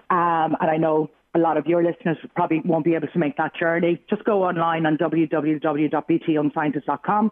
um, 0.10 0.56
and 0.62 0.70
I 0.70 0.78
know 0.78 1.10
a 1.36 1.39
lot 1.39 1.57
of 1.57 1.67
your 1.67 1.83
listeners 1.83 2.17
probably 2.36 2.61
won't 2.65 2.86
be 2.86 2.95
able 2.95 3.09
to 3.09 3.19
make 3.19 3.36
that 3.38 3.55
journey, 3.55 4.01
just 4.09 4.23
go 4.23 4.43
online 4.43 4.86
on 4.86 4.97
www.btyoungscientist.com. 4.97 7.31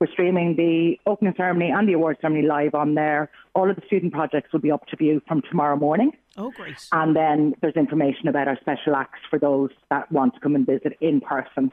We're 0.00 0.12
streaming 0.12 0.54
the 0.54 0.96
opening 1.10 1.34
ceremony 1.36 1.72
and 1.72 1.88
the 1.88 1.94
award 1.94 2.18
ceremony 2.20 2.46
live 2.46 2.74
on 2.74 2.94
there. 2.94 3.32
All 3.54 3.68
of 3.68 3.74
the 3.74 3.82
student 3.86 4.12
projects 4.12 4.52
will 4.52 4.60
be 4.60 4.70
up 4.70 4.86
to 4.88 4.96
view 4.96 5.20
from 5.26 5.42
tomorrow 5.50 5.76
morning. 5.76 6.12
Oh, 6.36 6.52
great. 6.52 6.76
And 6.92 7.16
then 7.16 7.54
there's 7.60 7.74
information 7.74 8.28
about 8.28 8.46
our 8.46 8.56
special 8.60 8.94
acts 8.94 9.18
for 9.28 9.40
those 9.40 9.70
that 9.90 10.12
want 10.12 10.34
to 10.34 10.40
come 10.40 10.54
and 10.54 10.64
visit 10.64 10.96
in 11.00 11.20
person. 11.20 11.72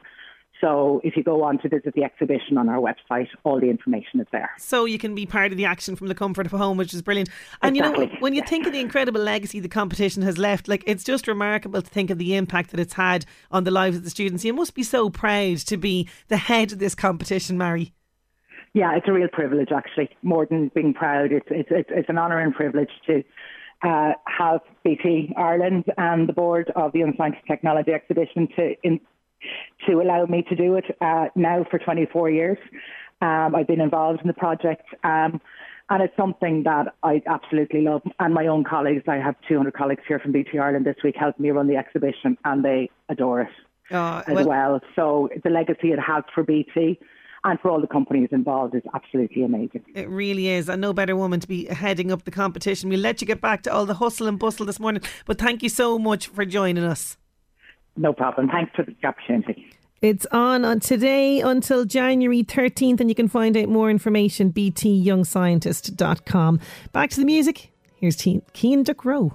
So 0.60 1.00
if 1.04 1.16
you 1.16 1.22
go 1.22 1.42
on 1.42 1.58
to 1.58 1.68
visit 1.68 1.94
the 1.94 2.04
exhibition 2.04 2.56
on 2.56 2.68
our 2.68 2.78
website, 2.78 3.28
all 3.44 3.60
the 3.60 3.68
information 3.68 4.20
is 4.20 4.26
there. 4.32 4.50
So 4.58 4.84
you 4.84 4.98
can 4.98 5.14
be 5.14 5.26
part 5.26 5.52
of 5.52 5.58
the 5.58 5.64
action 5.64 5.96
from 5.96 6.08
the 6.08 6.14
comfort 6.14 6.46
of 6.46 6.52
home, 6.52 6.76
which 6.76 6.94
is 6.94 7.02
brilliant. 7.02 7.28
And 7.62 7.76
you 7.76 7.82
know, 7.82 8.08
when 8.20 8.34
you 8.34 8.42
think 8.42 8.66
of 8.66 8.72
the 8.72 8.80
incredible 8.80 9.20
legacy 9.20 9.60
the 9.60 9.68
competition 9.68 10.22
has 10.22 10.38
left, 10.38 10.68
like 10.68 10.82
it's 10.86 11.04
just 11.04 11.28
remarkable 11.28 11.82
to 11.82 11.88
think 11.88 12.10
of 12.10 12.18
the 12.18 12.34
impact 12.36 12.70
that 12.70 12.80
it's 12.80 12.94
had 12.94 13.26
on 13.50 13.64
the 13.64 13.70
lives 13.70 13.96
of 13.96 14.04
the 14.04 14.10
students. 14.10 14.44
You 14.44 14.54
must 14.54 14.74
be 14.74 14.82
so 14.82 15.10
proud 15.10 15.58
to 15.58 15.76
be 15.76 16.08
the 16.28 16.36
head 16.36 16.72
of 16.72 16.78
this 16.78 16.94
competition, 16.94 17.58
Mari. 17.58 17.92
Yeah, 18.72 18.94
it's 18.96 19.08
a 19.08 19.12
real 19.12 19.28
privilege, 19.28 19.70
actually. 19.74 20.10
More 20.22 20.46
than 20.46 20.70
being 20.74 20.92
proud, 20.92 21.32
it's 21.32 21.46
it's 21.50 21.68
it's, 21.70 21.90
it's 21.90 22.08
an 22.08 22.18
honour 22.18 22.38
and 22.38 22.54
privilege 22.54 22.90
to 23.06 23.22
uh, 23.82 24.12
have 24.26 24.60
BT 24.84 25.32
Ireland 25.36 25.84
and 25.96 26.28
the 26.28 26.32
board 26.32 26.70
of 26.76 26.92
the 26.92 27.00
Young 27.00 27.14
Scientist 27.16 27.42
and 27.48 27.56
Technology 27.56 27.92
Exhibition 27.92 28.48
to 28.56 28.74
in, 28.82 29.00
to 29.86 30.00
allow 30.00 30.26
me 30.26 30.42
to 30.48 30.56
do 30.56 30.76
it 30.76 30.84
uh, 31.00 31.26
now 31.34 31.64
for 31.70 31.78
24 31.78 32.30
years. 32.30 32.58
Um, 33.20 33.54
I've 33.54 33.66
been 33.66 33.80
involved 33.80 34.20
in 34.20 34.26
the 34.26 34.34
project. 34.34 34.86
Um, 35.04 35.40
and 35.88 36.02
it's 36.02 36.16
something 36.16 36.64
that 36.64 36.94
I 37.02 37.22
absolutely 37.26 37.82
love. 37.82 38.02
And 38.18 38.34
my 38.34 38.46
own 38.46 38.64
colleagues, 38.64 39.04
I 39.06 39.16
have 39.16 39.36
200 39.48 39.72
colleagues 39.74 40.02
here 40.08 40.18
from 40.18 40.32
BT 40.32 40.58
Ireland 40.58 40.84
this 40.84 40.96
week 41.04 41.14
helping 41.18 41.44
me 41.44 41.50
run 41.50 41.68
the 41.68 41.76
exhibition, 41.76 42.36
and 42.44 42.64
they 42.64 42.90
adore 43.08 43.42
it 43.42 43.48
Uh, 43.92 44.22
as 44.26 44.46
well. 44.46 44.80
So 44.96 45.28
the 45.44 45.50
legacy 45.50 45.92
it 45.92 46.00
has 46.00 46.24
for 46.34 46.42
BT 46.42 46.98
and 47.44 47.60
for 47.60 47.70
all 47.70 47.80
the 47.80 47.86
companies 47.86 48.30
involved 48.32 48.74
is 48.74 48.82
absolutely 48.92 49.44
amazing. 49.44 49.84
It 49.94 50.08
really 50.08 50.48
is. 50.48 50.68
And 50.68 50.80
no 50.80 50.92
better 50.92 51.14
woman 51.14 51.38
to 51.38 51.46
be 51.46 51.66
heading 51.66 52.10
up 52.10 52.24
the 52.24 52.32
competition. 52.32 52.90
We'll 52.90 52.98
let 52.98 53.20
you 53.20 53.26
get 53.26 53.40
back 53.40 53.62
to 53.62 53.72
all 53.72 53.86
the 53.86 53.94
hustle 53.94 54.26
and 54.26 54.36
bustle 54.36 54.66
this 54.66 54.80
morning. 54.80 55.02
But 55.24 55.38
thank 55.38 55.62
you 55.62 55.68
so 55.68 55.96
much 55.98 56.26
for 56.26 56.44
joining 56.44 56.82
us. 56.82 57.16
No 57.96 58.12
problem. 58.12 58.48
Thanks 58.48 58.72
for 58.74 58.82
the 58.84 58.96
opportunity. 59.04 59.70
It's 60.02 60.26
on 60.26 60.62
on 60.64 60.80
today 60.80 61.40
until 61.40 61.86
January 61.86 62.44
13th, 62.44 63.00
and 63.00 63.08
you 63.08 63.14
can 63.14 63.28
find 63.28 63.56
out 63.56 63.68
more 63.68 63.88
information 63.90 64.52
btyoungscientist.com. 64.52 66.60
Back 66.92 67.10
to 67.10 67.20
the 67.20 67.24
music. 67.24 67.70
Here's 67.96 68.16
Keen 68.16 68.82
Duck 68.82 69.06
Row. 69.06 69.34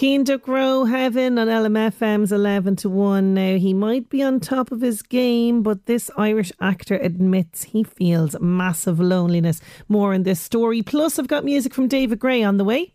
Keen 0.00 0.24
Duck 0.24 0.48
Row 0.48 0.86
Heaven 0.86 1.38
on 1.38 1.48
LMFM's 1.48 2.32
11 2.32 2.76
to 2.76 2.88
1. 2.88 3.34
Now, 3.34 3.58
he 3.58 3.74
might 3.74 4.08
be 4.08 4.22
on 4.22 4.40
top 4.40 4.72
of 4.72 4.80
his 4.80 5.02
game, 5.02 5.62
but 5.62 5.84
this 5.84 6.10
Irish 6.16 6.50
actor 6.62 6.96
admits 6.96 7.64
he 7.64 7.84
feels 7.84 8.34
massive 8.40 8.98
loneliness. 8.98 9.60
More 9.88 10.14
in 10.14 10.22
this 10.22 10.40
story. 10.40 10.80
Plus, 10.80 11.18
I've 11.18 11.28
got 11.28 11.44
music 11.44 11.74
from 11.74 11.86
David 11.86 12.18
Gray 12.18 12.42
on 12.42 12.56
the 12.56 12.64
way. 12.64 12.94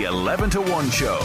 The 0.00 0.06
11 0.06 0.48
to 0.50 0.62
1 0.62 0.90
show. 0.92 1.18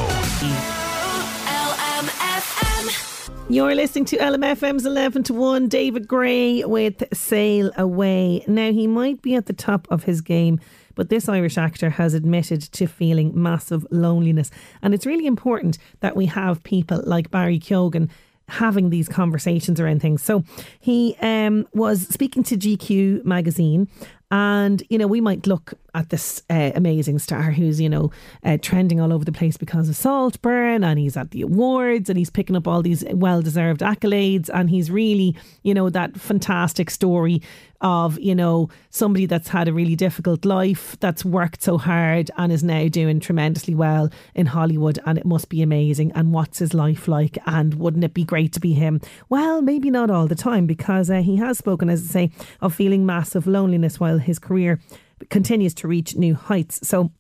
You're 3.48 3.74
listening 3.74 4.04
to 4.04 4.18
LMFM's 4.18 4.86
11 4.86 5.24
to 5.24 5.34
1, 5.34 5.70
David 5.70 6.10
Gray 6.10 6.62
with 6.66 7.02
Sail 7.14 7.72
Away. 7.78 8.44
Now, 8.50 8.74
he 8.74 8.86
might 8.86 9.22
be 9.22 9.36
at 9.36 9.46
the 9.46 9.54
top 9.54 9.88
of 9.90 10.04
his 10.04 10.20
game, 10.20 10.60
but 10.94 11.08
this 11.08 11.30
Irish 11.30 11.58
actor 11.58 11.90
has 11.90 12.14
admitted 12.14 12.64
to 12.74 12.86
feeling 12.86 13.32
massive 13.34 13.88
loneliness. 13.92 14.52
And 14.82 14.94
it's 14.94 15.06
really 15.06 15.26
important 15.26 15.78
that 16.02 16.18
we 16.18 16.26
have 16.26 16.62
people 16.62 17.02
like 17.06 17.32
Barry 17.32 17.60
Keoghan 17.60 18.10
having 18.50 18.90
these 18.90 19.08
conversations 19.08 19.80
around 19.80 20.02
things. 20.02 20.22
So 20.22 20.44
he 20.82 21.16
um, 21.22 21.66
was 21.74 22.08
speaking 22.10 22.44
to 22.44 22.58
GQ 22.58 23.24
magazine, 23.24 23.88
and 24.32 24.84
you 24.90 24.98
know 24.98 25.08
we 25.08 25.22
might 25.22 25.48
look 25.48 25.74
at 25.96 26.10
this 26.10 26.43
uh, 26.50 26.72
amazing 26.76 27.18
star 27.18 27.52
who's 27.52 27.80
you 27.80 27.89
know 27.89 28.12
uh, 28.43 28.58
trending 28.62 29.00
all 29.00 29.14
over 29.14 29.26
the 29.26 29.32
place 29.32 29.58
because 29.58 29.89
of 29.89 29.96
Saltburn, 29.96 30.84
and 30.84 31.00
he's 31.00 31.18
at 31.18 31.32
the 31.32 31.41
awards, 31.41 32.10
and 32.10 32.18
he's 32.18 32.30
picking 32.30 32.56
up 32.56 32.68
all 32.68 32.82
these 32.82 33.04
well-deserved 33.12 33.82
accolades, 33.82 34.50
and 34.54 34.70
he's 34.70 34.91
really 34.91 35.36
you 35.64 35.74
know 35.74 35.89
that 35.89 36.20
fantastic 36.20 36.89
story 36.89 37.41
of 37.82 38.20
you 38.20 38.36
know 38.36 38.70
somebody 38.89 39.26
that's 39.26 39.50
had 39.50 39.68
a 39.68 39.74
really 39.74 39.96
difficult 39.96 40.46
life, 40.46 40.98
that's 41.00 41.24
worked 41.24 41.64
so 41.64 41.78
hard, 41.78 42.30
and 42.38 42.52
is 42.52 42.64
now 42.64 42.88
doing 42.88 43.20
tremendously 43.20 43.76
well 43.76 44.10
in 44.34 44.48
Hollywood, 44.48 45.00
and 45.06 45.18
it 45.18 45.26
must 45.26 45.50
be 45.50 45.62
amazing. 45.62 46.12
And 46.14 46.34
what's 46.34 46.60
his 46.60 46.74
life 46.74 47.08
like? 47.08 47.38
And 47.46 47.76
wouldn't 47.76 48.04
it 48.04 48.14
be 48.14 48.24
great 48.24 48.52
to 48.54 48.60
be 48.60 48.74
him? 48.74 49.02
Well, 49.30 49.62
maybe 49.62 49.89
not 49.89 50.10
all 50.10 50.28
the 50.28 50.36
time 50.36 50.66
because 50.66 51.10
uh, 51.10 51.22
he 51.22 51.38
has 51.38 51.58
spoken, 51.58 51.89
as 51.89 52.04
I 52.10 52.12
say, 52.12 52.32
of 52.62 52.74
feeling 52.74 53.06
massive 53.06 53.48
loneliness 53.48 54.00
while 54.00 54.18
his 54.18 54.39
career 54.39 54.80
continues 55.30 55.74
to 55.76 55.88
reach 55.88 56.16
new 56.16 56.36
heights. 56.36 56.88
So. 56.88 57.11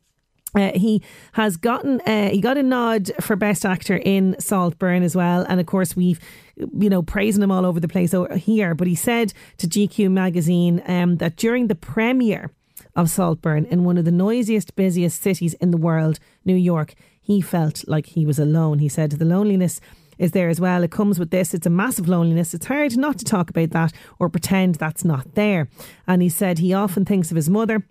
Uh, 0.53 0.71
he 0.73 1.01
has 1.33 1.57
gotten 1.57 1.99
uh, 2.07 2.29
he 2.29 2.39
got 2.39 2.57
a 2.57 2.63
nod 2.63 3.11
for 3.19 3.35
best 3.35 3.65
actor 3.65 3.97
in 3.97 4.37
Saltburn 4.39 5.03
as 5.03 5.13
well, 5.13 5.45
and 5.49 5.59
of 5.59 5.65
course 5.65 5.97
we've 5.97 6.17
you 6.55 6.89
know 6.89 7.03
praising 7.03 7.43
him 7.43 7.51
all 7.51 7.65
over 7.65 7.81
the 7.81 7.89
place 7.89 8.15
here. 8.37 8.73
But 8.73 8.87
he 8.87 8.95
said 8.95 9.33
to 9.57 9.67
GQ 9.67 10.09
magazine 10.11 10.81
um, 10.87 11.17
that 11.17 11.35
during 11.35 11.67
the 11.67 11.75
premiere 11.75 12.51
of 12.95 13.09
Saltburn 13.09 13.65
in 13.65 13.83
one 13.83 13.97
of 13.97 14.05
the 14.05 14.11
noisiest, 14.11 14.75
busiest 14.75 15.21
cities 15.21 15.55
in 15.55 15.71
the 15.71 15.77
world, 15.77 16.19
New 16.45 16.55
York, 16.55 16.93
he 17.21 17.41
felt 17.41 17.85
like 17.87 18.05
he 18.07 18.25
was 18.25 18.39
alone. 18.39 18.79
He 18.79 18.87
said 18.89 19.11
the 19.11 19.25
loneliness 19.25 19.81
is 20.17 20.31
there 20.31 20.49
as 20.49 20.59
well. 20.59 20.83
It 20.83 20.91
comes 20.91 21.19
with 21.19 21.31
this. 21.31 21.53
It's 21.53 21.67
a 21.67 21.69
massive 21.69 22.07
loneliness. 22.07 22.53
It's 22.53 22.67
hard 22.67 22.97
not 22.97 23.17
to 23.19 23.25
talk 23.25 23.49
about 23.49 23.71
that 23.71 23.93
or 24.19 24.29
pretend 24.29 24.75
that's 24.75 25.03
not 25.03 25.35
there. 25.35 25.69
And 26.07 26.21
he 26.21 26.29
said 26.29 26.59
he 26.59 26.73
often 26.73 27.05
thinks 27.05 27.31
of 27.31 27.35
his 27.35 27.49
mother 27.49 27.83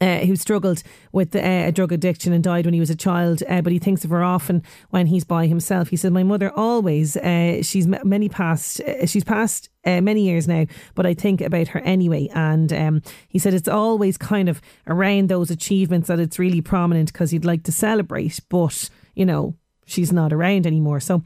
uh, 0.00 0.18
who 0.20 0.36
struggled 0.36 0.82
with 1.12 1.34
uh, 1.34 1.38
a 1.38 1.72
drug 1.72 1.92
addiction 1.92 2.32
and 2.32 2.42
died 2.42 2.64
when 2.64 2.74
he 2.74 2.80
was 2.80 2.90
a 2.90 2.96
child, 2.96 3.42
uh, 3.48 3.62
but 3.62 3.72
he 3.72 3.78
thinks 3.78 4.04
of 4.04 4.10
her 4.10 4.24
often 4.24 4.62
when 4.90 5.06
he's 5.06 5.24
by 5.24 5.46
himself. 5.46 5.88
He 5.88 5.96
said, 5.96 6.12
"My 6.12 6.22
mother 6.22 6.50
always. 6.54 7.16
Uh, 7.16 7.62
she's 7.62 7.86
many 7.86 8.28
past. 8.28 8.80
Uh, 8.80 9.06
she's 9.06 9.24
passed 9.24 9.68
uh, 9.84 10.00
many 10.00 10.22
years 10.22 10.48
now, 10.48 10.66
but 10.94 11.06
I 11.06 11.14
think 11.14 11.40
about 11.40 11.68
her 11.68 11.80
anyway." 11.80 12.28
And 12.34 12.72
um, 12.72 13.02
he 13.28 13.38
said 13.38 13.54
it's 13.54 13.68
always 13.68 14.16
kind 14.16 14.48
of 14.48 14.60
around 14.86 15.28
those 15.28 15.50
achievements 15.50 16.08
that 16.08 16.20
it's 16.20 16.38
really 16.38 16.60
prominent 16.60 17.12
because 17.12 17.30
he'd 17.30 17.44
like 17.44 17.62
to 17.64 17.72
celebrate, 17.72 18.40
but 18.48 18.90
you 19.14 19.24
know 19.24 19.54
she's 19.84 20.12
not 20.12 20.32
around 20.32 20.66
anymore. 20.66 21.00
So 21.00 21.22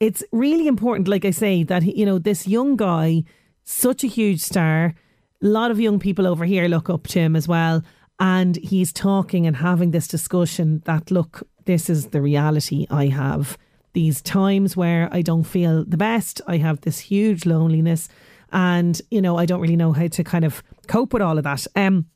it's 0.00 0.22
really 0.32 0.66
important, 0.66 1.08
like 1.08 1.24
I 1.24 1.30
say, 1.30 1.62
that 1.64 1.82
you 1.82 2.06
know 2.06 2.18
this 2.18 2.46
young 2.46 2.76
guy, 2.76 3.24
such 3.64 4.04
a 4.04 4.08
huge 4.08 4.40
star. 4.40 4.94
A 5.42 5.46
lot 5.46 5.70
of 5.70 5.80
young 5.80 5.98
people 5.98 6.26
over 6.26 6.44
here 6.44 6.68
look 6.68 6.90
up 6.90 7.06
to 7.08 7.20
him 7.20 7.36
as 7.36 7.46
well. 7.46 7.82
And 8.20 8.56
he's 8.56 8.92
talking 8.92 9.46
and 9.46 9.56
having 9.56 9.92
this 9.92 10.08
discussion 10.08 10.82
that, 10.86 11.10
look, 11.10 11.46
this 11.66 11.88
is 11.88 12.08
the 12.08 12.20
reality 12.20 12.86
I 12.90 13.06
have. 13.06 13.56
These 13.92 14.22
times 14.22 14.76
where 14.76 15.08
I 15.12 15.22
don't 15.22 15.44
feel 15.44 15.84
the 15.84 15.96
best, 15.96 16.40
I 16.46 16.56
have 16.56 16.80
this 16.80 16.98
huge 16.98 17.46
loneliness, 17.46 18.08
and, 18.52 19.00
you 19.10 19.20
know, 19.20 19.36
I 19.36 19.46
don't 19.46 19.60
really 19.60 19.76
know 19.76 19.92
how 19.92 20.08
to 20.08 20.24
kind 20.24 20.44
of 20.44 20.62
cope 20.86 21.12
with 21.12 21.22
all 21.22 21.38
of 21.38 21.44
that. 21.44 21.66
Um, 21.76 22.06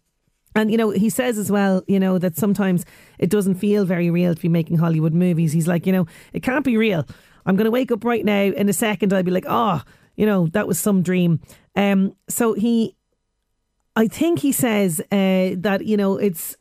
and, 0.55 0.71
you 0.71 0.77
know, 0.77 0.91
he 0.91 1.11
says 1.11 1.39
as 1.39 1.51
well, 1.51 1.83
you 1.87 1.99
know, 1.99 2.19
that 2.19 2.37
sometimes 2.37 2.85
it 3.19 3.31
doesn't 3.31 3.55
feel 3.55 3.85
very 3.85 4.11
real 4.11 4.35
to 4.35 4.41
be 4.41 4.49
making 4.49 4.79
Hollywood 4.79 5.15
movies. 5.15 5.53
He's 5.53 5.69
like, 5.69 5.87
you 5.87 5.93
know, 5.93 6.07
it 6.33 6.43
can't 6.43 6.65
be 6.65 6.77
real. 6.77 7.07
I'm 7.47 7.57
going 7.57 7.65
to 7.65 7.71
wake 7.71 7.91
up 7.91 8.05
right 8.05 8.25
now. 8.25 8.43
In 8.43 8.69
a 8.69 8.73
second, 8.73 9.13
I'll 9.13 9.23
be 9.23 9.31
like, 9.31 9.47
oh, 9.49 9.83
You 10.17 10.27
know, 10.27 10.47
that 10.49 10.69
was 10.69 10.79
some 10.79 11.03
dream. 11.03 11.41
Um, 11.75 12.15
so 12.29 12.53
he, 12.53 12.97
I 13.97 14.09
think 14.09 14.41
he 14.41 14.53
says 14.53 15.01
uh, 15.11 15.57
that, 15.59 15.81
you 15.85 15.97
know, 15.97 16.17
it's 16.17 16.57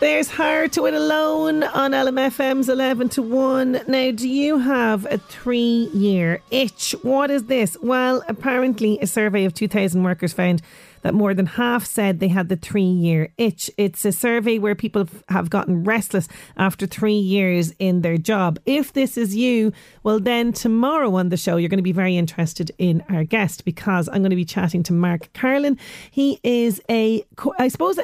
There's 0.01 0.29
Hard 0.29 0.73
to 0.73 0.81
Win 0.81 0.93
Alone 0.93 1.63
on 1.63 1.91
LMFM's 1.91 2.67
11 2.67 3.07
to 3.09 3.21
1. 3.21 3.71
Now, 3.87 4.11
do 4.11 4.27
you 4.27 4.59
have 4.59 5.07
a 5.09 5.17
three 5.17 5.89
year 5.93 6.41
itch? 6.51 6.93
What 7.01 7.31
is 7.31 7.45
this? 7.45 7.77
Well, 7.81 8.21
apparently, 8.27 8.99
a 9.01 9.07
survey 9.07 9.45
of 9.45 9.53
2,000 9.53 10.03
workers 10.03 10.33
found 10.33 10.61
that 11.03 11.13
more 11.13 11.33
than 11.33 11.45
half 11.45 11.85
said 11.85 12.19
they 12.19 12.27
had 12.27 12.49
the 12.49 12.57
three 12.57 12.81
year 12.81 13.29
itch. 13.37 13.71
It's 13.77 14.03
a 14.03 14.11
survey 14.11 14.59
where 14.59 14.75
people 14.75 15.07
have 15.29 15.49
gotten 15.49 15.85
restless 15.85 16.27
after 16.57 16.85
three 16.85 17.13
years 17.13 17.71
in 17.79 18.01
their 18.01 18.17
job. 18.17 18.59
If 18.65 18.91
this 18.91 19.17
is 19.17 19.33
you, 19.33 19.71
well, 20.03 20.19
then 20.19 20.51
tomorrow 20.51 21.15
on 21.15 21.29
the 21.29 21.37
show, 21.37 21.55
you're 21.55 21.69
going 21.69 21.77
to 21.77 21.83
be 21.83 21.93
very 21.93 22.17
interested 22.17 22.69
in 22.77 23.01
our 23.07 23.23
guest 23.23 23.63
because 23.63 24.09
I'm 24.09 24.23
going 24.23 24.31
to 24.31 24.35
be 24.35 24.43
chatting 24.43 24.83
to 24.83 24.93
Mark 24.93 25.31
Carlin. 25.33 25.77
He 26.11 26.41
is 26.43 26.81
a, 26.89 27.23
I 27.57 27.69
suppose, 27.69 27.97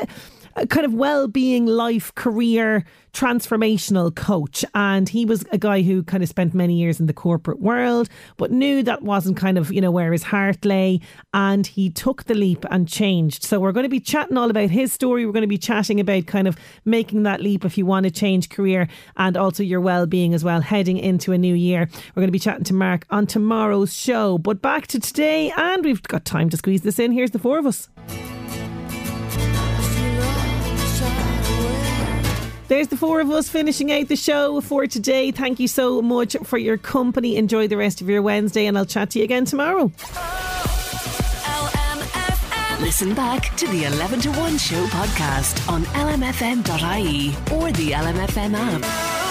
a, 0.55 0.67
kind 0.67 0.85
of 0.85 0.93
well-being 0.93 1.65
life 1.65 2.13
career 2.15 2.85
transformational 3.13 4.13
coach. 4.15 4.63
And 4.73 5.07
he 5.09 5.25
was 5.25 5.45
a 5.51 5.57
guy 5.57 5.81
who 5.81 6.03
kind 6.03 6.23
of 6.23 6.29
spent 6.29 6.53
many 6.53 6.75
years 6.75 6.99
in 6.99 7.07
the 7.07 7.13
corporate 7.13 7.59
world 7.59 8.09
but 8.37 8.51
knew 8.51 8.83
that 8.83 9.01
wasn't 9.01 9.37
kind 9.37 9.57
of 9.57 9.71
you 9.71 9.81
know 9.81 9.91
where 9.91 10.11
his 10.11 10.23
heart 10.23 10.63
lay. 10.63 11.01
And 11.33 11.67
he 11.67 11.89
took 11.89 12.23
the 12.25 12.33
leap 12.33 12.65
and 12.69 12.87
changed. 12.87 13.43
So 13.43 13.59
we're 13.59 13.71
going 13.71 13.83
to 13.83 13.89
be 13.89 13.99
chatting 13.99 14.37
all 14.37 14.49
about 14.49 14.69
his 14.69 14.93
story. 14.93 15.25
We're 15.25 15.33
going 15.33 15.41
to 15.41 15.47
be 15.47 15.57
chatting 15.57 15.99
about 15.99 16.25
kind 16.25 16.47
of 16.47 16.57
making 16.85 17.23
that 17.23 17.41
leap 17.41 17.65
if 17.65 17.77
you 17.77 17.85
want 17.85 18.05
to 18.05 18.11
change 18.11 18.49
career 18.49 18.87
and 19.17 19.35
also 19.35 19.63
your 19.63 19.81
well-being 19.81 20.33
as 20.33 20.43
well 20.43 20.61
heading 20.61 20.97
into 20.97 21.31
a 21.31 21.37
new 21.37 21.55
year. 21.55 21.89
We're 22.15 22.21
going 22.21 22.27
to 22.27 22.31
be 22.31 22.39
chatting 22.39 22.63
to 22.65 22.73
Mark 22.73 23.05
on 23.09 23.27
tomorrow's 23.27 23.93
show. 23.93 24.37
But 24.37 24.61
back 24.61 24.87
to 24.87 24.99
today 24.99 25.51
and 25.55 25.83
we've 25.83 26.01
got 26.03 26.25
time 26.25 26.49
to 26.49 26.57
squeeze 26.57 26.81
this 26.81 26.99
in. 26.99 27.11
Here's 27.11 27.31
the 27.31 27.39
four 27.39 27.59
of 27.59 27.65
us 27.65 27.89
There's 32.71 32.87
the 32.87 32.95
four 32.95 33.19
of 33.19 33.29
us 33.29 33.49
finishing 33.49 33.91
out 33.91 34.07
the 34.07 34.15
show 34.15 34.61
for 34.61 34.87
today. 34.87 35.31
Thank 35.31 35.59
you 35.59 35.67
so 35.67 36.01
much 36.01 36.37
for 36.45 36.57
your 36.57 36.77
company. 36.77 37.35
Enjoy 37.35 37.67
the 37.67 37.75
rest 37.75 37.99
of 37.99 38.07
your 38.07 38.21
Wednesday, 38.21 38.65
and 38.65 38.77
I'll 38.77 38.85
chat 38.85 39.09
to 39.09 39.19
you 39.19 39.25
again 39.25 39.43
tomorrow. 39.43 39.91
Listen 42.79 43.13
back 43.13 43.53
to 43.57 43.67
the 43.67 43.83
11 43.83 44.21
to 44.21 44.31
1 44.31 44.57
show 44.57 44.85
podcast 44.85 45.69
on 45.69 45.83
lmfm.ie 45.83 47.31
or 47.57 47.73
the 47.73 47.91
LMFM 47.91 48.53
app. 48.53 49.30